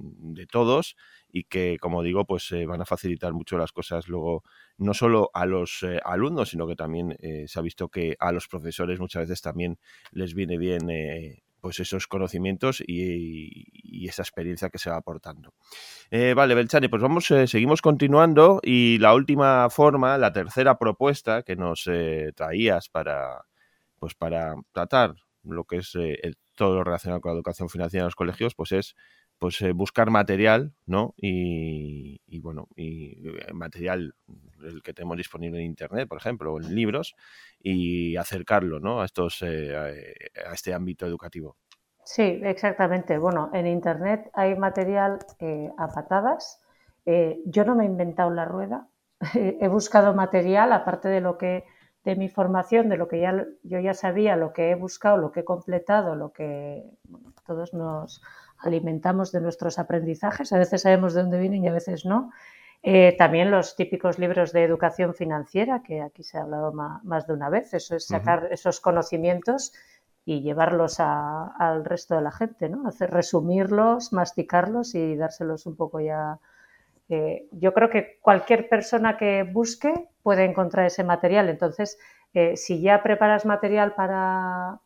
todos 0.51 0.97
y 1.31 1.45
que, 1.45 1.77
como 1.79 2.03
digo, 2.03 2.25
pues 2.27 2.51
eh, 2.51 2.67
van 2.67 2.81
a 2.81 2.87
facilitar 2.87 3.33
mucho 3.33 3.57
las 3.57 3.71
cosas 3.71 4.09
luego, 4.09 4.43
no 4.79 4.95
solo 4.95 5.31
a 5.33 5.47
los 5.47 5.85
eh, 5.85 6.01
alumnos, 6.05 6.51
sino 6.51 6.67
que 6.67 6.75
también 6.75 7.17
eh, 7.21 7.45
se 7.47 7.59
ha 7.61 7.63
visto 7.63 7.89
que 7.89 8.17
a 8.19 8.33
los 8.33 8.49
profesores 8.49 8.99
muchas 8.99 9.29
veces 9.29 9.43
también 9.43 9.79
les 10.11 10.35
viene 10.35 10.59
bien 10.59 10.91
pues 11.61 11.81
esos 11.81 12.07
conocimientos 12.07 12.83
y, 12.87 14.07
esa 14.09 14.23
experiencia 14.23 14.71
que 14.71 14.79
se 14.79 14.91
va 14.91 14.97
aportando. 14.97 15.53
Eh, 16.11 16.35
vale, 16.35 16.55
Belchani, 16.55 16.89
pues 16.89 17.03
vamos, 17.03 17.31
eh, 17.31 17.47
seguimos 17.47 17.83
continuando 17.83 18.61
y 18.63 18.99
la 18.99 19.15
última 19.15 19.69
forma, 19.71 20.19
la 20.19 20.33
tercera 20.33 20.79
propuesta 20.79 21.43
que 21.43 21.55
nos 21.55 21.87
eh, 21.87 22.33
traías 22.35 22.89
para, 22.89 23.45
pues 23.99 24.15
para 24.15 24.55
tratar 24.73 25.15
lo 25.45 25.65
que 25.65 25.77
es 25.77 25.97
todo 26.57 26.77
lo 26.77 26.85
relacionado 26.85 27.21
con 27.21 27.31
la 27.31 27.37
educación 27.37 27.69
financiera 27.69 28.03
en 28.03 28.07
los 28.07 28.17
colegios, 28.17 28.55
pues 28.55 28.73
es 28.73 28.97
pues 29.41 29.63
eh, 29.63 29.73
buscar 29.73 30.11
material, 30.11 30.75
¿no? 30.87 31.15
Y, 31.17 32.21
bueno, 32.41 32.69
y 32.77 33.27
eh, 33.27 33.53
material 33.55 34.15
el 34.63 34.83
que 34.83 34.93
tenemos 34.93 35.17
disponible 35.17 35.59
en 35.59 35.65
internet, 35.65 36.07
por 36.07 36.19
ejemplo, 36.19 36.53
o 36.53 36.61
en 36.61 36.75
libros, 36.75 37.17
y 37.59 38.17
acercarlo, 38.17 38.81
¿no? 38.81 39.01
A 39.01 39.07
estos, 39.07 39.41
eh, 39.41 39.75
a 39.75 40.53
este 40.53 40.75
ámbito 40.75 41.07
educativo. 41.07 41.57
Sí, 42.05 42.41
exactamente. 42.45 43.17
Bueno, 43.17 43.51
en 43.55 43.67
internet 43.67 44.31
hay 44.35 44.55
material 44.57 45.19
a 45.79 45.89
patadas. 45.89 46.61
yo 47.47 47.65
no 47.65 47.75
me 47.75 47.85
he 47.85 47.87
inventado 47.87 48.31
la 48.31 48.45
rueda. 48.45 48.89
he 49.35 49.69
buscado 49.69 50.13
material, 50.13 50.71
aparte 50.75 51.09
de 51.09 51.23
lo 51.23 51.39
que 51.39 51.65
de 52.05 52.17
mi 52.17 52.29
formación, 52.29 52.89
de 52.89 52.97
lo 52.97 53.09
que 53.09 53.21
ya 53.21 53.47
yo 53.63 53.79
ya 53.79 53.95
sabía, 53.95 54.37
lo 54.37 54.53
que 54.53 54.71
he 54.71 54.75
buscado, 54.75 55.17
lo 55.19 55.33
que 55.33 55.41
he 55.41 55.45
completado, 55.45 56.15
lo 56.15 56.33
que 56.33 56.85
todos 57.47 57.75
nos 57.75 58.23
alimentamos 58.63 59.33
de 59.33 59.41
nuestros 59.41 59.79
aprendizajes, 59.79 60.53
a 60.53 60.59
veces 60.59 60.83
sabemos 60.83 61.15
de 61.15 61.23
dónde 61.23 61.39
vienen 61.39 61.65
y 61.65 61.69
a 61.69 61.73
veces 61.73 62.05
no. 62.05 62.31
Eh, 62.83 63.15
también 63.19 63.51
los 63.51 63.77
típicos 63.77 64.19
libros 64.19 64.53
de 64.53 64.65
educación 64.65 65.15
financiera, 65.15 65.83
que 65.83 66.01
aquí 66.01 66.23
se 66.23 66.39
ha 66.39 66.43
hablado 66.43 66.73
más, 66.73 67.27
de 67.27 67.35
una 67.35 67.51
vez, 67.51 67.75
eso 67.75 67.97
es 67.97 68.07
sacar 68.07 68.49
esos 68.51 68.81
conocimientos 68.81 69.75
y 70.25 70.41
llevarlos 70.41 70.99
al 71.01 71.85
resto 71.85 72.15
de 72.15 72.23
la 72.23 72.31
gente, 72.31 72.69
¿no? 72.69 72.87
Hacer, 72.87 73.11
resumirlos, 73.11 74.13
masticarlos 74.13 74.95
y 74.95 75.17
dárselos 75.17 75.67
un 75.67 75.77
poco 75.77 76.01
ya. 76.01 76.39
Eh, 77.09 77.49
yo 77.53 77.75
creo 77.75 77.91
que 77.91 78.19
cualquier 78.23 78.69
persona 78.69 79.17
que 79.17 79.43
busque 79.43 80.09
puede 80.23 80.45
encontrar 80.45 80.87
ese 80.87 81.05
material. 81.05 81.49
Entonces, 81.49 81.99
eh, 82.33 82.57
si 82.57 82.81
ya 82.81 83.03
preparas 83.03 83.45
material 83.45 83.95
para, 83.95 84.81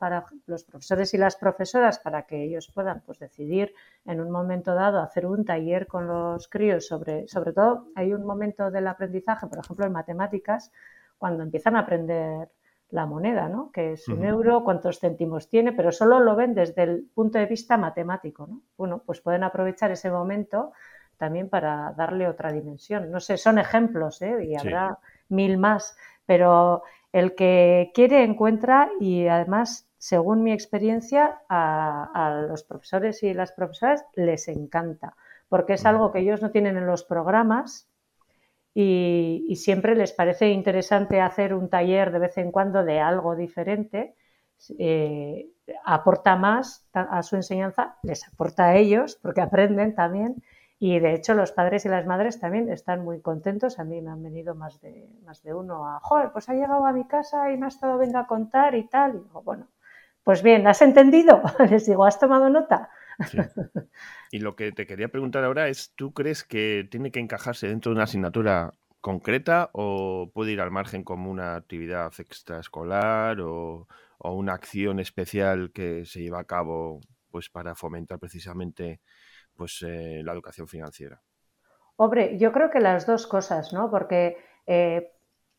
los 0.47 0.65
profesores 0.65 1.13
y 1.13 1.19
las 1.19 1.37
profesoras 1.37 1.99
para 1.99 2.23
que 2.23 2.43
ellos 2.43 2.71
puedan 2.75 3.03
pues, 3.05 3.19
decidir 3.19 3.75
en 4.07 4.21
un 4.21 4.31
momento 4.31 4.75
dado 4.75 5.01
hacer 5.01 5.27
un 5.27 5.45
taller 5.45 5.87
con 5.87 6.07
los 6.07 6.49
críos 6.49 6.87
sobre, 6.87 7.29
sobre 7.29 7.53
todo 7.53 7.89
hay 7.97 8.15
un 8.15 8.25
momento 8.25 8.71
del 8.71 8.87
aprendizaje, 8.87 9.47
por 9.47 9.59
ejemplo 9.59 9.85
en 9.85 9.93
matemáticas, 9.93 10.73
cuando 11.19 11.43
empiezan 11.43 11.77
a 11.77 11.81
aprender 11.81 12.49
la 12.91 13.07
moneda, 13.07 13.49
¿no? 13.49 13.73
que 13.73 13.93
es 13.93 14.07
un 14.09 14.25
euro, 14.25 14.63
cuántos 14.63 15.01
céntimos 15.01 15.49
tiene, 15.49 15.73
pero 15.73 15.91
solo 15.91 16.21
lo 16.21 16.37
ven 16.37 16.55
desde 16.55 16.85
el 16.85 17.11
punto 17.13 17.39
de 17.39 17.47
vista 17.47 17.77
matemático. 17.77 18.47
¿no? 18.47 18.63
Bueno, 18.77 19.03
pues 19.05 19.21
pueden 19.21 19.43
aprovechar 19.43 19.91
ese 19.91 20.11
momento 20.11 20.73
también 21.17 21.49
para 21.49 21.93
darle 21.97 22.29
otra 22.29 22.53
dimensión. 22.53 23.11
No 23.11 23.21
sé, 23.21 23.37
son 23.37 23.59
ejemplos 23.59 24.23
¿eh? 24.23 24.45
y 24.45 24.55
habrá 24.55 24.99
mil 25.29 25.59
más, 25.59 25.97
pero 26.25 26.85
el 27.15 27.37
que 27.37 27.93
quiere 27.95 28.25
encuentra 28.25 28.91
y 28.99 29.29
además, 29.29 29.89
según 29.99 30.43
mi 30.43 30.51
experiencia, 30.51 31.43
a, 31.49 32.45
los 32.49 32.65
profesores 32.65 33.23
y 33.23 33.33
las 33.33 33.53
profesoras 33.53 34.05
les 34.15 34.49
encanta, 34.49 35.15
porque 35.49 35.75
es 35.75 35.87
algo 35.87 36.11
que 36.11 36.19
ellos 36.19 36.43
no 36.43 36.51
tienen 36.51 36.77
en 36.77 36.89
los 36.89 37.05
programas 37.05 37.89
y, 38.75 39.55
siempre 39.55 39.95
les 39.95 40.13
parece 40.13 40.49
interesante 40.51 41.21
hacer 41.21 41.55
un 41.55 41.71
taller 41.71 42.11
de 42.11 42.19
vez 42.19 42.37
en 42.37 42.51
cuando 42.51 42.83
de 42.83 42.99
algo 42.99 43.37
diferente. 43.37 44.17
Eh, 44.77 45.51
aporta 45.85 46.35
más 46.35 46.85
a 46.93 47.23
su 47.23 47.37
enseñanza, 47.37 47.97
les 48.03 48.27
aporta 48.27 48.65
a 48.67 48.77
ellos 48.77 49.21
porque 49.23 49.41
aprenden 49.41 49.95
también 49.95 50.43
y 50.79 50.99
de 50.99 51.15
hecho 51.15 51.35
los 51.35 51.53
padres 51.53 51.85
y 51.85 51.89
las 51.89 52.07
madres 52.07 52.41
también 52.41 52.69
están 52.69 53.05
muy 53.05 53.21
contentos. 53.21 53.79
A 53.79 53.85
mí 53.85 54.01
me 54.01 54.11
han 54.11 54.23
venido 54.23 54.55
más 54.55 54.81
de, 54.81 55.09
más 55.25 55.43
de 55.43 55.55
uno 55.55 55.89
a, 55.89 56.01
joder, 56.01 56.31
pues 56.33 56.49
ha 56.49 56.55
llegado 56.55 56.85
a 56.87 56.93
mi 56.93 57.07
casa 57.07 57.53
y 57.53 57.57
me 57.57 57.67
ha 57.67 57.69
estado 57.69 57.99
venga 57.99 58.21
a 58.21 58.27
contar 58.27 58.75
y 58.75 58.89
tal. 58.89 59.17
Y 59.17 59.19
digo, 59.21 59.43
bueno, 59.43 59.69
pues 60.25 60.43
bien, 60.43 60.67
¿has 60.67 60.83
entendido? 60.83 61.43
Les 61.71 61.87
digo, 61.87 62.05
¿has 62.05 62.19
tomado 62.19 62.51
nota? 62.51 62.91
Y 64.33 64.41
lo 64.41 64.57
que 64.57 64.73
te 64.73 64.87
quería 64.87 65.09
preguntar 65.09 65.45
ahora 65.45 65.69
es, 65.69 65.93
¿tú 65.95 66.13
crees 66.13 66.43
que 66.43 66.89
tiene 66.91 67.13
que 67.13 67.21
encajarse 67.21 67.69
dentro 67.69 67.91
de 67.91 67.95
una 67.95 68.05
asignatura 68.05 68.73
concreta 69.01 69.71
o 69.73 70.31
puede 70.35 70.53
ir 70.53 70.61
al 70.61 70.73
margen 70.73 71.05
como 71.05 71.31
una 71.31 71.55
actividad 71.55 72.13
extraescolar 72.19 73.41
o, 73.41 73.87
o 74.19 74.33
una 74.33 74.55
acción 74.55 74.99
especial 74.99 75.71
que 75.73 76.05
se 76.07 76.23
lleva 76.23 76.41
a 76.41 76.45
cabo 76.45 77.01
pues 77.31 77.51
para 77.51 77.75
fomentar 77.75 78.19
precisamente 78.19 79.01
pues 79.57 79.83
eh, 79.87 80.23
la 80.25 80.33
educación 80.33 80.67
financiera? 80.69 81.21
Hombre, 81.97 82.37
yo 82.39 82.53
creo 82.53 82.71
que 82.71 82.81
las 82.81 83.07
dos 83.07 83.27
cosas, 83.27 83.73
¿no? 83.73 83.91
Porque 83.91 84.37
eh, 84.67 85.13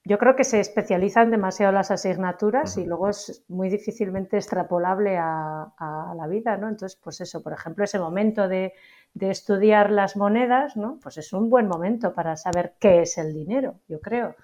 yo 0.04 0.20
creo 0.20 0.36
que 0.36 0.43
se 0.43 0.60
especializan 0.60 1.32
demasiado 1.32 1.72
las 1.72 1.89
asignaturas 1.89 2.78
y 2.78 2.86
luego 2.86 3.10
es 3.10 3.43
muy 3.48 3.70
difícilmente 3.70 4.38
extrapolable 4.38 5.18
a, 5.18 6.14
la 6.16 6.28
vida, 6.28 6.58
¿no? 6.58 6.70
Entonces, 6.70 7.00
pues 7.04 7.22
eso, 7.22 7.41
por 7.41 7.54
ejemplo, 7.54 7.84
ese 7.84 8.00
momento 8.00 8.48
de, 8.48 8.74
estudiar 9.20 9.89
las 9.91 10.16
monedas, 10.16 10.78
¿no? 10.78 11.00
Pues 11.02 11.18
es 11.18 11.34
un 11.34 11.50
buen 11.50 11.68
momento 11.68 12.14
para 12.14 12.36
saber 12.36 12.76
qué 12.80 13.02
es 13.02 13.18
el 13.18 13.34
dinero, 13.34 13.80
yo 13.88 14.00
creo. 14.00 14.36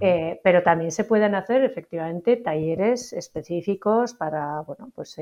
Eh, 0.00 0.40
pero 0.42 0.62
también 0.62 0.90
se 0.90 1.04
pueden 1.04 1.34
hacer 1.34 1.62
efectivamente 1.62 2.36
talleres 2.36 3.12
específicos 3.12 4.14
para, 4.14 4.60
bueno, 4.62 4.90
pues 4.94 5.16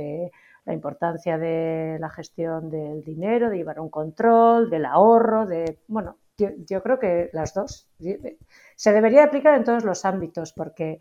la 0.65 0.73
importancia 0.73 1.37
de 1.37 1.99
la 2.01 2.09
gestión 2.09 2.71
del 2.71 3.03
dinero, 3.05 3.51
de 3.51 3.57
llevar 3.57 3.81
un 3.81 3.91
control, 3.91 4.71
del 4.71 4.87
ahorro, 4.87 5.47
de, 5.47 5.79
bueno, 5.89 6.17
yo, 6.39 6.83
creo 6.83 6.99
que 6.99 7.31
las 7.33 7.55
dos. 7.55 7.89
Se 8.77 8.93
debería 8.93 9.25
aplicar 9.25 9.55
en 9.55 9.65
todos 9.65 9.85
los 9.85 10.05
ámbitos 10.05 10.53
porque 10.53 11.01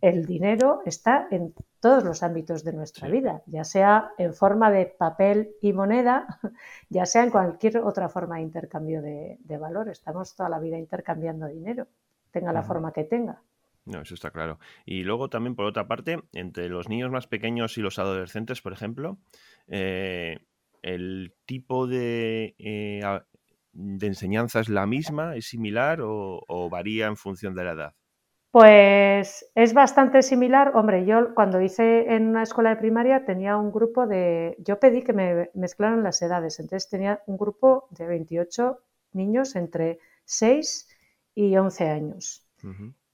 el 0.00 0.24
dinero 0.24 0.80
está 0.86 1.28
en 1.30 1.54
todos 1.78 2.04
los 2.04 2.22
ámbitos 2.22 2.64
de 2.64 2.72
nuestra 2.72 3.08
vida, 3.08 3.42
ya 3.46 3.64
sea 3.64 4.12
en 4.16 4.34
forma 4.34 4.70
de 4.70 4.86
papel 4.86 5.54
y 5.60 5.72
moneda, 5.72 6.40
ya 6.88 7.04
sea 7.06 7.22
en 7.22 7.30
cualquier 7.30 7.78
otra 7.78 8.08
forma 8.08 8.36
de 8.36 8.42
intercambio 8.42 9.02
de, 9.02 9.38
valor. 9.58 9.88
Estamos 9.88 10.34
toda 10.34 10.48
la 10.48 10.58
vida 10.58 10.78
intercambiando 10.78 11.46
dinero, 11.46 11.86
tenga 12.30 12.52
la 12.52 12.62
forma 12.62 12.92
que 12.92 13.04
tenga. 13.04 13.42
No, 13.84 14.02
eso 14.02 14.14
está 14.14 14.30
claro. 14.30 14.58
Y 14.84 15.02
luego 15.02 15.30
también, 15.30 15.56
por 15.56 15.64
otra 15.64 15.88
parte, 15.88 16.18
entre 16.32 16.68
los 16.68 16.88
niños 16.88 17.10
más 17.10 17.26
pequeños 17.26 17.76
y 17.78 17.80
los 17.80 17.98
adolescentes, 17.98 18.60
por 18.60 18.72
ejemplo, 18.72 19.18
eh, 19.68 20.38
el 20.82 21.34
tipo 21.46 21.86
de, 21.86 22.54
eh, 22.58 23.00
de, 23.72 24.06
enseñanza 24.06 24.60
es 24.60 24.68
la 24.68 24.86
misma, 24.86 25.36
es 25.36 25.46
similar 25.46 26.00
o, 26.02 26.68
varía 26.70 27.06
en 27.06 27.16
función 27.16 27.54
de 27.54 27.64
la 27.64 27.72
edad. 27.72 27.94
Pues 28.50 29.48
es 29.54 29.74
bastante 29.74 30.22
similar. 30.22 30.72
Hombre, 30.74 31.06
yo 31.06 31.34
cuando 31.34 31.60
hice 31.60 32.14
en 32.14 32.28
una 32.28 32.42
escuela 32.42 32.70
de 32.70 32.76
primaria 32.76 33.24
tenía 33.24 33.56
un 33.56 33.70
grupo 33.70 34.08
de... 34.08 34.56
Yo 34.58 34.80
pedí 34.80 35.02
que 35.02 35.12
me 35.12 35.50
mezclaran 35.54 36.02
las 36.02 36.20
edades, 36.20 36.58
entonces 36.58 36.90
tenía 36.90 37.22
un 37.26 37.36
grupo 37.36 37.86
de 37.90 38.06
28 38.06 38.78
niños 39.12 39.54
entre 39.54 40.00
6 40.24 40.88
y 41.46 41.56
11 41.56 41.88
años. 41.88 42.46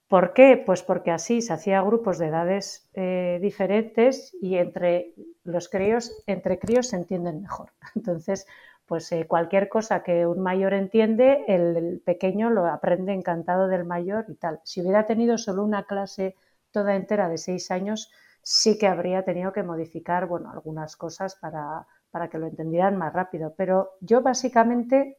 ¿Por 0.09 0.33
qué? 0.33 0.63
Pues 0.65 0.83
porque 0.83 1.11
así 1.11 1.41
se 1.41 1.53
hacía 1.53 1.81
grupos 1.83 2.19
de 2.19 2.27
edades 2.27 2.89
eh, 2.95 3.39
diferentes 3.41 4.37
y 4.41 4.57
entre 4.57 5.15
los 5.45 5.69
críos, 5.69 6.13
entre 6.27 6.59
críos 6.59 6.89
se 6.89 6.97
entienden 6.97 7.43
mejor. 7.43 7.73
Entonces, 7.95 8.47
pues 8.87 9.11
eh, 9.13 9.27
cualquier 9.27 9.69
cosa 9.69 10.03
que 10.03 10.27
un 10.27 10.41
mayor 10.41 10.75
entiende, 10.75 11.45
el, 11.49 12.03
pequeño 12.05 12.51
lo 12.51 12.67
aprende 12.67 13.13
encantado 13.13 13.69
del 13.69 13.85
mayor 13.85 14.27
y 14.29 14.35
tal. 14.35 14.61
Si 14.65 14.81
hubiera 14.81 15.07
tenido 15.07 15.39
solo 15.39 15.65
una 15.65 15.85
clase 15.85 16.37
toda 16.71 16.97
entera 16.97 17.29
de 17.29 17.39
seis 17.39 17.71
años, 17.71 18.13
sí 18.43 18.79
que 18.79 18.87
habría 18.87 19.25
tenido 19.25 19.53
que 19.53 19.63
modificar, 19.63 20.27
bueno, 20.27 20.51
algunas 20.51 20.97
cosas 20.97 21.37
para, 21.37 21.87
para 22.11 22.29
que 22.29 22.39
lo 22.39 22.47
entendieran 22.47 22.97
más 22.97 23.13
rápido. 23.13 23.55
Pero 23.57 23.93
yo 24.01 24.23
básicamente, 24.23 25.19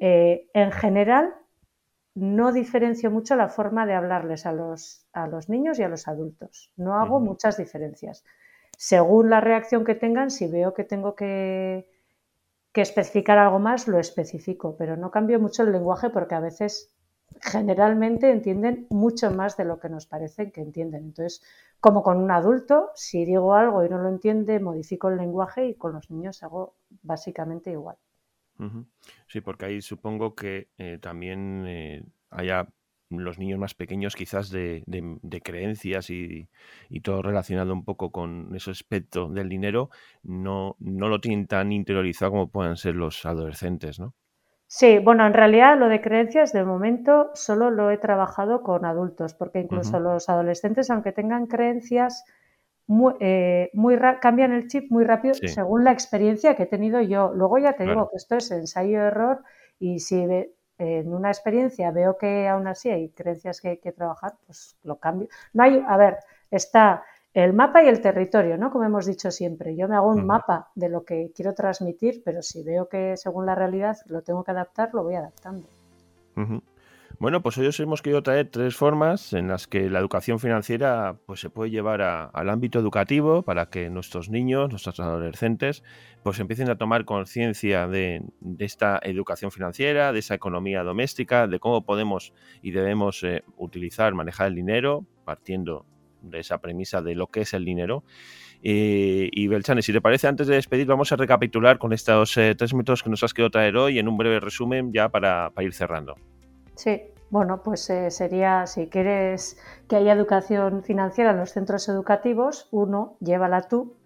eh, 0.00 0.48
en 0.54 0.72
general, 0.72 1.34
no 2.16 2.50
diferencio 2.50 3.10
mucho 3.10 3.36
la 3.36 3.48
forma 3.48 3.84
de 3.84 3.92
hablarles 3.92 4.46
a 4.46 4.52
los, 4.52 5.06
a 5.12 5.26
los 5.26 5.50
niños 5.50 5.78
y 5.78 5.82
a 5.82 5.88
los 5.88 6.08
adultos. 6.08 6.72
No 6.76 6.94
hago 6.94 7.20
muchas 7.20 7.58
diferencias. 7.58 8.24
Según 8.78 9.28
la 9.28 9.42
reacción 9.42 9.84
que 9.84 9.94
tengan, 9.94 10.30
si 10.30 10.46
veo 10.46 10.72
que 10.72 10.84
tengo 10.84 11.14
que, 11.14 11.86
que, 12.72 12.80
especificar 12.80 13.36
algo 13.36 13.58
más, 13.58 13.86
lo 13.86 13.98
especifico, 13.98 14.76
pero 14.78 14.96
no 14.96 15.10
cambio 15.10 15.38
mucho 15.38 15.62
el 15.62 15.72
lenguaje 15.72 16.08
porque 16.08 16.34
a 16.34 16.40
veces 16.40 16.90
generalmente 17.42 18.30
entienden 18.30 18.86
mucho 18.88 19.30
más 19.30 19.58
de 19.58 19.66
lo 19.66 19.78
que 19.78 19.90
nos 19.90 20.06
parece 20.06 20.50
que 20.52 20.62
entienden. 20.62 21.04
Entonces, 21.04 21.42
como 21.80 22.02
con 22.02 22.16
un 22.16 22.30
adulto, 22.30 22.92
si 22.94 23.26
digo 23.26 23.54
algo 23.54 23.84
y 23.84 23.90
no 23.90 23.98
lo 23.98 24.08
entiende, 24.08 24.58
modifico 24.58 25.10
el 25.10 25.18
lenguaje 25.18 25.66
y 25.66 25.74
con 25.74 25.92
los 25.92 26.10
niños 26.10 26.42
hago 26.42 26.76
básicamente 27.02 27.72
igual. 27.72 27.98
Sí, 29.26 29.40
porque 29.40 29.66
ahí 29.66 29.82
supongo 29.82 30.34
que 30.34 30.68
eh, 30.78 30.98
también 31.00 31.64
eh, 31.66 32.04
haya 32.30 32.68
los 33.10 33.38
niños 33.38 33.58
más 33.58 33.74
pequeños 33.74 34.16
quizás 34.16 34.50
de, 34.50 34.82
creencias 35.42 36.10
y, 36.10 36.48
todo 37.02 37.22
relacionado 37.22 37.72
un 37.72 37.84
poco 37.84 38.10
con 38.10 38.54
ese 38.54 38.70
aspecto 38.70 39.28
del 39.28 39.48
dinero, 39.48 39.90
no, 40.22 40.76
no 40.80 41.08
lo 41.08 41.20
tienen 41.20 41.46
tan 41.46 41.72
interiorizado 41.72 42.32
como 42.32 42.48
puedan 42.48 42.76
ser 42.76 42.96
los 42.96 43.24
adolescentes, 43.24 44.00
¿no? 44.00 44.14
Sí, 44.68 44.98
bueno, 44.98 45.24
en 45.24 45.32
realidad 45.32 45.78
lo 45.78 45.88
de 45.88 46.00
creencias 46.00 46.52
de 46.52 46.64
momento 46.64 47.30
solo 47.34 47.70
lo 47.70 47.92
he 47.92 47.98
trabajado 47.98 48.62
con 48.62 48.84
adultos, 48.84 49.32
porque 49.34 49.60
incluso 49.60 50.00
los 50.00 50.28
adolescentes, 50.28 50.90
aunque 50.90 51.12
tengan 51.12 51.46
creencias, 51.46 52.24
muy, 52.86 53.14
eh, 53.20 53.70
cambian 54.20 54.52
el 54.52 54.68
chip 54.68 54.90
muy 54.90 55.04
rápido 55.04 55.34
según 55.34 55.84
la 55.84 55.92
experiencia 55.92 56.54
que 56.54 56.64
he 56.64 56.66
tenido 56.66 57.00
yo. 57.00 57.32
Luego 57.34 57.58
ya 57.58 57.74
te 57.74 57.84
digo 57.84 58.08
que 58.10 58.16
esto 58.16 58.36
es 58.36 58.50
ensayo-error 58.50 59.42
y 59.78 59.98
si 60.00 60.26
en 60.78 61.12
una 61.12 61.28
experiencia 61.30 61.90
veo 61.90 62.16
que 62.16 62.48
aún 62.48 62.66
así 62.66 62.90
hay 62.90 63.10
creencias 63.10 63.60
que 63.60 63.68
hay 63.68 63.78
que 63.78 63.92
trabajar, 63.92 64.34
pues 64.46 64.76
lo 64.82 64.96
cambio. 64.96 65.28
No 65.52 65.64
hay, 65.64 65.82
a 65.86 65.96
ver, 65.96 66.18
está 66.50 67.02
el 67.34 67.52
mapa 67.52 67.82
y 67.82 67.88
el 67.88 68.00
territorio, 68.00 68.56
¿no? 68.56 68.70
Como 68.70 68.84
hemos 68.84 69.04
dicho 69.04 69.30
siempre. 69.30 69.76
Yo 69.76 69.88
me 69.88 69.96
hago 69.96 70.08
un 70.08 70.24
mapa 70.24 70.70
de 70.74 70.88
lo 70.88 71.04
que 71.04 71.32
quiero 71.34 71.54
transmitir, 71.54 72.22
pero 72.24 72.40
si 72.40 72.62
veo 72.62 72.88
que 72.88 73.16
según 73.16 73.44
la 73.46 73.54
realidad 73.54 73.96
lo 74.06 74.22
tengo 74.22 74.42
que 74.42 74.52
adaptar, 74.52 74.90
lo 74.94 75.02
voy 75.02 75.16
adaptando. 75.16 75.68
Bueno, 77.18 77.42
pues 77.42 77.56
hoy 77.56 77.66
os 77.66 77.80
hemos 77.80 78.02
querido 78.02 78.22
traer 78.22 78.50
tres 78.50 78.76
formas 78.76 79.32
en 79.32 79.48
las 79.48 79.66
que 79.66 79.88
la 79.88 80.00
educación 80.00 80.38
financiera 80.38 81.16
pues, 81.24 81.40
se 81.40 81.48
puede 81.48 81.70
llevar 81.70 82.02
al 82.02 82.50
ámbito 82.50 82.78
educativo 82.78 83.40
para 83.40 83.70
que 83.70 83.88
nuestros 83.88 84.28
niños, 84.28 84.68
nuestros 84.68 85.00
adolescentes, 85.00 85.82
pues 86.22 86.38
empiecen 86.40 86.68
a 86.68 86.76
tomar 86.76 87.06
conciencia 87.06 87.86
de, 87.86 88.22
esta 88.58 89.00
educación 89.02 89.50
financiera, 89.50 90.12
de 90.12 90.18
esa 90.18 90.34
economía 90.34 90.82
doméstica, 90.82 91.46
de 91.46 91.58
cómo 91.58 91.86
podemos 91.86 92.34
y 92.60 92.72
debemos 92.72 93.22
eh, 93.22 93.44
utilizar, 93.56 94.12
manejar 94.12 94.48
el 94.48 94.54
dinero, 94.54 95.06
partiendo 95.24 95.86
de 96.20 96.40
esa 96.40 96.58
premisa 96.58 97.00
de 97.00 97.14
lo 97.14 97.28
que 97.28 97.40
es 97.42 97.54
el 97.54 97.64
dinero. 97.64 98.04
y 98.60 99.46
Belchane, 99.48 99.80
si 99.80 99.94
te 99.94 100.02
parece, 100.02 100.28
antes 100.28 100.48
de 100.48 100.56
despedir, 100.56 100.86
vamos 100.86 101.12
a 101.12 101.16
recapitular 101.16 101.78
con 101.78 101.94
estos 101.94 102.36
eh, 102.36 102.54
tres 102.54 102.74
métodos 102.74 103.02
que 103.02 103.08
nos 103.08 103.22
has 103.22 103.32
querido 103.32 103.48
traer 103.50 103.74
hoy 103.78 103.98
en 103.98 104.06
un 104.06 104.18
breve 104.18 104.38
resumen 104.38 104.92
ya 104.92 105.08
para 105.08 105.50
ir 105.60 105.72
cerrando. 105.72 106.16
Sí, 106.76 107.02
Bueno, 107.30 107.62
pues 107.64 107.90
eh, 107.90 108.10
sería, 108.12 108.66
si 108.68 108.86
quieres 108.86 109.58
que 109.88 109.96
haya 109.96 110.12
educación 110.12 110.84
financiera 110.84 111.32
en 111.32 111.38
los 111.38 111.50
centros 111.50 111.88
educativos, 111.88 112.68
uno, 112.70 113.16
llévala 113.20 113.62
tú, 113.62 113.96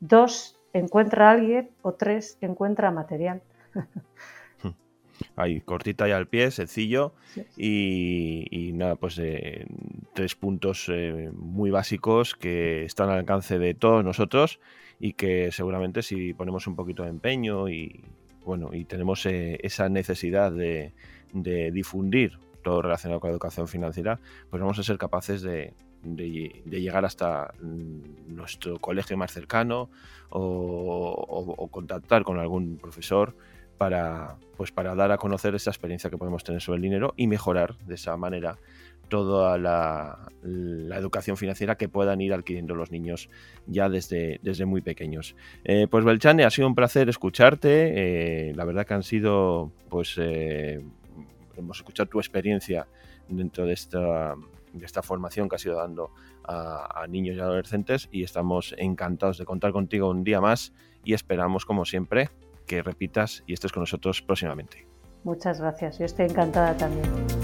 dos, 0.00 0.58
encuentra 0.72 1.28
a 1.28 1.32
alguien 1.32 1.70
o 1.82 1.92
tres, 1.92 2.38
encuentra 2.40 2.90
material. 2.90 3.42
Ahí, 5.36 5.60
cortita 5.60 6.08
y 6.08 6.12
al 6.12 6.26
pie, 6.26 6.50
sencillo. 6.50 7.12
Y, 7.56 8.70
nada, 8.74 8.96
pues 8.96 9.18
eh, 9.18 9.66
tres 10.14 10.34
puntos 10.34 10.88
eh, 10.88 11.30
muy 11.34 11.70
básicos 11.70 12.34
que 12.34 12.84
están 12.84 13.10
al 13.10 13.18
alcance 13.18 13.58
de 13.58 13.74
todos 13.74 14.04
nosotros 14.04 14.58
y 14.98 15.12
que 15.12 15.52
seguramente 15.52 16.02
si 16.02 16.32
ponemos 16.32 16.66
un 16.66 16.76
poquito 16.76 17.02
de 17.02 17.10
empeño 17.10 17.68
y 17.68 18.04
bueno, 18.44 18.74
y 18.74 18.84
tenemos 18.84 19.26
esa 19.26 19.88
necesidad 19.88 20.52
de, 20.52 20.92
de 21.34 21.70
difundir 21.70 22.38
todo 22.62 22.80
relacionado 22.80 23.20
con 23.20 23.28
la 23.28 23.32
educación 23.32 23.68
financiera, 23.68 24.18
pues 24.48 24.60
vamos 24.60 24.78
a 24.78 24.82
ser 24.82 24.96
capaces 24.96 25.42
de, 25.42 25.74
llegar 26.02 27.04
hasta 27.04 27.52
mm, 27.60 28.34
nuestro 28.34 28.78
colegio 28.78 29.16
más 29.16 29.32
cercano 29.32 29.90
o, 30.30 31.68
contactar 31.70 32.24
con 32.24 32.38
algún 32.38 32.78
profesor 32.78 33.34
para, 33.78 34.36
pues 34.56 34.70
para 34.70 34.94
dar 34.94 35.12
a 35.12 35.18
conocer 35.18 35.54
esa 35.54 35.70
experiencia 35.70 36.10
que 36.10 36.16
podemos 36.16 36.44
tener 36.44 36.60
sobre 36.60 36.76
el 36.76 36.82
dinero 36.82 37.14
y 37.16 37.26
mejorar 37.26 37.76
de 37.78 37.94
esa 37.94 38.16
manera 38.16 38.58
toda 39.08 39.58
la, 39.58 40.18
educación 40.42 41.36
financiera 41.36 41.76
que 41.76 41.88
puedan 41.88 42.20
ir 42.20 42.32
adquiriendo 42.32 42.74
los 42.74 42.90
niños 42.90 43.28
ya 43.66 43.88
desde, 43.88 44.40
desde 44.42 44.64
muy 44.64 44.80
pequeños. 44.80 45.36
Eh, 45.64 45.86
pues 45.90 46.04
Belchane, 46.04 46.44
ha 46.44 46.50
sido 46.50 46.68
un 46.68 46.74
placer 46.74 47.08
escucharte. 47.08 48.48
Eh, 48.50 48.54
la 48.54 48.64
verdad 48.64 48.86
que 48.86 48.94
han 48.94 49.02
sido 49.02 49.72
pues 49.88 50.14
eh, 50.18 50.80
hemos 51.60 51.78
escuchado 51.78 52.08
tu 52.08 52.18
experiencia 52.18 52.86
dentro 53.28 53.66
de 53.66 53.72
esta, 53.72 54.34
de 54.72 54.84
esta 54.84 55.02
formación 55.02 55.48
que 55.48 55.56
has 55.56 55.64
ido 55.64 55.76
dando 55.76 56.10
a, 56.44 57.06
niños 57.08 57.36
y 57.36 57.40
adolescentes 57.40 58.08
y 58.12 58.22
estamos 58.22 58.74
encantados 58.78 59.38
de 59.38 59.44
contar 59.44 59.72
contigo 59.72 60.10
un 60.10 60.24
día 60.24 60.40
más 60.40 60.72
y 61.04 61.14
esperamos, 61.14 61.64
como 61.64 61.84
siempre, 61.84 62.30
que 62.66 62.82
repitas 62.82 63.42
y 63.46 63.52
estés 63.54 63.72
con 63.72 63.82
nosotros 63.82 64.22
próximamente. 64.22 64.86
Muchas 65.22 65.60
gracias, 65.60 65.98
yo 65.98 66.04
estoy 66.04 66.26
encantada 66.26 66.76
también. 66.76 67.43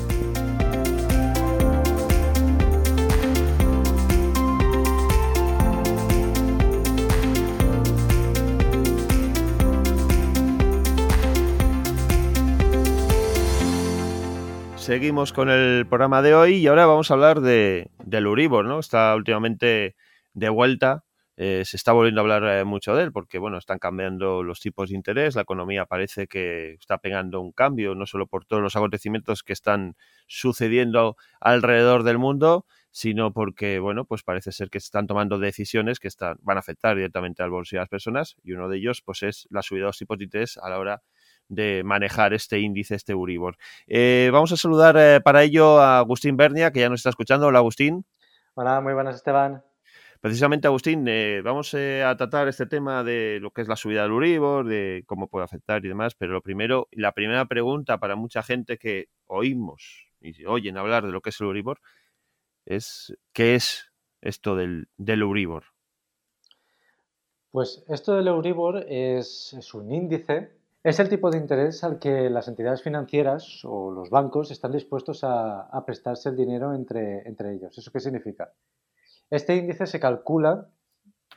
Seguimos 14.90 15.32
con 15.32 15.48
el 15.50 15.86
programa 15.86 16.20
de 16.20 16.34
hoy 16.34 16.54
y 16.54 16.66
ahora 16.66 16.84
vamos 16.84 17.12
a 17.12 17.14
hablar 17.14 17.40
de, 17.42 17.92
del 18.02 18.26
Uribor, 18.26 18.64
¿no? 18.64 18.80
Está 18.80 19.14
últimamente 19.14 19.94
de 20.34 20.48
vuelta, 20.48 21.04
eh, 21.36 21.62
se 21.64 21.76
está 21.76 21.92
volviendo 21.92 22.20
a 22.20 22.22
hablar 22.22 22.42
eh, 22.58 22.64
mucho 22.64 22.96
de 22.96 23.04
él 23.04 23.12
porque, 23.12 23.38
bueno, 23.38 23.56
están 23.56 23.78
cambiando 23.78 24.42
los 24.42 24.58
tipos 24.58 24.88
de 24.88 24.96
interés, 24.96 25.36
la 25.36 25.42
economía 25.42 25.86
parece 25.86 26.26
que 26.26 26.72
está 26.72 26.98
pegando 26.98 27.40
un 27.40 27.52
cambio, 27.52 27.94
no 27.94 28.04
solo 28.04 28.26
por 28.26 28.44
todos 28.46 28.64
los 28.64 28.74
acontecimientos 28.74 29.44
que 29.44 29.52
están 29.52 29.94
sucediendo 30.26 31.16
alrededor 31.38 32.02
del 32.02 32.18
mundo, 32.18 32.66
sino 32.90 33.32
porque, 33.32 33.78
bueno, 33.78 34.06
pues 34.06 34.24
parece 34.24 34.50
ser 34.50 34.70
que 34.70 34.78
están 34.78 35.06
tomando 35.06 35.38
decisiones 35.38 36.00
que 36.00 36.08
están, 36.08 36.36
van 36.40 36.56
a 36.56 36.60
afectar 36.60 36.96
directamente 36.96 37.44
al 37.44 37.50
bolsillo 37.50 37.78
de 37.78 37.82
las 37.82 37.90
personas 37.90 38.34
y 38.42 38.54
uno 38.54 38.68
de 38.68 38.78
ellos, 38.78 39.02
pues, 39.02 39.22
es 39.22 39.46
la 39.50 39.62
subida 39.62 39.82
de 39.82 39.90
los 39.90 39.98
tipos 39.98 40.18
de 40.18 40.24
interés 40.24 40.56
a 40.56 40.68
la 40.68 40.80
hora 40.80 40.96
de 40.96 41.02
manejar 41.84 42.32
este 42.32 42.60
índice, 42.60 42.94
este 42.94 43.14
Uribor. 43.14 43.56
Eh, 43.86 44.30
vamos 44.32 44.52
a 44.52 44.56
saludar 44.56 44.96
eh, 44.98 45.20
para 45.20 45.42
ello 45.42 45.80
a 45.80 45.98
Agustín 45.98 46.36
Bernia, 46.36 46.70
que 46.70 46.80
ya 46.80 46.88
nos 46.88 47.00
está 47.00 47.10
escuchando. 47.10 47.46
Hola, 47.46 47.58
Agustín. 47.58 48.04
Hola, 48.54 48.80
muy 48.80 48.94
buenas, 48.94 49.16
Esteban. 49.16 49.62
Precisamente, 50.20 50.66
Agustín, 50.66 51.06
eh, 51.08 51.40
vamos 51.42 51.74
a 51.74 52.14
tratar 52.16 52.46
este 52.48 52.66
tema 52.66 53.02
de 53.02 53.38
lo 53.40 53.52
que 53.52 53.62
es 53.62 53.68
la 53.68 53.76
subida 53.76 54.02
del 54.02 54.12
Uribor, 54.12 54.66
de 54.66 55.02
cómo 55.06 55.28
puede 55.28 55.44
afectar 55.44 55.84
y 55.84 55.88
demás, 55.88 56.14
pero 56.14 56.32
lo 56.32 56.42
primero, 56.42 56.88
la 56.92 57.12
primera 57.12 57.46
pregunta 57.46 57.98
para 57.98 58.16
mucha 58.16 58.42
gente 58.42 58.76
que 58.76 59.06
oímos 59.26 60.08
y 60.20 60.44
oyen 60.44 60.76
hablar 60.76 61.06
de 61.06 61.12
lo 61.12 61.22
que 61.22 61.30
es 61.30 61.40
el 61.40 61.46
Uribor 61.46 61.80
es 62.66 63.16
¿qué 63.32 63.54
es 63.54 63.90
esto 64.20 64.56
del, 64.56 64.88
del 64.96 65.22
Uribor? 65.22 65.64
Pues 67.50 67.82
esto 67.88 68.14
del 68.14 68.28
Euribor 68.28 68.84
es, 68.88 69.54
es 69.54 69.74
un 69.74 69.90
índice 69.90 70.59
es 70.82 70.98
el 70.98 71.08
tipo 71.08 71.30
de 71.30 71.38
interés 71.38 71.84
al 71.84 71.98
que 71.98 72.30
las 72.30 72.48
entidades 72.48 72.82
financieras 72.82 73.62
o 73.64 73.90
los 73.90 74.08
bancos 74.08 74.50
están 74.50 74.72
dispuestos 74.72 75.20
a, 75.22 75.82
prestarse 75.84 76.30
el 76.30 76.36
dinero 76.36 76.74
entre, 76.74 77.28
entre, 77.28 77.54
ellos. 77.54 77.76
¿Eso 77.76 77.90
qué 77.92 78.00
significa? 78.00 78.52
Este 79.28 79.56
índice 79.56 79.86
se 79.86 80.00
calcula 80.00 80.68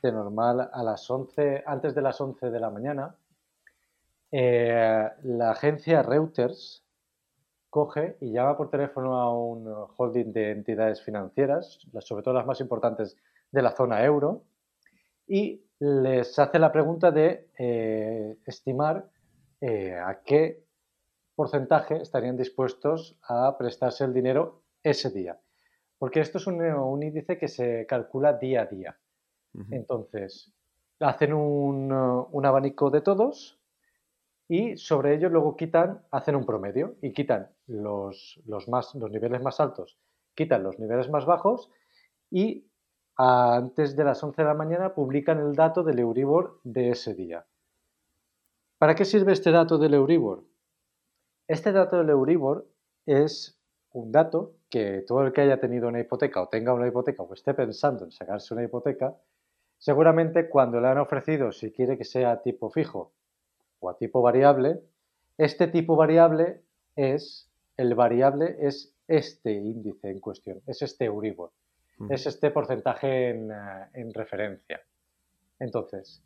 de 0.01 0.11
normal 0.11 0.69
a 0.71 0.83
las 0.83 1.09
11, 1.09 1.63
antes 1.65 1.93
de 1.93 2.01
las 2.01 2.19
11 2.19 2.51
de 2.51 2.59
la 2.59 2.69
mañana. 2.69 3.15
Eh, 4.31 5.09
la 5.23 5.51
agencia 5.51 6.01
Reuters 6.01 6.83
coge 7.69 8.17
y 8.21 8.31
llama 8.31 8.55
por 8.55 8.69
teléfono 8.69 9.17
a 9.19 9.33
un 9.35 9.67
holding 9.97 10.31
de 10.31 10.51
entidades 10.51 11.01
financieras, 11.01 11.79
sobre 11.99 12.23
todo 12.23 12.33
las 12.33 12.45
más 12.45 12.61
importantes 12.61 13.17
de 13.51 13.61
la 13.61 13.71
zona 13.71 14.03
euro, 14.05 14.43
y 15.27 15.63
les 15.79 16.39
hace 16.39 16.59
la 16.59 16.71
pregunta 16.71 17.11
de 17.11 17.49
eh, 17.57 18.37
estimar 18.45 19.09
eh, 19.65 19.97
a 19.97 20.21
qué 20.25 20.61
porcentaje 21.35 22.01
estarían 22.01 22.35
dispuestos 22.35 23.17
a 23.23 23.57
prestarse 23.57 24.03
el 24.03 24.13
dinero 24.13 24.61
ese 24.83 25.09
día. 25.09 25.39
Porque 25.97 26.19
esto 26.19 26.37
es 26.37 26.47
un, 26.47 27.01
índice 27.01 27.37
que 27.37 27.47
se 27.47 27.85
calcula 27.87 28.33
día 28.33 28.63
a 28.63 28.65
día. 28.65 28.99
Entonces, 29.71 30.51
hacen 30.99 31.31
un, 31.31 32.45
abanico 32.45 32.89
de 32.89 32.99
todos 32.99 33.57
y 34.49 34.75
sobre 34.75 35.15
ello 35.15 35.29
luego 35.29 35.55
quitan, 35.55 36.01
hacen 36.11 36.35
un 36.35 36.45
promedio 36.45 36.97
y 37.01 37.13
quitan 37.13 37.49
los, 37.67 38.41
más, 38.67 38.93
los 38.95 39.11
niveles 39.11 39.41
más 39.41 39.61
altos, 39.61 39.97
quitan 40.35 40.61
los 40.61 40.77
niveles 40.77 41.09
más 41.09 41.25
bajos 41.25 41.69
y 42.29 42.67
antes 43.15 43.95
de 43.95 44.03
las 44.03 44.21
11 44.21 44.41
de 44.41 44.47
la 44.49 44.55
mañana 44.55 44.93
publican 44.93 45.39
el 45.39 45.55
dato 45.55 45.83
del 45.83 45.99
Euribor 45.99 46.59
de 46.65 46.89
ese 46.89 47.13
día. 47.13 47.45
¿Para 48.83 48.95
qué 48.95 49.05
sirve 49.05 49.31
este 49.31 49.49
dato 49.51 49.77
del 49.77 49.93
Euribor? 49.93 50.43
Este 51.47 51.71
dato 51.71 51.95
del 51.95 52.09
Euribor 52.09 52.67
es 53.05 53.57
un 53.93 54.11
dato 54.11 54.55
que 54.69 55.05
todo 55.07 55.25
el 55.25 55.31
que 55.31 55.39
haya 55.39 55.61
tenido 55.61 55.87
una 55.87 56.01
hipoteca 56.01 56.41
o 56.41 56.49
tenga 56.49 56.73
una 56.73 56.89
hipoteca 56.89 57.23
o 57.23 57.33
esté 57.33 57.53
pensando 57.53 58.03
en 58.03 58.11
sacarse 58.11 58.53
una 58.53 58.65
hipoteca, 58.65 59.15
seguramente 59.77 60.49
cuando 60.49 60.81
le 60.81 60.89
han 60.89 60.97
ofrecido 60.97 61.53
si 61.53 61.71
quiere 61.71 61.97
que 61.97 62.03
sea 62.03 62.33
a 62.33 62.41
tipo 62.41 62.69
fijo 62.69 63.13
o 63.79 63.89
a 63.89 63.95
tipo 63.95 64.21
variable, 64.21 64.81
este 65.37 65.67
tipo 65.67 65.95
variable 65.95 66.59
es, 66.97 67.49
el 67.77 67.95
variable 67.95 68.57
es 68.59 68.93
este 69.07 69.53
índice 69.53 70.09
en 70.09 70.19
cuestión, 70.19 70.61
es 70.67 70.81
este 70.81 71.05
Euribor, 71.05 71.51
es 72.09 72.25
este 72.25 72.51
porcentaje 72.51 73.29
en, 73.29 73.49
eh, 73.49 73.55
en 73.93 74.13
referencia. 74.13 74.81
Entonces, 75.57 76.21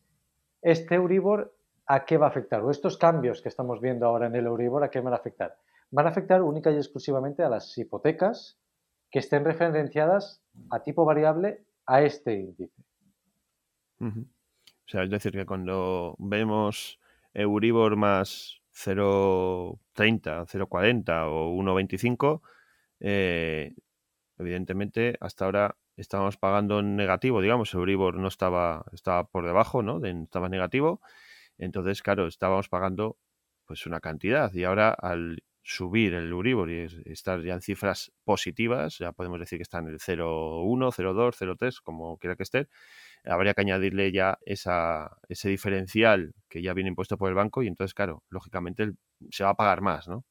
este 0.63 0.95
Euribor 0.95 1.53
¿a 1.87 2.05
qué 2.05 2.17
va 2.17 2.27
a 2.27 2.29
afectar? 2.29 2.61
O 2.61 2.69
estos 2.69 2.97
cambios 2.97 3.41
que 3.41 3.49
estamos 3.49 3.79
viendo 3.81 4.05
ahora 4.05 4.27
en 4.27 4.35
el 4.35 4.45
Euribor, 4.45 4.83
¿a 4.83 4.89
qué 4.89 4.99
van 4.99 5.13
a 5.13 5.17
afectar? 5.17 5.57
Van 5.89 6.05
a 6.05 6.09
afectar 6.09 6.41
única 6.41 6.69
y 6.69 6.75
exclusivamente 6.75 7.43
a 7.43 7.49
las 7.49 7.77
hipotecas 7.77 8.59
que 9.09 9.19
estén 9.19 9.45
referenciadas 9.45 10.43
a 10.69 10.83
tipo 10.83 11.05
variable 11.05 11.63
a 11.85 12.01
este 12.01 12.33
índice. 12.33 12.83
O 13.99 14.89
sea, 14.89 15.03
es 15.03 15.09
decir, 15.09 15.31
que 15.31 15.45
cuando 15.45 16.15
vemos 16.19 16.99
Euribor 17.33 17.95
más 17.95 18.61
0,30, 18.73 20.45
0,40 20.45 21.25
o 21.27 21.55
1,25, 21.55 22.41
eh, 22.99 23.73
evidentemente 24.37 25.17
hasta 25.21 25.45
ahora 25.45 25.75
estábamos 25.95 26.37
pagando 26.37 26.79
en 26.79 26.95
negativo, 26.95 27.41
digamos, 27.41 27.73
Euribor 27.73 28.15
no 28.15 28.27
estaba, 28.27 28.85
estaba 28.91 29.23
por 29.23 29.45
debajo, 29.45 29.81
¿no? 29.81 30.05
estaba 30.05 30.49
negativo 30.49 31.01
entonces, 31.57 32.01
claro, 32.01 32.27
estábamos 32.27 32.69
pagando 32.69 33.17
pues 33.65 33.85
una 33.85 33.99
cantidad 33.99 34.53
y 34.53 34.63
ahora 34.63 34.91
al 34.91 35.43
subir 35.61 36.13
el 36.13 36.31
Uribor 36.31 36.71
y 36.71 36.87
estar 37.05 37.41
ya 37.41 37.55
en 37.55 37.61
cifras 37.61 38.13
positivas, 38.23 38.99
ya 38.99 39.11
podemos 39.11 39.37
decir 39.37 39.59
que 39.59 39.63
está 39.63 39.79
en 39.79 39.87
el 39.87 39.99
0,1, 39.99 40.91
0,2, 40.93 41.35
0,3, 41.35 41.81
como 41.83 42.17
quiera 42.17 42.37
que 42.37 42.43
esté, 42.43 42.69
habría 43.25 43.53
que 43.53 43.61
añadirle 43.61 44.13
ya 44.13 44.37
esa, 44.45 45.17
ese 45.27 45.49
diferencial 45.49 46.33
que 46.47 46.61
ya 46.61 46.73
viene 46.73 46.89
impuesto 46.89 47.17
por 47.17 47.27
el 47.27 47.35
banco 47.35 47.63
y 47.63 47.67
entonces, 47.67 47.93
claro, 47.93 48.23
lógicamente 48.29 48.93
se 49.29 49.43
va 49.43 49.49
a 49.49 49.55
pagar 49.55 49.81
más, 49.81 50.07
¿no? 50.07 50.23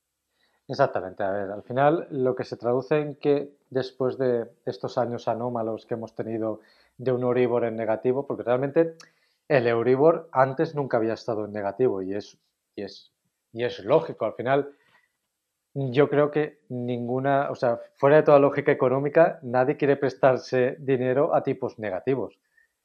Exactamente, 0.69 1.23
a 1.23 1.31
ver, 1.31 1.51
al 1.51 1.63
final 1.63 2.09
lo 2.11 2.35
que 2.35 2.45
se 2.45 2.57
traduce 2.57 2.99
en 2.99 3.17
que 3.17 3.51
después 3.71 4.17
de 4.19 4.51
estos 4.65 4.97
años 4.99 5.29
anómalos 5.29 5.87
que 5.87 5.95
hemos 5.95 6.15
tenido 6.15 6.61
de 6.97 7.13
un 7.13 7.25
Uribor 7.25 7.65
en 7.65 7.77
negativo, 7.77 8.27
porque 8.27 8.43
realmente 8.43 8.97
el 9.49 9.67
Euribor 9.67 10.29
antes 10.33 10.75
nunca 10.75 10.97
había 10.97 11.15
estado 11.15 11.45
en 11.45 11.53
negativo 11.53 12.03
y 12.03 12.15
es, 12.15 12.39
lógico. 13.85 14.25
Al 14.25 14.35
final, 14.35 14.71
yo 15.75 16.09
creo 16.09 16.31
que 16.31 16.61
ninguna, 16.69 17.51
o 17.51 17.55
sea, 17.55 17.81
fuera 17.97 18.17
de 18.17 18.23
toda 18.23 18.39
lógica 18.39 18.73
económica, 18.73 19.39
nadie 19.43 19.77
quiere 19.77 19.97
prestarse 19.97 20.77
dinero 20.79 21.35
a 21.35 21.43
tipos 21.43 21.79
negativos. 21.79 22.39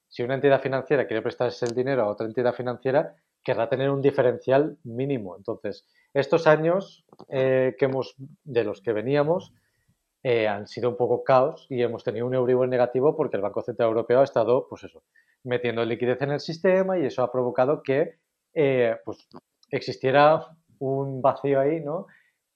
Si 0.08 0.24
una 0.24 0.36
entidad 0.36 0.62
financiera 0.62 1.08
quiere 1.08 1.22
prestarse 1.22 1.66
el 1.66 1.74
dinero 1.74 2.04
a 2.04 2.10
otra 2.10 2.28
entidad 2.28 2.54
financiera, 2.54 3.16
querrá 3.44 3.70
tener 3.70 3.90
un 3.90 4.02
diferencial 4.02 4.78
mínimo. 4.84 5.36
Entonces, 5.38 5.88
estos 6.14 6.48
años 6.48 7.06
eh, 7.30 7.76
que 7.80 7.86
hemos, 7.86 8.16
de 8.44 8.64
los 8.64 8.82
que 8.82 8.94
veníamos 8.94 9.54
eh, 10.24 10.48
han 10.48 10.68
sido 10.68 10.90
un 10.90 10.98
poco 10.98 11.24
caos 11.24 11.66
y 11.70 11.82
hemos 11.82 12.04
tenido 12.04 12.28
un 12.28 12.36
Euribor 12.36 12.68
negativo 12.68 13.16
porque 13.16 13.38
el 13.38 13.42
Banco 13.42 13.64
Central 13.64 13.90
Europeo 13.90 14.20
ha 14.20 14.24
estado, 14.24 14.68
pues 14.70 14.84
eso, 14.84 15.02
metiendo 15.44 15.84
liquidez 15.86 16.22
en 16.22 16.32
el 16.32 16.40
sistema 16.40 16.98
y 16.98 17.06
eso 17.06 17.24
ha 17.24 17.32
provocado 17.32 17.82
que 17.84 18.16
eh, 18.54 18.98
pues, 19.06 19.28
existiera 19.70 20.48
un 20.80 21.22
vacío 21.22 21.60
ahí, 21.60 21.80
¿no? 21.80 22.08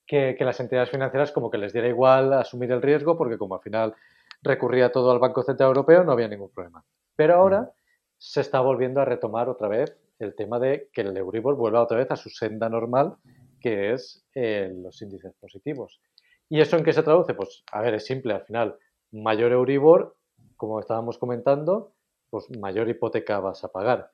Que, 0.06 0.36
que, 0.38 0.44
las 0.44 0.60
entidades 0.60 0.90
financieras 0.90 1.32
como 1.32 1.50
que 1.50 1.58
les 1.58 1.72
diera 1.72 1.88
igual 1.88 2.32
asumir 2.32 2.70
el 2.70 2.82
riesgo 2.82 3.16
porque 3.16 3.38
como 3.38 3.56
al 3.56 3.60
final 3.60 3.94
recurría 4.42 4.92
todo 4.92 5.10
al 5.10 5.18
Banco 5.18 5.42
Central 5.42 5.68
Europeo 5.68 6.04
no 6.04 6.12
había 6.12 6.28
ningún 6.28 6.50
problema. 6.50 6.84
Pero 7.16 7.34
ahora 7.34 7.72
se 8.18 8.40
está 8.40 8.60
volviendo 8.60 9.00
a 9.00 9.04
retomar 9.04 9.48
otra 9.48 9.68
vez 9.68 9.96
el 10.18 10.34
tema 10.34 10.58
de 10.58 10.88
que 10.92 11.02
el 11.02 11.16
Euribor 11.16 11.56
vuelva 11.56 11.82
otra 11.82 11.98
vez 11.98 12.10
a 12.10 12.16
su 12.16 12.30
senda 12.30 12.68
normal, 12.68 13.16
que 13.60 13.92
es 13.92 14.24
eh, 14.34 14.72
los 14.74 15.00
índices 15.02 15.34
positivos. 15.40 16.00
¿Y 16.48 16.60
eso 16.60 16.76
en 16.76 16.84
qué 16.84 16.92
se 16.92 17.02
traduce? 17.02 17.34
Pues, 17.34 17.64
a 17.72 17.82
ver, 17.82 17.94
es 17.94 18.06
simple, 18.06 18.34
al 18.34 18.44
final, 18.44 18.76
mayor 19.10 19.52
Euribor, 19.52 20.16
como 20.56 20.80
estábamos 20.80 21.18
comentando, 21.18 21.92
pues 22.30 22.46
mayor 22.58 22.88
hipoteca 22.88 23.40
vas 23.40 23.64
a 23.64 23.68
pagar. 23.68 24.12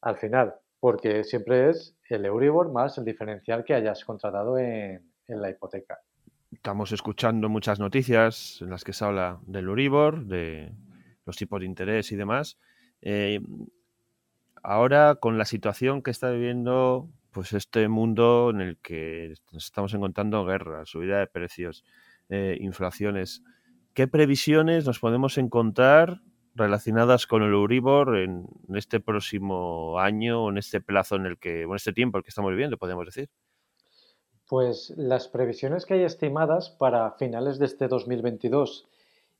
Al 0.00 0.16
final, 0.16 0.54
porque 0.80 1.24
siempre 1.24 1.70
es 1.70 1.96
el 2.08 2.24
Euribor 2.24 2.72
más 2.72 2.98
el 2.98 3.04
diferencial 3.04 3.64
que 3.64 3.74
hayas 3.74 4.04
contratado 4.04 4.58
en, 4.58 5.10
en 5.26 5.42
la 5.42 5.50
hipoteca. 5.50 5.98
Estamos 6.50 6.92
escuchando 6.92 7.48
muchas 7.48 7.78
noticias 7.78 8.58
en 8.62 8.70
las 8.70 8.84
que 8.84 8.92
se 8.92 9.04
habla 9.04 9.38
del 9.46 9.66
Euribor, 9.66 10.24
de 10.24 10.72
los 11.26 11.36
tipos 11.36 11.60
de 11.60 11.66
interés 11.66 12.10
y 12.10 12.16
demás. 12.16 12.58
Eh, 13.02 13.40
ahora, 14.62 15.16
con 15.16 15.36
la 15.36 15.44
situación 15.44 16.02
que 16.02 16.10
está 16.10 16.30
viviendo 16.30 17.08
pues 17.30 17.52
este 17.52 17.86
mundo 17.88 18.50
en 18.50 18.60
el 18.62 18.78
que 18.78 19.34
nos 19.52 19.66
estamos 19.66 19.92
encontrando 19.94 20.44
guerra, 20.44 20.86
subida 20.86 21.18
de 21.18 21.26
precios, 21.26 21.84
eh, 22.30 22.56
inflaciones, 22.60 23.42
¿qué 23.94 24.08
previsiones 24.08 24.86
nos 24.86 24.98
podemos 24.98 25.36
encontrar 25.38 26.22
relacionadas 26.58 27.26
con 27.26 27.42
el 27.42 27.52
Euribor 27.52 28.18
en, 28.18 28.46
este 28.74 29.00
próximo 29.00 29.98
año 29.98 30.44
o 30.44 30.50
en 30.50 30.58
este 30.58 30.80
plazo 30.80 31.16
en 31.16 31.26
el 31.26 31.38
que, 31.38 31.62
en 31.62 31.74
este 31.74 31.92
tiempo 31.92 32.18
en 32.18 32.20
el 32.20 32.24
que 32.24 32.30
estamos 32.30 32.50
viviendo, 32.50 32.76
podemos 32.76 33.06
decir? 33.06 33.30
Pues 34.46 34.92
las 34.96 35.28
previsiones 35.28 35.86
que 35.86 35.94
hay 35.94 36.02
estimadas 36.02 36.70
para 36.70 37.12
finales 37.12 37.58
de 37.58 37.66
este 37.66 37.88
2022 37.88 38.88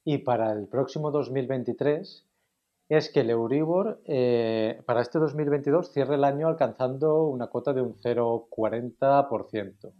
y 0.05 0.19
para 0.19 0.53
el 0.53 0.69
próximo 0.69 1.11
2023 1.11 2.25
es 2.89 3.11
que 3.11 3.21
el 3.21 3.31
Euribor 3.31 4.01
eh, 4.07 4.81
para 4.87 5.03
este 5.03 5.19
2022 5.19 5.93
cierre 5.93 6.15
el 6.15 6.25
año 6.25 6.49
alcanzando 6.49 7.25
una 7.25 7.49
cuota 7.49 7.73
de 7.73 7.83
un 7.83 7.95
0,40%. 7.95 9.93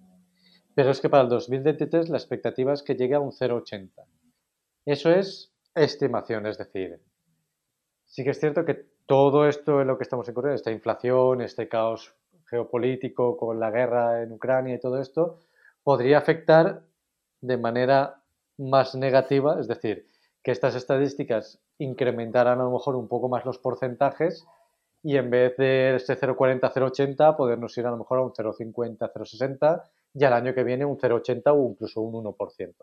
Pero 0.75 0.91
es 0.91 1.01
que 1.01 1.09
para 1.11 1.25
el 1.25 1.29
2023 1.29 2.09
la 2.09 2.17
expectativa 2.17 2.73
es 2.73 2.83
que 2.83 2.95
llegue 2.95 3.15
a 3.15 3.21
un 3.21 3.33
0,80%. 3.33 3.91
Eso 4.87 5.11
es 5.11 5.53
estimación, 5.75 6.47
es 6.47 6.57
decir, 6.57 7.01
sí 8.09 8.25
que 8.25 8.31
es 8.31 8.41
cierto 8.41 8.65
que 8.65 8.87
todo 9.07 9.47
esto 9.47 9.81
en 9.81 9.87
lo 9.87 9.97
que 9.97 10.03
estamos 10.03 10.29
incurriendo, 10.29 10.57
esta 10.57 10.73
inflación, 10.73 11.41
este 11.41 11.69
caos 11.69 12.15
geopolítico 12.47 13.37
con 13.37 13.61
la 13.61 13.71
guerra 13.71 14.23
en 14.23 14.33
Ucrania 14.33 14.75
y 14.75 14.81
todo 14.81 15.01
esto, 15.01 15.39
podría 15.85 16.19
afectar 16.19 16.83
de 17.41 17.57
manera 17.57 18.23
más 18.57 18.95
negativa, 18.95 19.61
es 19.61 19.69
decir, 19.69 20.09
que 20.43 20.51
estas 20.51 20.75
estadísticas 20.75 21.61
incrementaran 21.79 22.61
a 22.61 22.65
lo 22.65 22.73
mejor 22.73 22.97
un 22.97 23.09
poco 23.09 23.29
más 23.29 23.45
los 23.45 23.59
porcentajes 23.59 24.47
y 25.03 25.17
en 25.17 25.31
vez 25.31 25.57
de 25.57 25.97
ese 25.97 26.19
0,40, 26.19 26.73
0,80, 26.73 27.37
podernos 27.37 27.77
ir 27.79 27.87
a 27.87 27.91
lo 27.91 27.99
mejor 27.99 28.19
a 28.19 28.23
un 28.23 28.33
0,50, 28.33 29.13
0,60 29.13 29.83
y 30.15 30.25
al 30.25 30.33
año 30.33 30.55
que 30.55 30.65
viene 30.65 30.85
un 30.85 30.99
0,80 30.99 31.43
o 31.55 31.71
incluso 31.71 32.01
un 32.01 32.25
1%. 32.25 32.75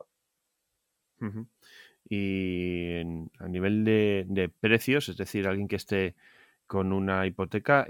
Y 2.08 3.00
a 3.40 3.48
nivel 3.48 3.84
de, 3.84 4.52
precios, 4.60 5.10
es 5.10 5.18
decir, 5.18 5.48
alguien 5.48 5.68
que 5.68 5.76
esté 5.76 6.16
con 6.68 6.94
una 6.94 7.26
hipoteca, 7.26 7.88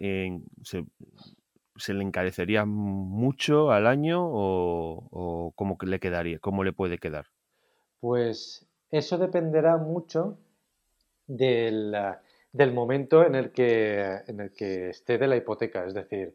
se, 0.64 1.94
le 1.94 2.04
encarecería 2.04 2.66
mucho 2.66 3.72
al 3.72 3.88
año 3.88 4.26
o, 4.26 5.08
o 5.12 5.52
cómo 5.56 5.78
le 5.82 6.00
quedaría, 6.00 6.40
cómo 6.40 6.64
le 6.64 6.74
puede 6.74 6.98
quedar? 6.98 7.28
Pues 8.00 8.66
eso 8.92 9.18
dependerá 9.18 9.78
mucho 9.78 10.38
del, 11.28 11.94
del 12.52 12.74
momento 12.74 13.26
en 13.26 13.36
el, 13.36 13.52
que, 13.52 14.22
en 14.28 14.40
el 14.40 14.54
que 14.54 14.90
esté 14.90 15.18
de 15.18 15.28
la 15.28 15.36
hipoteca. 15.36 15.86
Es 15.86 15.94
decir, 15.94 16.34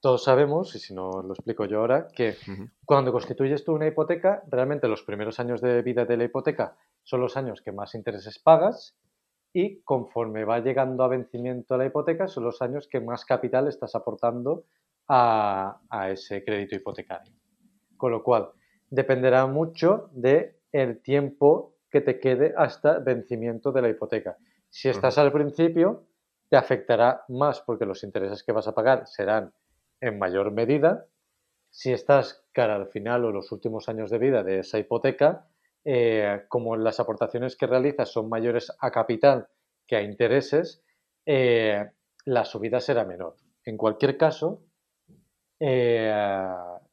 todos 0.00 0.22
sabemos, 0.22 0.74
y 0.76 0.78
si 0.78 0.94
no 0.94 1.22
lo 1.22 1.34
explico 1.34 1.64
yo 1.64 1.80
ahora, 1.80 2.08
que 2.08 2.36
cuando 2.84 3.12
constituyes 3.12 3.64
tú 3.64 3.74
una 3.74 3.88
hipoteca, 3.88 4.44
realmente 4.48 4.86
los 4.86 5.02
primeros 5.02 5.40
años 5.40 5.60
de 5.60 5.82
vida 5.82 6.04
de 6.04 6.16
la 6.16 6.24
hipoteca 6.24 6.76
son 7.06 7.20
los 7.20 7.36
años 7.36 7.62
que 7.62 7.70
más 7.70 7.94
intereses 7.94 8.40
pagas 8.40 8.96
y 9.52 9.80
conforme 9.82 10.44
va 10.44 10.58
llegando 10.58 11.04
a 11.04 11.08
vencimiento 11.08 11.78
la 11.78 11.86
hipoteca 11.86 12.26
son 12.26 12.42
los 12.44 12.60
años 12.62 12.88
que 12.88 13.00
más 13.00 13.24
capital 13.24 13.68
estás 13.68 13.94
aportando 13.94 14.64
a, 15.06 15.80
a 15.88 16.10
ese 16.10 16.44
crédito 16.44 16.74
hipotecario. 16.74 17.32
Con 17.96 18.10
lo 18.10 18.24
cual, 18.24 18.50
dependerá 18.90 19.46
mucho 19.46 20.10
del 20.12 20.56
el 20.72 21.00
tiempo 21.00 21.76
que 21.90 22.00
te 22.00 22.18
quede 22.18 22.52
hasta 22.56 22.98
vencimiento 22.98 23.70
de 23.70 23.82
la 23.82 23.88
hipoteca. 23.88 24.36
Si 24.68 24.88
estás 24.88 25.16
al 25.16 25.30
principio, 25.30 26.08
te 26.48 26.56
afectará 26.56 27.24
más 27.28 27.60
porque 27.60 27.86
los 27.86 28.02
intereses 28.02 28.42
que 28.42 28.50
vas 28.50 28.66
a 28.66 28.74
pagar 28.74 29.06
serán 29.06 29.52
en 30.00 30.18
mayor 30.18 30.50
medida. 30.50 31.06
Si 31.70 31.92
estás 31.92 32.44
cara 32.52 32.74
al 32.74 32.88
final 32.88 33.24
o 33.24 33.30
los 33.30 33.52
últimos 33.52 33.88
años 33.88 34.10
de 34.10 34.18
vida 34.18 34.42
de 34.42 34.58
esa 34.58 34.78
hipoteca, 34.78 35.46
eh, 35.88 36.46
como 36.48 36.76
las 36.76 36.98
aportaciones 36.98 37.54
que 37.54 37.68
realizas 37.68 38.10
son 38.10 38.28
mayores 38.28 38.72
a 38.80 38.90
capital 38.90 39.46
que 39.86 39.94
a 39.94 40.02
intereses, 40.02 40.82
eh, 41.24 41.88
la 42.24 42.44
subida 42.44 42.80
será 42.80 43.04
menor. 43.04 43.36
En 43.64 43.76
cualquier 43.76 44.16
caso, 44.16 44.62
eh, 45.60 46.12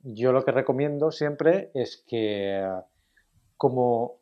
yo 0.04 0.32
lo 0.32 0.46
que 0.46 0.52
recomiendo 0.52 1.10
siempre 1.10 1.72
es 1.74 2.06
que 2.08 2.64
como 3.58 4.20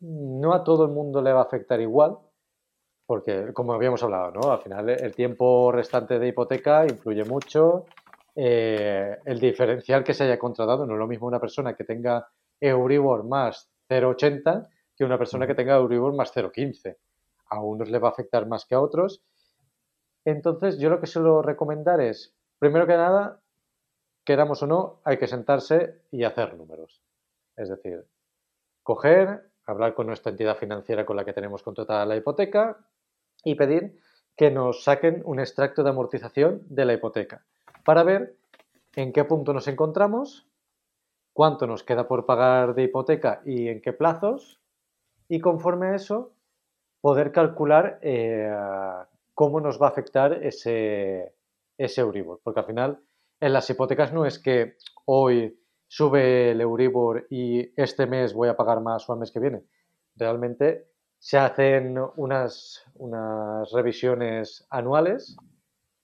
no 0.00 0.52
a 0.52 0.64
todo 0.64 0.86
el 0.86 0.90
mundo 0.90 1.22
le 1.22 1.32
va 1.32 1.42
a 1.42 1.44
afectar 1.44 1.80
igual, 1.80 2.18
porque 3.06 3.52
como 3.52 3.72
habíamos 3.72 4.02
hablado, 4.02 4.32
¿no? 4.32 4.50
Al 4.50 4.58
final 4.58 4.88
el 4.88 5.14
tiempo 5.14 5.70
restante 5.70 6.18
de 6.18 6.26
hipoteca 6.26 6.84
influye 6.86 7.22
mucho, 7.22 7.86
el 8.34 9.38
diferencial 9.38 10.02
que 10.02 10.14
se 10.14 10.24
haya 10.24 10.40
contratado, 10.40 10.86
no 10.86 10.94
es 10.94 10.98
lo 10.98 11.06
mismo 11.06 11.28
una 11.28 11.40
persona 11.40 11.74
que 11.74 11.84
tenga 11.84 12.26
Euribor 12.60 13.22
más 13.22 13.70
0,80 13.88 14.68
que 14.96 15.04
una 15.04 15.18
persona 15.18 15.46
que 15.46 15.54
tenga 15.54 15.76
Euribor 15.76 16.14
más 16.14 16.34
0,15. 16.34 16.96
A 17.50 17.62
unos 17.62 17.88
le 17.88 17.98
va 17.98 18.08
a 18.08 18.10
afectar 18.10 18.46
más 18.46 18.66
que 18.66 18.74
a 18.74 18.80
otros. 18.80 19.22
Entonces, 20.24 20.78
yo 20.78 20.90
lo 20.90 21.00
que 21.00 21.06
suelo 21.06 21.40
recomendar 21.40 22.00
es, 22.00 22.34
primero 22.58 22.86
que 22.86 22.96
nada, 22.96 23.40
queramos 24.24 24.62
o 24.62 24.66
no, 24.66 25.00
hay 25.04 25.18
que 25.18 25.26
sentarse 25.26 26.02
y 26.10 26.24
hacer 26.24 26.54
números. 26.54 27.00
Es 27.56 27.68
decir, 27.68 28.06
coger, 28.82 29.50
hablar 29.64 29.94
con 29.94 30.06
nuestra 30.06 30.30
entidad 30.30 30.56
financiera 30.56 31.06
con 31.06 31.16
la 31.16 31.24
que 31.24 31.32
tenemos 31.32 31.62
contratada 31.62 32.04
la 32.06 32.16
hipoteca 32.16 32.78
y 33.44 33.54
pedir 33.54 34.00
que 34.36 34.50
nos 34.50 34.84
saquen 34.84 35.22
un 35.24 35.40
extracto 35.40 35.82
de 35.82 35.90
amortización 35.90 36.62
de 36.68 36.84
la 36.84 36.94
hipoteca 36.94 37.44
para 37.84 38.02
ver 38.02 38.36
en 38.96 39.12
qué 39.12 39.24
punto 39.24 39.52
nos 39.52 39.68
encontramos, 39.68 40.47
cuánto 41.38 41.68
nos 41.68 41.84
queda 41.84 42.08
por 42.08 42.26
pagar 42.26 42.74
de 42.74 42.82
hipoteca 42.82 43.42
y 43.44 43.68
en 43.68 43.80
qué 43.80 43.92
plazos 43.92 44.60
y 45.28 45.38
conforme 45.38 45.86
a 45.86 45.94
eso 45.94 46.32
poder 47.00 47.30
calcular 47.30 48.00
eh, 48.02 48.52
cómo 49.34 49.60
nos 49.60 49.80
va 49.80 49.86
a 49.86 49.90
afectar 49.90 50.32
ese, 50.32 51.36
Euribor. 51.78 52.40
Porque 52.42 52.58
al 52.58 52.66
final 52.66 52.98
en 53.38 53.52
las 53.52 53.70
hipotecas 53.70 54.12
no 54.12 54.26
es 54.26 54.40
que 54.40 54.78
hoy 55.04 55.56
sube 55.86 56.50
el 56.50 56.60
Euribor 56.60 57.28
y 57.30 57.72
este 57.80 58.08
mes 58.08 58.34
voy 58.34 58.48
a 58.48 58.56
pagar 58.56 58.80
más 58.80 59.08
o 59.08 59.12
al 59.12 59.20
mes 59.20 59.30
que 59.30 59.38
viene. 59.38 59.62
Realmente 60.16 60.88
se 61.20 61.38
hacen 61.38 62.00
unas, 62.16 62.84
unas 62.94 63.70
revisiones 63.70 64.66
anuales 64.70 65.36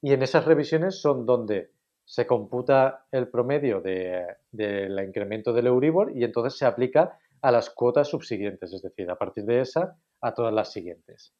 y 0.00 0.12
en 0.12 0.22
esas 0.22 0.44
revisiones 0.44 1.00
son 1.00 1.26
donde 1.26 1.73
se 2.04 2.26
computa 2.26 3.06
el 3.10 3.28
promedio 3.28 3.80
del 3.80 5.04
incremento 5.06 5.52
del 5.52 5.66
Euribor 5.66 6.12
y 6.14 6.24
entonces 6.24 6.58
se 6.58 6.66
aplica 6.66 7.18
a 7.40 7.50
las 7.50 7.70
cuotas 7.70 8.08
subsiguientes, 8.08 8.72
es 8.72 8.82
decir, 8.82 9.10
a 9.10 9.16
partir 9.16 9.44
de 9.44 9.60
esa 9.60 9.96
a 10.20 10.34
todas 10.34 10.52
las 10.52 10.72
siguientes. 10.72 11.32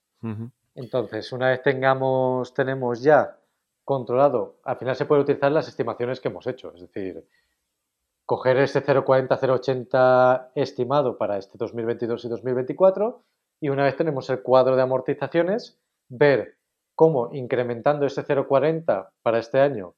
Entonces, 0.75 1.33
una 1.33 1.51
vez 1.51 1.63
tengamos, 1.63 2.55
tenemos 2.55 3.03
ya 3.03 3.39
controlado, 3.85 4.57
al 4.65 4.77
final 4.77 4.97
se 4.97 5.05
puede 5.05 5.23
utilizar 5.23 5.53
las 5.53 5.69
estimaciones 5.69 6.21
que 6.21 6.29
hemos 6.29 6.47
hecho, 6.47 6.73
es 6.75 6.81
decir, 6.81 7.27
coger 8.25 8.57
ese 8.57 8.83
0,40-0,80 8.83 10.51
estimado 10.55 11.19
para 11.19 11.37
este 11.37 11.59
2022 11.59 12.25
y 12.25 12.29
2024 12.29 13.23
y 13.61 13.69
una 13.69 13.85
vez 13.85 13.97
tenemos 13.97 14.31
el 14.31 14.43
cuadro 14.43 14.77
de 14.77 14.83
amortizaciones, 14.83 15.79
ver 16.09 16.57
cómo 16.95 17.31
incrementando 17.33 18.07
ese 18.07 18.25
0,40 18.25 19.11
para 19.23 19.39
este 19.39 19.61
año 19.61 19.95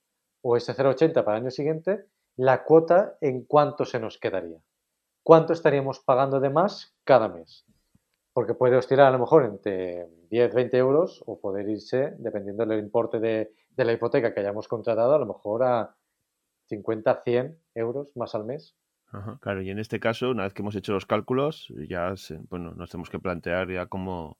o 0.49 0.57
ese 0.57 0.75
0,80 0.75 1.25
para 1.25 1.39
el 1.39 1.43
año 1.43 1.51
siguiente, 1.51 2.07
la 2.37 2.63
cuota 2.63 3.17
en 3.21 3.45
cuánto 3.45 3.85
se 3.85 3.99
nos 3.99 4.17
quedaría. 4.17 4.61
¿Cuánto 5.25 5.53
estaríamos 5.53 5.99
pagando 5.99 6.39
de 6.39 6.51
más 6.51 6.95
cada 7.03 7.29
mes? 7.29 7.67
Porque 8.33 8.55
puede 8.55 8.77
oscilar 8.77 9.09
a 9.09 9.11
lo 9.11 9.19
mejor 9.19 9.45
entre 9.45 10.07
10, 10.31 10.55
20 10.55 10.77
euros 10.77 11.25
o 11.27 11.41
poder 11.41 11.69
irse, 11.69 12.15
dependiendo 12.19 12.65
del 12.65 12.79
importe 12.79 13.19
de, 13.19 13.55
de 13.71 13.85
la 13.85 13.93
hipoteca 13.93 14.33
que 14.33 14.39
hayamos 14.39 14.69
contratado, 14.69 15.17
a 15.17 15.19
lo 15.19 15.27
mejor 15.27 15.65
a 15.65 15.97
50, 16.69 17.23
100 17.25 17.59
euros 17.75 18.17
más 18.17 18.37
al 18.37 18.45
mes. 18.45 18.77
claro, 19.41 19.63
y 19.63 19.71
en 19.71 19.81
este 19.81 19.99
caso, 19.99 20.31
una 20.31 20.45
vez 20.45 20.55
que 20.55 20.63
hemos 20.63 20.77
hecho 20.77 20.93
los 20.93 21.07
cálculos, 21.07 21.75
ya 21.89 22.15
bueno, 22.51 22.73
nos 22.77 22.91
tenemos 22.91 23.11
que 23.11 23.19
plantear 23.19 23.69
ya 23.69 23.87
cómo, 23.87 24.39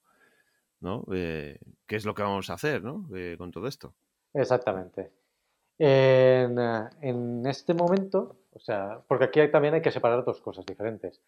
¿no? 0.79 1.05
Eh, 1.13 1.59
¿Qué 1.85 1.97
es 1.97 2.05
lo 2.07 2.15
que 2.15 2.23
vamos 2.23 2.49
a 2.49 2.55
hacer, 2.55 2.85
¿no? 2.85 3.09
Eh, 3.13 3.35
con 3.37 3.51
todo 3.51 3.67
esto. 3.67 3.97
Exactamente. 4.33 5.26
En, 5.79 6.59
en, 7.03 7.47
este 7.47 7.75
momento, 7.75 8.37
o 8.53 8.59
sea, 8.59 9.01
porque 9.07 9.27
aquí 9.27 9.51
también 9.51 9.75
hay 9.75 9.83
que 9.83 9.91
separar 9.91 10.25
dos 10.25 10.41
cosas 10.41 10.65
diferentes. 10.65 11.21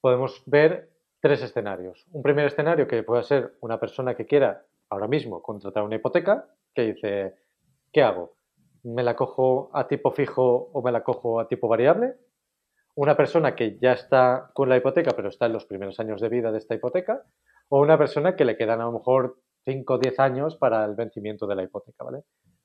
Podemos 0.00 0.42
ver 0.46 0.90
tres 1.20 1.42
escenarios. 1.42 2.06
Un 2.12 2.22
primer 2.22 2.46
escenario 2.46 2.86
que 2.86 3.02
puede 3.02 3.22
ser 3.22 3.54
una 3.60 3.78
persona 3.78 4.14
que 4.14 4.26
quiera 4.26 4.64
ahora 4.90 5.08
mismo 5.08 5.42
contratar 5.42 5.82
una 5.82 5.96
hipoteca, 5.96 6.48
que 6.74 6.92
dice, 6.92 7.34
¿qué 7.92 8.02
hago? 8.02 8.36
¿Me 8.82 9.02
la 9.02 9.16
cojo 9.16 9.70
a 9.72 9.88
tipo 9.88 10.10
fijo 10.10 10.70
o 10.72 10.82
me 10.82 10.92
la 10.92 11.02
cojo 11.02 11.40
a 11.40 11.48
tipo 11.48 11.68
variable? 11.68 12.16
Una 12.94 13.16
persona 13.16 13.54
que 13.56 13.78
ya 13.78 13.92
está 13.92 14.50
con 14.54 14.68
la 14.68 14.76
hipoteca, 14.76 15.12
pero 15.16 15.28
está 15.28 15.46
en 15.46 15.54
los 15.54 15.64
primeros 15.64 15.98
años 15.98 16.20
de 16.20 16.28
vida 16.28 16.52
de 16.52 16.58
esta 16.58 16.74
hipoteca, 16.74 17.22
o 17.68 17.80
una 17.80 17.98
persona 17.98 18.36
que 18.36 18.44
le 18.44 18.56
quedan 18.56 18.80
a 18.80 18.84
lo 18.84 18.92
mejor 18.92 19.38
5 19.64 19.94
o 19.94 19.98
10 19.98 20.20
años 20.20 20.56
para 20.56 20.84
el 20.84 20.94
vencimiento 20.94 21.46
de 21.46 21.54
la 21.54 21.62
hipoteca, 21.62 22.04
¿vale? 22.04 22.24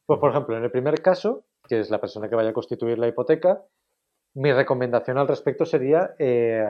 Pues, 0.10 0.20
por 0.20 0.32
ejemplo, 0.32 0.58
en 0.58 0.64
el 0.64 0.72
primer 0.72 1.04
caso, 1.04 1.44
que 1.68 1.82
es 1.82 1.92
la 1.92 2.02
persona 2.02 2.28
que 2.28 2.36
vaya 2.36 2.50
a 2.50 2.54
constituir 2.54 2.98
la 2.98 3.08
hipoteca, 3.08 3.64
mi 4.34 4.52
recomendación 4.52 5.20
al 5.20 5.28
respecto 5.28 5.68
sería 5.68 6.16
eh, 6.18 6.66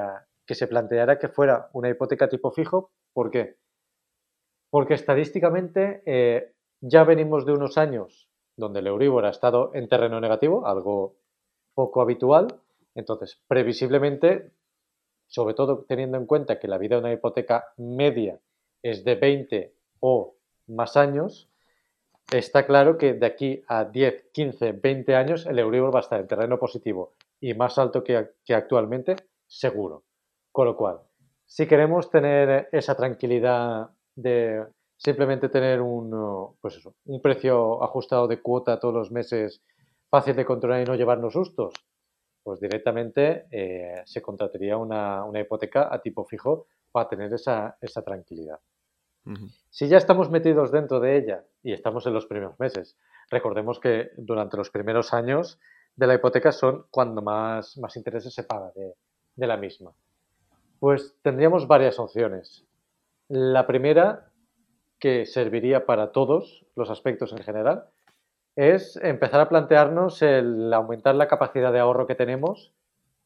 que 0.46 0.56
se 0.56 0.68
planteara 0.68 1.20
que 1.20 1.30
fuera 1.30 1.70
una 1.72 1.88
hipoteca 1.88 2.28
tipo 2.28 2.52
fijo. 2.52 2.92
¿Por 3.14 3.32
qué? 3.32 3.56
Porque 4.70 4.94
estadísticamente 4.94 6.04
eh, 6.06 6.52
ya 6.82 7.06
venimos 7.06 7.46
de 7.46 7.54
unos 7.54 7.78
años 7.78 8.28
donde 8.58 8.82
el 8.82 8.88
Euribor 8.88 9.24
ha 9.24 9.30
estado 9.30 9.72
en 9.74 9.88
terreno 9.88 10.20
negativo, 10.20 10.68
algo 10.68 11.16
poco 11.76 12.02
habitual. 12.02 12.60
Entonces, 12.94 13.42
previsiblemente 13.48 14.52
sobre 15.28 15.54
todo 15.54 15.86
teniendo 15.88 16.18
en 16.18 16.26
cuenta 16.26 16.60
que 16.60 16.68
la 16.68 16.78
vida 16.78 16.98
de 16.98 17.04
una 17.04 17.14
hipoteca 17.14 17.72
media 17.78 18.38
es 18.84 19.06
de 19.06 19.16
20 19.16 19.74
o 20.02 20.36
más 20.68 20.98
años, 20.98 21.49
está 22.32 22.65
claro 22.65 22.97
que 22.97 23.13
de 23.13 23.25
aquí 23.25 23.63
a 23.67 23.86
10, 23.86 24.30
15, 24.32 24.73
20 24.73 25.15
años 25.15 25.45
el 25.45 25.59
Euribor 25.59 25.93
va 25.93 25.99
a 25.99 26.01
estar 26.01 26.19
en 26.19 26.27
terreno 26.27 26.59
positivo 26.59 27.13
y 27.39 27.53
más 27.53 27.77
alto 27.77 28.03
que, 28.03 28.30
actualmente, 28.53 29.15
seguro. 29.47 30.03
Con 30.51 30.65
lo 30.65 30.75
cual, 30.75 30.99
si 31.45 31.67
queremos 31.67 32.09
tener 32.09 32.69
esa 32.71 32.95
tranquilidad 32.95 33.89
de 34.15 34.65
simplemente 34.97 35.49
tener 35.49 35.82
un, 35.82 36.55
pues 36.59 36.80
un 37.05 37.21
precio 37.21 37.82
ajustado 37.84 38.27
de 38.27 38.41
cuota 38.41 38.80
todos 38.80 38.93
los 38.93 39.11
meses 39.11 39.61
fácil 40.09 40.36
de 40.36 40.45
controlar 40.45 40.82
y 40.82 40.86
no 40.86 40.95
llevarnos 40.95 41.34
sustos, 41.34 41.73
pues 42.43 42.59
directamente 42.59 43.45
eh, 43.51 44.01
se 44.05 44.21
contrataría 44.21 44.75
una, 44.77 45.23
hipoteca 45.39 45.93
a 45.93 46.01
tipo 46.01 46.25
fijo 46.25 46.67
para 46.91 47.07
tener 47.07 47.34
esa, 47.34 47.77
tranquilidad. 48.03 48.59
Si 49.70 49.88
ya 49.88 49.97
estamos 49.97 50.30
metidos 50.30 50.72
dentro 50.72 50.99
de 50.99 51.17
ella 51.17 51.43
y 51.61 51.74
estamos 51.74 52.05
en 52.07 52.13
los 52.13 52.26
primeros 52.26 52.59
meses, 52.59 52.97
recordemos 53.30 53.80
que 53.80 54.11
durante 54.17 54.57
los 54.57 54.72
primeros 54.72 55.13
años 55.13 55.59
de 55.95 56.07
la 56.07 56.15
hipoteca 56.15 56.51
son 56.51 56.86
cuando 56.89 57.22
más, 57.22 57.78
más 57.78 57.95
intereses 57.95 58.34
se 58.34 58.43
paga 58.43 58.72
de, 58.76 58.93
de 59.36 59.47
la 59.47 59.57
misma. 59.57 59.91
Pues 60.80 61.15
tendríamos 61.22 61.67
varias 61.67 61.99
opciones. 61.99 62.65
La 63.28 63.67
primera, 63.67 64.32
que 64.99 65.26
serviría 65.26 65.86
para 65.86 66.11
todos 66.11 66.65
los 66.76 66.89
aspectos 66.89 67.32
en 67.34 67.43
general, 67.43 67.86
es 68.55 68.97
empezar 68.97 69.41
a 69.41 69.49
plantearnos 69.49 70.22
el 70.22 70.74
aumentar 70.74 71.15
la 71.15 71.28
capacidad 71.28 71.72
de 71.72 71.80
ahorro 71.80 72.07
que 72.07 72.15
tenemos, 72.15 72.74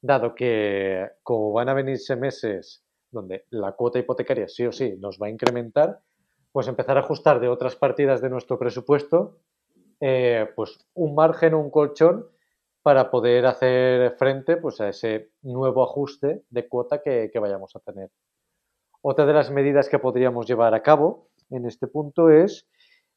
dado 0.01 0.35
que 0.35 1.09
como 1.23 1.53
van 1.53 1.69
a 1.69 1.73
venirse 1.73 2.15
meses 2.15 2.83
donde 3.13 3.45
la 3.51 3.71
cuota 3.71 3.99
hipotecaria 3.99 4.49
sí 4.49 4.65
o 4.65 4.71
sí 4.71 4.95
nos 4.99 5.17
va 5.19 5.27
a 5.27 5.29
incrementar, 5.29 6.01
pues 6.51 6.67
empezar 6.67 6.97
a 6.97 7.01
ajustar 7.01 7.39
de 7.39 7.47
otras 7.47 7.75
partidas 7.75 8.21
de 8.21 8.29
nuestro 8.29 8.59
presupuesto 8.59 9.39
eh, 10.05 10.49
pues 10.57 10.85
un 10.95 11.15
margen 11.15 11.53
un 11.53 11.71
colchón 11.71 12.27
para 12.81 13.09
poder 13.09 13.45
hacer 13.45 14.11
frente 14.17 14.57
pues, 14.57 14.81
a 14.81 14.89
ese 14.89 15.29
nuevo 15.41 15.81
ajuste 15.81 16.43
de 16.49 16.67
cuota 16.67 17.01
que, 17.01 17.31
vayamos 17.39 17.73
a 17.77 17.79
tener. 17.79 18.11
Otra 19.01 19.25
de 19.25 19.31
las 19.31 19.49
medidas 19.49 19.87
que 19.87 19.99
podríamos 19.99 20.45
llevar 20.45 20.73
a 20.73 20.83
cabo 20.83 21.29
en 21.49 21.65
este 21.65 21.87
punto 21.87 22.29
es 22.29 22.67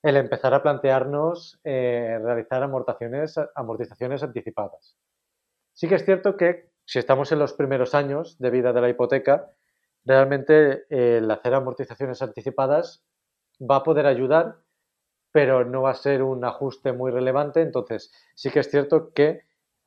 el 0.01 0.17
empezar 0.17 0.55
a 0.55 0.63
plantearnos 0.63 1.59
eh, 1.65 2.21
realizar 2.23 2.63
amortizaciones 2.63 4.23
anticipadas. 4.23 4.97
Sí 5.73 5.89
que 5.89 5.97
es 5.97 6.05
cierto 6.05 6.37
que 6.37 6.71
si 6.85 7.01
estamos 7.01 7.33
en 7.33 7.41
los 7.41 7.53
primeros 7.53 7.97
años 7.97 8.39
de 8.39 8.51
vida 8.51 8.73
de 8.73 8.81
la 8.81 8.89
hipoteca, 8.89 9.51
realmente 10.07 10.87
eh, 10.89 11.19
el 11.19 11.31
hacer 11.31 11.53
amortizaciones 11.55 12.23
anticipadas 12.23 13.05
va 13.61 13.77
a 13.77 13.83
poder 13.83 14.07
ayudar, 14.07 14.61
pero 15.33 15.65
no 15.65 15.83
va 15.83 15.91
a 15.91 15.95
ser 15.95 16.23
un 16.23 16.45
ajuste 16.45 16.93
muy 16.93 17.11
relevante. 17.11 17.61
Entonces, 17.61 18.13
sí 18.35 18.51
que 18.51 18.61
es 18.61 18.71
cierto 18.71 19.13
que 19.13 19.43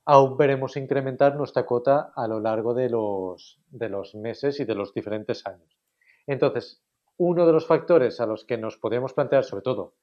aún 0.05 0.38
veremos 0.38 0.76
incrementar 0.76 1.36
nuestra 1.36 1.65
cuota 1.65 2.11
a 2.15 2.28
lo 2.28 2.39
largo 2.39 2.74
de 2.74 2.89
los, 2.89 3.59
de 3.70 3.89
los 3.89 4.13
meses 4.15 4.59
y 4.59 4.65
de 4.65 4.76
los 4.76 4.93
diferentes 4.93 5.45
años. 5.47 5.78
Entonces, 6.28 6.84
uno 7.17 7.45
de 7.45 7.53
los 7.53 7.65
factores 7.65 8.20
a 8.20 8.26
los 8.26 8.45
que 8.45 8.57
nos 8.57 8.78
podemos 8.78 9.13
plantear, 9.13 9.43
sobre 9.43 9.63
todo 9.63 9.95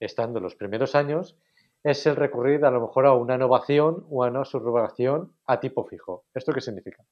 estando 0.00 0.38
en 0.38 0.44
los 0.44 0.56
primeros 0.56 0.94
años, 0.94 1.38
es 1.84 2.06
el 2.06 2.16
recurrir 2.16 2.64
a 2.64 2.70
lo 2.70 2.80
mejor 2.80 3.06
a 3.06 3.14
una 3.14 3.36
innovación 3.36 4.06
o 4.10 4.24
a 4.24 4.28
una 4.28 4.44
subrogación 4.44 5.32
a 5.46 5.60
tipo 5.60 5.84
fijo. 5.84 6.24
¿Esto 6.34 6.52
qué 6.52 6.60
significa? 6.60 7.04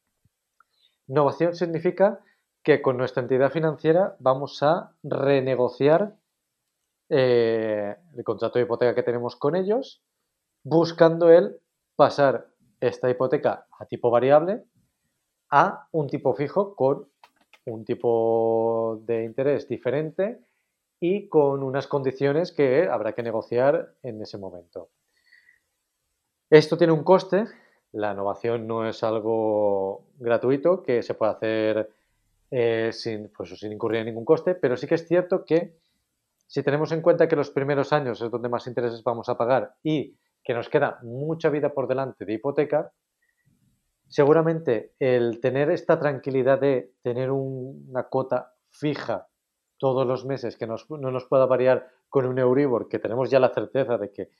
Innovación 1.09 1.55
significa 1.55 2.21
que 2.63 2.83
con 2.83 2.97
nuestra 2.97 3.23
entidad 3.23 3.51
financiera 3.51 4.17
vamos 4.19 4.63
a 4.63 4.93
renegociar 5.03 6.17
eh, 7.09 7.97
el 8.17 8.25
contrato 8.25 8.59
de 8.59 8.65
hipoteca 8.65 8.95
que 8.95 9.03
tenemos 9.03 9.37
con 9.37 9.57
ellos, 9.57 10.03
buscando 10.63 11.31
el 11.31 11.61
pasar 11.97 12.49
esta 12.81 13.11
hipoteca 13.11 13.67
a 13.79 13.87
tipo 13.87 14.11
variable 14.11 14.65
a 15.51 15.89
un 15.93 16.07
tipo 16.07 16.35
fijo 16.35 16.75
con 16.75 17.09
un 17.67 17.85
tipo 17.85 19.01
de 19.05 19.25
interés 19.25 19.69
diferente 19.69 20.41
y 21.01 21.29
con 21.29 21.63
unas 21.63 21.87
condiciones 21.87 22.53
que 22.53 22.89
habrá 22.89 23.15
que 23.15 23.23
negociar 23.23 23.95
en 24.03 24.21
ese 24.23 24.39
momento. 24.39 24.91
Esto 26.51 26.77
tiene 26.77 26.93
un 26.93 27.05
coste, 27.05 27.47
la 27.93 28.13
innovación 28.13 28.67
no 28.67 28.89
es 28.89 29.03
algo 29.03 30.05
gratuito 30.19 30.83
que 30.83 31.03
se 31.03 31.15
puede 31.15 31.33
hacer 31.33 31.91
eh, 32.51 32.91
sin, 32.93 33.31
pues, 33.31 33.59
sin 33.59 33.73
incurrir 33.73 34.01
en 34.01 34.07
ningún 34.07 34.25
coste, 34.25 34.55
pero 34.55 34.77
sí 34.77 34.87
que 34.87 34.97
es 34.97 35.07
cierto 35.07 35.45
que 35.45 35.77
si 36.47 36.63
tenemos 36.63 36.91
en 36.93 37.01
cuenta 37.01 37.29
que 37.29 37.37
los 37.37 37.51
primeros 37.51 37.93
años 37.93 38.21
es 38.21 38.31
donde 38.31 38.49
más 38.49 38.67
intereses 38.67 39.05
vamos 39.05 39.29
a 39.29 39.39
pagar 39.39 39.75
y 39.83 40.17
que 40.43 40.55
nos 40.55 40.69
queda 40.69 40.99
mucha 41.03 41.49
vida 41.49 41.73
por 41.73 41.87
delante 41.87 42.25
de 42.25 42.33
hipoteca, 42.33 42.93
seguramente 44.09 44.95
el 44.99 45.41
tener 45.41 45.71
esta 45.71 45.99
tranquilidad 45.99 46.61
de 46.61 46.95
tener 47.03 47.31
una 47.31 48.05
cuota 48.05 48.55
fija 48.69 49.29
todos 49.79 50.07
los 50.07 50.25
meses, 50.25 50.57
que 50.57 50.67
no 50.67 50.77
nos 50.89 51.25
pueda 51.27 51.47
variar 51.47 51.89
con 52.09 52.27
un 52.27 52.39
Euribor, 52.39 52.89
que 52.89 52.99
tenemos 52.99 53.31
ya 53.31 53.39
la 53.39 53.55
certeza 53.55 53.97
de 53.97 54.13
que 54.13 54.31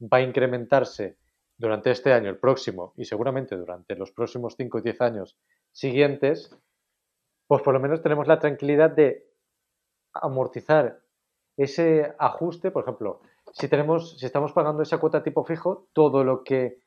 va 0.00 0.18
a 0.18 0.22
incrementarse 0.22 1.16
durante 1.56 1.90
este 1.90 2.12
año, 2.12 2.30
el 2.30 2.38
próximo 2.38 2.94
y 2.96 3.04
seguramente 3.04 3.56
durante 3.56 3.94
los 3.94 4.10
próximos 4.12 4.54
5 4.56 4.78
o 4.78 4.80
10 4.80 5.00
años 5.02 5.38
siguientes, 5.72 6.56
pues 7.50 7.62
por 7.62 7.74
lo 7.74 7.80
menos 7.80 8.00
tenemos 8.00 8.28
la 8.28 8.38
tranquilidad 8.38 8.90
de 8.90 9.26
amortizar 10.12 11.00
ese 11.56 12.14
ajuste, 12.16 12.70
por 12.70 12.84
ejemplo, 12.84 13.22
si 13.50 13.66
tenemos 13.66 14.16
si 14.20 14.24
estamos 14.24 14.52
pagando 14.52 14.84
esa 14.84 14.98
cuota 14.98 15.24
tipo 15.24 15.42
fijo, 15.42 15.88
todo 15.92 16.22
lo 16.22 16.44
que 16.44 16.78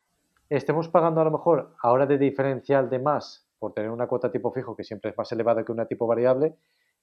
estemos 0.48 0.88
pagando 0.88 1.20
a 1.20 1.26
lo 1.26 1.32
mejor 1.32 1.76
ahora 1.82 2.06
de 2.06 2.18
diferencial 2.18 2.90
de 2.90 3.00
más 3.00 3.46
por 3.60 3.74
tener 3.74 3.92
una 3.92 4.08
cuota 4.08 4.32
tipo 4.32 4.54
fijo 4.54 4.74
que 4.74 4.86
siempre 4.86 5.12
es 5.12 5.18
más 5.18 5.30
elevada 5.34 5.66
que 5.66 5.74
una 5.74 5.86
tipo 5.86 6.08
variable, 6.08 6.56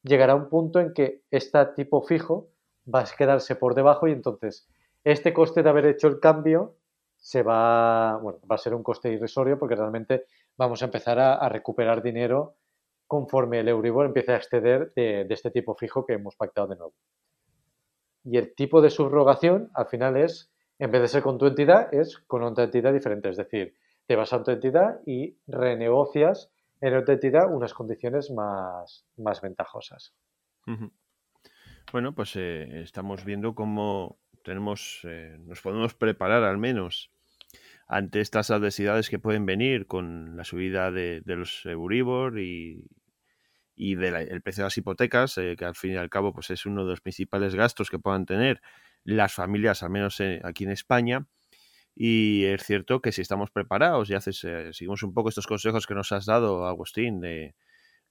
llegará 0.02 0.34
un 0.34 0.48
punto 0.48 0.80
en 0.80 0.94
que 0.94 1.24
este 1.30 1.62
tipo 1.76 2.00
fijo 2.00 2.48
va 2.86 3.00
a 3.00 3.04
quedarse 3.14 3.56
por 3.56 3.74
debajo 3.74 4.08
y 4.08 4.12
entonces 4.12 4.70
este 5.04 5.34
coste 5.34 5.62
de 5.62 5.68
haber 5.68 5.84
hecho 5.84 6.08
el 6.08 6.18
cambio 6.18 6.76
se 7.18 7.42
va, 7.42 8.16
bueno, 8.22 8.38
va 8.50 8.54
a 8.54 8.58
ser 8.58 8.72
un 8.72 8.82
coste 8.82 9.12
irrisorio 9.12 9.58
porque 9.58 9.76
realmente 9.76 10.24
vamos 10.56 10.80
a 10.80 10.86
empezar 10.86 11.18
a, 11.18 11.46
recuperar 11.50 12.02
dinero 12.02 12.54
conforme 13.10 13.58
el 13.58 13.66
Euribor 13.66 14.06
empiece 14.06 14.30
a 14.30 14.36
exceder 14.36 14.92
de, 14.94 15.26
este 15.30 15.50
tipo 15.50 15.74
fijo 15.74 16.06
que 16.06 16.12
hemos 16.12 16.36
pactado 16.36 16.68
de 16.68 16.76
nuevo. 16.76 16.94
Y 18.22 18.38
el 18.38 18.54
tipo 18.54 18.80
de 18.80 18.88
subrogación 18.88 19.68
al 19.74 19.86
final 19.86 20.16
es, 20.16 20.52
en 20.78 20.92
vez 20.92 21.02
de 21.02 21.08
ser 21.08 21.24
con 21.24 21.36
tu 21.36 21.46
entidad, 21.46 21.92
es 21.92 22.18
con 22.28 22.44
otra 22.44 22.62
entidad 22.62 22.92
diferente. 22.92 23.28
Es 23.28 23.36
decir, 23.36 23.74
te 24.06 24.14
vas 24.14 24.32
a 24.32 24.36
otra 24.36 24.54
entidad 24.54 25.00
y 25.06 25.36
renegocias 25.48 26.52
en 26.80 26.94
otra 26.94 27.14
entidad 27.14 27.52
unas 27.52 27.74
condiciones 27.74 28.30
más, 28.30 29.04
más 29.16 29.40
ventajosas. 29.40 30.14
Bueno, 31.90 32.14
pues 32.14 32.36
eh, 32.36 32.82
estamos 32.82 33.24
viendo 33.24 33.56
cómo 33.56 34.20
tenemos, 34.44 35.00
eh, 35.02 35.36
nos 35.40 35.60
podemos 35.62 35.94
preparar 35.94 36.44
al 36.44 36.58
menos 36.58 37.10
ante 37.88 38.20
estas 38.20 38.52
adversidades 38.52 39.10
que 39.10 39.18
pueden 39.18 39.46
venir 39.46 39.88
con 39.88 40.36
la 40.36 40.44
subida 40.44 40.92
de, 40.92 41.22
los 41.26 41.66
Euribor 41.66 42.38
y, 42.38 42.86
y 43.82 43.94
del 43.94 44.42
precio 44.42 44.62
de 44.62 44.66
las 44.66 44.76
hipotecas, 44.76 45.38
eh, 45.38 45.56
que 45.56 45.64
al 45.64 45.74
fin 45.74 45.92
y 45.92 45.96
al 45.96 46.10
cabo 46.10 46.32
pues 46.32 46.50
es 46.50 46.66
uno 46.66 46.84
de 46.84 46.90
los 46.90 47.00
principales 47.00 47.54
gastos 47.54 47.88
que 47.90 47.98
puedan 47.98 48.26
tener 48.26 48.60
las 49.04 49.32
familias, 49.32 49.82
al 49.82 49.90
menos 49.90 50.20
aquí 50.44 50.64
en 50.64 50.70
España. 50.70 51.26
Y 51.94 52.44
es 52.44 52.62
cierto 52.64 53.00
que 53.00 53.12
si 53.12 53.22
estamos 53.22 53.50
preparados 53.50 54.10
y 54.10 54.14
haces, 54.14 54.46
seguimos 54.72 55.02
un 55.02 55.14
poco 55.14 55.28
estos 55.30 55.46
consejos 55.46 55.86
que 55.86 55.94
nos 55.94 56.12
has 56.12 56.26
dado, 56.26 56.66
Agustín, 56.66 57.20
de, 57.20 57.54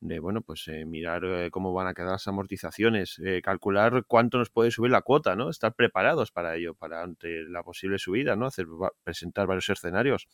de 0.01 0.19
bueno, 0.19 0.41
pues 0.41 0.67
eh, 0.67 0.85
mirar 0.85 1.23
eh, 1.25 1.49
cómo 1.51 1.73
van 1.73 1.87
a 1.87 1.93
quedar 1.93 2.11
las 2.11 2.27
amortizaciones, 2.27 3.19
eh, 3.19 3.41
calcular 3.43 4.05
cuánto 4.07 4.37
nos 4.37 4.49
puede 4.49 4.71
subir 4.71 4.91
la 4.91 5.01
cuota, 5.01 5.35
¿no? 5.35 5.49
Estar 5.49 5.73
preparados 5.75 6.31
para 6.31 6.55
ello, 6.55 6.73
para 6.73 7.03
ante 7.03 7.43
la 7.43 7.63
posible 7.63 7.99
subida, 7.99 8.35
¿no? 8.35 8.45
Hacer, 8.45 8.65
presentar 9.03 9.47
varios 9.47 9.69
escenarios 9.69 10.27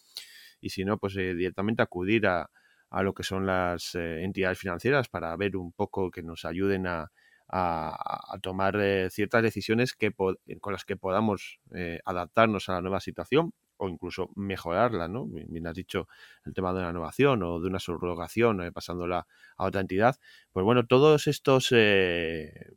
y 0.62 0.70
si 0.70 0.86
no, 0.86 0.98
pues 0.98 1.16
directamente 1.16 1.82
acudir 1.82 2.28
a, 2.28 2.50
a, 2.96 3.04
lo 3.04 3.14
que 3.14 3.24
son 3.24 3.46
las 3.46 3.96
entidades 3.96 4.60
financieras 4.60 5.10
para 5.10 5.36
ver 5.36 5.58
un 5.58 5.72
poco 5.72 6.12
que 6.12 6.24
nos 6.24 6.46
ayuden 6.46 6.88
a, 6.88 7.12
a, 7.48 8.38
tomar 8.42 8.78
ciertas 9.10 9.44
decisiones 9.44 9.94
que 9.94 10.14
con 10.14 10.74
las 10.74 10.86
que 10.86 10.98
podamos 10.98 11.60
adaptarnos 12.06 12.70
a 12.70 12.74
la 12.74 12.82
nueva 12.82 13.00
situación 13.00 13.54
o 13.78 13.90
incluso 13.90 14.30
mejorarla, 14.36 15.08
¿no? 15.08 15.26
Bien 15.28 15.68
has 15.68 15.76
dicho 15.76 16.08
el 16.46 16.54
tema 16.54 16.74
de 16.74 16.80
una 16.80 16.90
innovación 16.90 17.44
o 17.44 17.60
de 17.60 17.68
una 17.68 17.80
subrogación, 17.80 18.62
eh, 18.62 18.72
pasándola 18.72 19.28
a 19.58 19.66
otra 19.66 19.82
entidad. 19.82 20.18
Pues 20.52 20.64
bueno, 20.64 20.86
todos 20.86 21.28
estos 21.28 21.70
eh, 21.72 22.72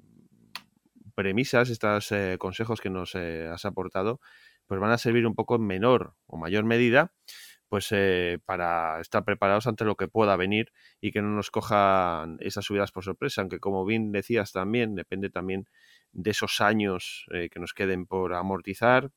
premisas, 1.15 1.71
estos 1.71 2.13
eh, 2.13 2.37
consejos 2.39 2.81
que 2.81 2.91
nos 2.91 3.15
has 3.15 3.65
aportado, 3.65 4.21
pues 4.67 4.81
van 4.81 4.91
a 4.91 4.99
servir 4.99 5.27
un 5.27 5.35
poco 5.35 5.57
en 5.57 5.67
menor 5.67 6.15
o 6.27 6.37
mayor 6.37 6.65
medida, 6.65 7.13
pues 7.69 7.91
para 8.45 9.01
estar 9.01 9.25
preparados 9.25 9.67
ante 9.67 9.85
lo 9.85 9.97
que 9.97 10.09
pueda 10.09 10.37
venir 10.37 10.73
y 11.01 11.13
que 11.13 11.23
no 11.23 11.29
nos 11.29 11.51
cojan 11.51 12.39
esas 12.41 12.65
subidas 12.65 12.93
por 12.93 13.05
sorpresa, 13.05 13.43
aunque 13.43 13.61
como 13.61 13.85
bien 13.85 14.11
decías 14.13 14.53
también, 14.53 14.95
depende 14.95 15.31
también 15.31 15.67
de 16.13 16.31
esos 16.31 16.61
años 16.61 17.27
que 17.31 17.61
nos 17.61 17.75
queden 17.75 18.07
por 18.07 18.35
amortizar, 18.35 19.11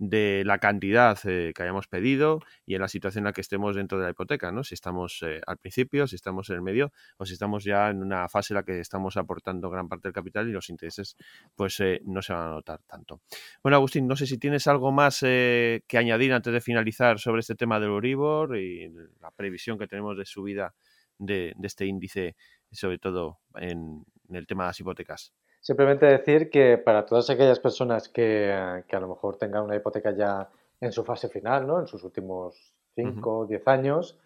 de 0.00 0.42
la 0.46 0.58
cantidad 0.58 1.18
eh, 1.24 1.52
que 1.54 1.62
hayamos 1.62 1.86
pedido 1.86 2.40
y 2.64 2.74
en 2.74 2.80
la 2.80 2.88
situación 2.88 3.20
en 3.22 3.26
la 3.26 3.32
que 3.34 3.42
estemos 3.42 3.76
dentro 3.76 3.98
de 3.98 4.04
la 4.04 4.10
hipoteca, 4.10 4.50
¿no? 4.50 4.64
Si 4.64 4.74
estamos 4.74 5.22
eh, 5.22 5.42
al 5.46 5.58
principio, 5.58 6.06
si 6.06 6.16
estamos 6.16 6.48
en 6.48 6.56
el 6.56 6.62
medio 6.62 6.90
o 7.18 7.26
si 7.26 7.34
estamos 7.34 7.64
ya 7.64 7.90
en 7.90 8.02
una 8.02 8.26
fase 8.30 8.54
en 8.54 8.56
la 8.56 8.62
que 8.62 8.80
estamos 8.80 9.18
aportando 9.18 9.68
gran 9.68 9.88
parte 9.88 10.08
del 10.08 10.14
capital 10.14 10.48
y 10.48 10.52
los 10.52 10.70
intereses 10.70 11.16
pues 11.54 11.78
eh, 11.80 12.00
no 12.06 12.22
se 12.22 12.32
van 12.32 12.48
a 12.48 12.50
notar 12.50 12.80
tanto. 12.86 13.20
Bueno, 13.62 13.76
Agustín, 13.76 14.08
no 14.08 14.16
sé 14.16 14.26
si 14.26 14.38
tienes 14.38 14.66
algo 14.66 14.90
más 14.90 15.20
que 15.20 15.98
añadir 15.98 16.32
antes 16.32 16.50
de 16.50 16.62
finalizar 16.62 17.18
sobre 17.18 17.40
este 17.40 17.54
tema 17.54 17.78
del 17.78 17.90
Euribor 17.90 18.56
y 18.56 18.90
la 19.20 19.30
previsión 19.30 19.78
que 19.78 19.86
tenemos 19.86 20.16
de 20.16 20.24
subida 20.24 20.74
de, 21.18 21.52
de 21.56 21.66
este 21.66 21.84
índice, 21.84 22.36
sobre 22.72 22.98
todo 22.98 23.40
en 23.56 24.02
el 24.30 24.46
tema 24.46 24.64
de 24.64 24.68
las 24.68 24.80
hipotecas. 24.80 25.34
Simplemente 25.60 26.06
decir 26.06 26.48
que 26.48 26.78
para 26.78 27.04
todas 27.04 27.28
aquellas 27.28 27.60
personas 27.60 28.08
que, 28.08 28.50
a 28.50 29.00
lo 29.00 29.08
mejor 29.08 29.36
tengan 29.36 29.64
una 29.64 29.76
hipoteca 29.76 30.16
ya 30.16 30.48
en 30.80 30.92
su 30.92 31.04
fase 31.04 31.28
final, 31.28 31.66
¿no? 31.66 31.80
en 31.80 31.86
sus 31.86 32.02
últimos 32.02 32.74
5 32.94 33.38
o 33.38 33.46
10 33.46 33.68
años, 33.68 34.18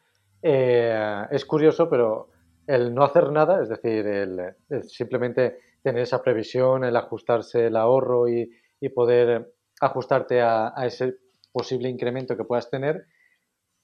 eh, 0.43 1.27
es 1.31 1.45
curioso, 1.45 1.89
pero 1.89 2.29
el 2.67 2.95
no 2.95 3.03
hacer 3.03 3.33
nada, 3.33 3.63
es 3.63 3.69
decir, 3.69 4.07
el, 4.07 4.55
simplemente 4.83 5.59
tener 5.83 6.03
esa 6.03 6.23
previsión, 6.23 6.85
el 6.85 6.97
ajustarse 6.97 7.67
el 7.67 7.77
ahorro 7.77 8.29
y, 8.29 8.51
poder 8.95 9.55
ajustarte 9.81 10.43
a, 10.43 10.75
ese 10.85 11.17
posible 11.53 11.89
incremento 11.89 12.37
que 12.37 12.45
puedas 12.45 12.69
tener, 12.69 13.07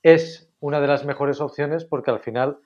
es 0.03 0.53
una 0.61 0.79
de 0.79 0.87
las 0.87 1.07
mejores 1.07 1.41
opciones 1.41 1.87
porque 1.87 2.11
al 2.11 2.21
final 2.21 2.59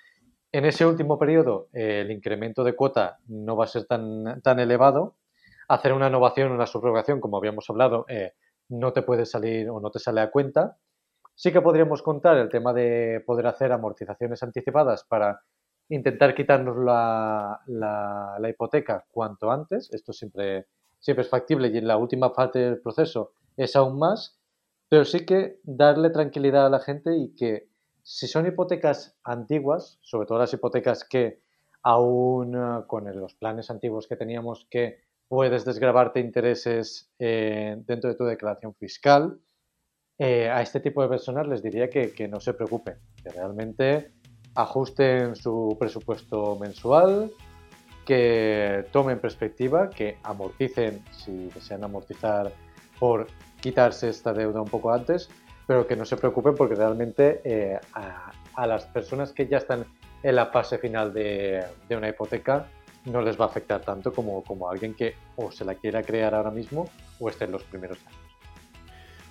en 0.55 0.65
ese 0.67 0.87
último 0.87 1.19
periodo 1.19 1.69
eh, 1.73 2.03
el 2.03 2.13
incremento 2.13 2.63
de 2.63 2.77
cuota 2.77 3.19
no 3.27 3.57
va 3.57 3.65
a 3.65 3.67
ser 3.67 3.87
tan, 3.87 4.41
tan 4.41 4.61
elevado. 4.61 5.17
Hacer 5.67 5.93
una 5.93 6.07
innovación, 6.07 6.53
una 6.53 6.67
subrogación, 6.67 7.21
como 7.21 7.39
habíamos 7.39 7.69
hablado, 7.69 8.07
eh, 8.09 8.35
no 8.69 8.93
te 8.93 9.03
puede 9.03 9.27
salir 9.27 9.69
o 9.69 9.81
no 9.81 9.91
te 9.91 9.99
sale 9.99 10.21
a 10.21 10.31
cuenta. 10.31 10.77
Sí 11.35 11.51
que 11.51 11.61
podríamos 11.61 12.03
contar 12.03 12.37
el 12.37 12.51
tema 12.51 12.73
de 12.73 13.21
poder 13.27 13.49
hacer 13.49 13.73
amortizaciones 13.73 14.45
anticipadas 14.45 15.03
para 15.03 15.41
intentar 15.89 16.37
quitarnos 16.37 16.77
la, 16.77 17.61
la, 17.67 18.49
hipoteca 18.49 19.07
cuanto 19.11 19.51
antes. 19.51 19.93
Esto 19.93 20.13
siempre, 20.13 20.67
siempre 21.01 21.25
es 21.25 21.31
factible 21.31 21.67
y 21.67 21.79
en 21.79 21.89
la 21.89 21.97
última 21.97 22.33
parte 22.33 22.61
del 22.61 22.81
proceso 22.81 23.33
es 23.57 23.75
aún 23.75 23.99
más. 23.99 24.39
Pero 24.89 25.05
sí 25.05 25.27
que 25.27 25.59
darle 25.65 26.11
tranquilidad 26.11 26.67
a 26.67 26.71
la 26.71 26.79
gente 26.79 27.17
y 27.17 27.35
que 27.35 27.74
si 28.05 28.29
son 28.29 28.47
hipotecas 28.47 29.17
antiguas, 29.25 29.99
sobre 30.03 30.27
todo 30.27 30.39
las 30.39 30.53
hipotecas 30.53 31.05
que 31.05 31.41
aún 31.83 32.55
eh, 32.55 32.85
con 32.87 33.05
los 33.19 33.35
planes 33.35 33.71
antiguos 33.71 34.07
que 34.07 34.17
teníamos 34.17 34.67
que 34.71 35.01
puedes 35.27 35.65
desgrabarte 35.65 36.21
intereses 36.21 37.11
eh, 37.19 37.77
dentro 37.87 38.11
de 38.11 38.17
tu 38.17 38.25
declaración 38.25 38.75
fiscal, 38.75 39.41
eh, 40.19 40.51
a 40.51 40.61
este 40.61 40.81
tipo 40.81 41.03
de 41.03 41.09
personas 41.09 41.49
les 41.49 41.63
diría 41.63 41.89
que, 41.89 42.13
que, 42.13 42.29
no 42.29 42.41
se 42.41 42.53
preocupen, 42.53 42.99
que 43.23 43.31
realmente 43.31 44.13
ajusten 44.55 45.35
su 45.35 45.75
presupuesto 45.81 46.57
mensual, 46.57 47.33
que 48.05 48.85
tomen 48.93 49.19
perspectiva, 49.19 49.89
que 49.89 50.19
amorticen 50.23 51.03
si 51.11 51.49
desean 51.49 51.83
amortizar 51.83 52.53
por 53.01 53.27
quitarse 53.61 54.11
esta 54.11 54.35
deuda 54.35 54.61
un 54.61 54.69
poco 54.69 54.93
antes 54.93 55.31
pero 55.67 55.87
que 55.87 55.97
no 55.97 56.05
se 56.05 56.17
preocupen 56.17 56.55
porque 56.55 56.75
realmente 56.75 57.41
eh, 57.45 57.79
a, 57.95 58.67
las 58.67 58.85
personas 58.87 59.33
que 59.33 59.47
ya 59.47 59.59
están 59.59 59.85
en 60.23 60.37
la 60.37 60.47
fase 60.47 60.79
final 60.79 61.13
de, 61.13 61.65
una 61.91 62.09
hipoteca 62.09 62.67
no 63.07 63.21
les 63.21 63.39
va 63.39 63.45
a 63.45 63.49
afectar 63.49 63.81
tanto 63.81 64.13
como, 64.13 64.43
como 64.43 64.71
alguien 64.71 64.95
que 64.95 65.15
o 65.37 65.51
se 65.51 65.65
la 65.65 65.75
quiera 65.75 66.03
crear 66.03 66.35
ahora 66.35 66.51
mismo 66.51 66.89
o 67.19 67.29
esté 67.29 67.45
en 67.45 67.53
los 67.53 67.63
primeros 67.65 67.99
años. 68.07 68.21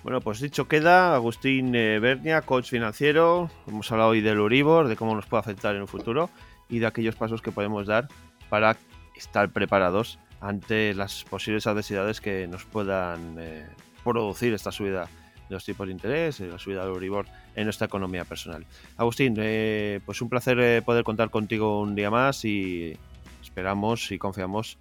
Bueno, 0.02 0.20
pues 0.20 0.38
dicho 0.38 0.68
queda, 0.68 1.14
Agustín 1.14 1.74
eh, 1.74 1.98
Bernia, 1.98 2.42
coach 2.42 2.68
financiero. 2.68 3.50
Hemos 3.66 3.90
hablado 3.90 4.10
hoy 4.10 4.20
del 4.20 4.38
Uribor, 4.38 4.86
de 4.86 4.96
cómo 4.96 5.14
nos 5.14 5.26
puede 5.26 5.40
afectar 5.40 5.74
en 5.74 5.80
un 5.80 5.88
futuro 5.88 6.28
y 6.68 6.78
de 6.78 6.86
aquellos 6.86 7.16
pasos 7.16 7.40
que 7.40 7.50
podemos 7.50 7.86
dar 7.86 8.08
para 8.50 8.76
estar 9.16 9.50
preparados 9.50 10.18
ante 10.40 10.92
las 10.92 11.24
posibles 11.24 11.66
adversidades 11.66 12.20
que 12.20 12.46
nos 12.46 12.66
puedan 12.66 13.36
eh, 13.38 13.66
producir 14.04 14.52
esta 14.52 14.70
subida 14.70 15.08
los 15.48 15.64
tipos 15.64 15.86
de 15.86 15.92
interés, 15.92 16.40
la 16.40 16.58
subida 16.58 16.80
del 16.80 16.94
Euribor 16.94 17.26
en 17.54 17.64
nuestra 17.64 17.86
economía 17.86 18.24
personal. 18.24 18.64
Agustín, 18.96 19.34
eh, 19.38 20.00
pues 20.04 20.20
un 20.22 20.28
placer 20.28 20.58
eh, 20.60 20.82
poder 20.82 21.04
contar 21.04 21.30
contigo 21.30 21.80
un 21.80 21.94
día 21.94 22.10
más 22.10 22.44
y 22.44 22.96
esperamos 23.42 24.10
y 24.10 24.18
confiamos 24.18 24.78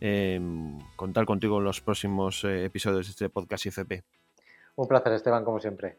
en 0.00 0.78
contar 0.96 1.24
contigo 1.24 1.58
en 1.58 1.64
los 1.64 1.80
próximos 1.80 2.44
eh, 2.44 2.64
episodios 2.64 3.06
de 3.06 3.10
este 3.10 3.28
podcast 3.28 3.66
IFP. 3.66 4.02
Un 4.76 4.88
placer, 4.88 5.12
Esteban, 5.12 5.44
como 5.44 5.60
siempre. 5.60 5.96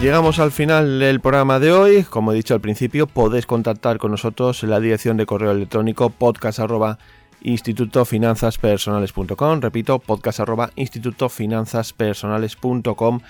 Llegamos 0.00 0.38
al 0.38 0.52
final 0.52 1.00
del 1.00 1.20
programa 1.20 1.58
de 1.58 1.72
hoy. 1.72 2.04
Como 2.04 2.30
he 2.30 2.36
dicho 2.36 2.54
al 2.54 2.60
principio, 2.60 3.08
podéis 3.08 3.46
contactar 3.46 3.98
con 3.98 4.12
nosotros 4.12 4.62
en 4.62 4.70
la 4.70 4.78
dirección 4.78 5.16
de 5.16 5.26
correo 5.26 5.50
electrónico 5.50 6.10
podcast 6.10 6.60
institutofinanzaspersonales.com. 7.42 9.60
Repito, 9.60 9.98
podcast 9.98 10.38
institutofinanzaspersonales.com 10.76 13.20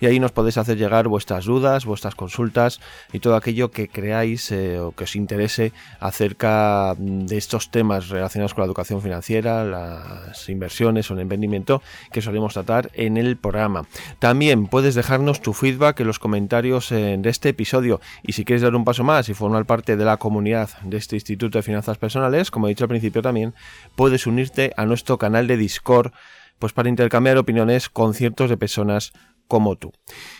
y 0.00 0.06
ahí 0.06 0.20
nos 0.20 0.32
podéis 0.32 0.58
hacer 0.58 0.76
llegar 0.76 1.08
vuestras 1.08 1.44
dudas, 1.44 1.84
vuestras 1.84 2.14
consultas 2.14 2.80
y 3.12 3.20
todo 3.20 3.36
aquello 3.36 3.70
que 3.70 3.88
creáis 3.88 4.50
eh, 4.52 4.78
o 4.78 4.92
que 4.92 5.04
os 5.04 5.16
interese 5.16 5.72
acerca 6.00 6.94
de 6.98 7.36
estos 7.36 7.70
temas 7.70 8.08
relacionados 8.08 8.54
con 8.54 8.62
la 8.62 8.66
educación 8.66 9.02
financiera, 9.02 9.64
las 9.64 10.48
inversiones 10.48 11.10
o 11.10 11.14
el 11.14 11.20
emprendimiento 11.20 11.82
que 12.12 12.22
solemos 12.22 12.54
tratar 12.54 12.90
en 12.94 13.16
el 13.16 13.36
programa. 13.36 13.86
También 14.18 14.66
puedes 14.66 14.94
dejarnos 14.94 15.40
tu 15.40 15.52
feedback 15.52 16.00
en 16.00 16.06
los 16.06 16.18
comentarios 16.18 16.92
eh, 16.92 17.16
de 17.18 17.30
este 17.30 17.50
episodio 17.50 18.00
y 18.22 18.32
si 18.32 18.44
quieres 18.44 18.62
dar 18.62 18.74
un 18.74 18.84
paso 18.84 19.04
más 19.04 19.28
y 19.28 19.34
formar 19.34 19.66
parte 19.66 19.96
de 19.96 20.04
la 20.04 20.16
comunidad 20.16 20.70
de 20.82 20.96
este 20.96 21.16
Instituto 21.16 21.58
de 21.58 21.62
Finanzas 21.62 21.98
Personales, 21.98 22.50
como 22.50 22.66
he 22.66 22.70
dicho 22.70 22.84
al 22.84 22.88
principio 22.88 23.22
también, 23.22 23.54
puedes 23.96 24.26
unirte 24.26 24.72
a 24.76 24.86
nuestro 24.86 25.18
canal 25.18 25.46
de 25.46 25.56
Discord 25.56 26.12
pues 26.58 26.72
para 26.72 26.88
intercambiar 26.88 27.38
opiniones 27.38 27.88
con 27.88 28.14
ciertos 28.14 28.50
de 28.50 28.56
personas 28.56 29.12
como 29.48 29.76
tú. 29.76 29.92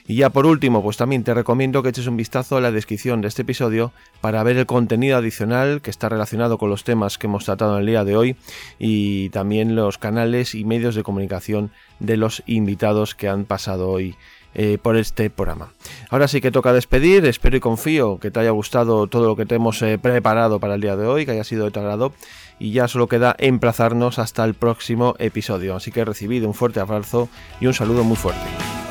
Y 0.06 0.16
ya 0.16 0.30
por 0.30 0.46
último, 0.46 0.82
pues 0.82 0.96
también 0.96 1.24
te 1.24 1.34
recomiendo 1.34 1.82
que 1.82 1.88
eches 1.88 2.06
un 2.06 2.16
vistazo 2.16 2.56
a 2.56 2.60
la 2.60 2.70
descripción 2.70 3.20
de 3.20 3.28
este 3.28 3.42
episodio 3.42 3.92
para 4.20 4.42
ver 4.42 4.58
el 4.58 4.66
contenido 4.66 5.16
adicional 5.16 5.80
que 5.82 5.90
está 5.90 6.08
relacionado 6.08 6.58
con 6.58 6.70
los 6.70 6.84
temas 6.84 7.18
que 7.18 7.26
hemos 7.26 7.44
tratado 7.44 7.74
en 7.74 7.80
el 7.80 7.86
día 7.86 8.04
de 8.04 8.16
hoy 8.16 8.36
y 8.78 9.30
también 9.30 9.74
los 9.74 9.98
canales 9.98 10.54
y 10.54 10.64
medios 10.64 10.94
de 10.94 11.02
comunicación 11.02 11.72
de 11.98 12.16
los 12.16 12.42
invitados 12.46 13.14
que 13.14 13.28
han 13.28 13.44
pasado 13.44 13.88
hoy 13.88 14.14
eh, 14.54 14.78
por 14.80 14.96
este 14.96 15.30
programa. 15.30 15.72
Ahora 16.10 16.26
sí 16.26 16.40
que 16.40 16.50
toca 16.50 16.72
despedir, 16.72 17.24
espero 17.26 17.56
y 17.56 17.60
confío 17.60 18.18
que 18.18 18.30
te 18.30 18.40
haya 18.40 18.50
gustado 18.50 19.06
todo 19.06 19.26
lo 19.26 19.36
que 19.36 19.46
te 19.46 19.56
hemos 19.56 19.80
eh, 19.82 19.98
preparado 19.98 20.58
para 20.58 20.74
el 20.74 20.80
día 20.80 20.96
de 20.96 21.06
hoy, 21.06 21.26
que 21.26 21.32
haya 21.32 21.44
sido 21.44 21.66
de 21.66 21.70
tu 21.70 21.80
agrado 21.80 22.12
y 22.58 22.72
ya 22.72 22.88
solo 22.88 23.08
queda 23.08 23.36
emplazarnos 23.38 24.18
hasta 24.18 24.44
el 24.44 24.54
próximo 24.54 25.14
episodio. 25.18 25.76
Así 25.76 25.92
que 25.92 26.04
recibido 26.04 26.48
un 26.48 26.54
fuerte 26.54 26.80
abrazo 26.80 27.28
y 27.60 27.66
un 27.66 27.74
saludo 27.74 28.04
muy 28.04 28.16
fuerte. 28.16 28.87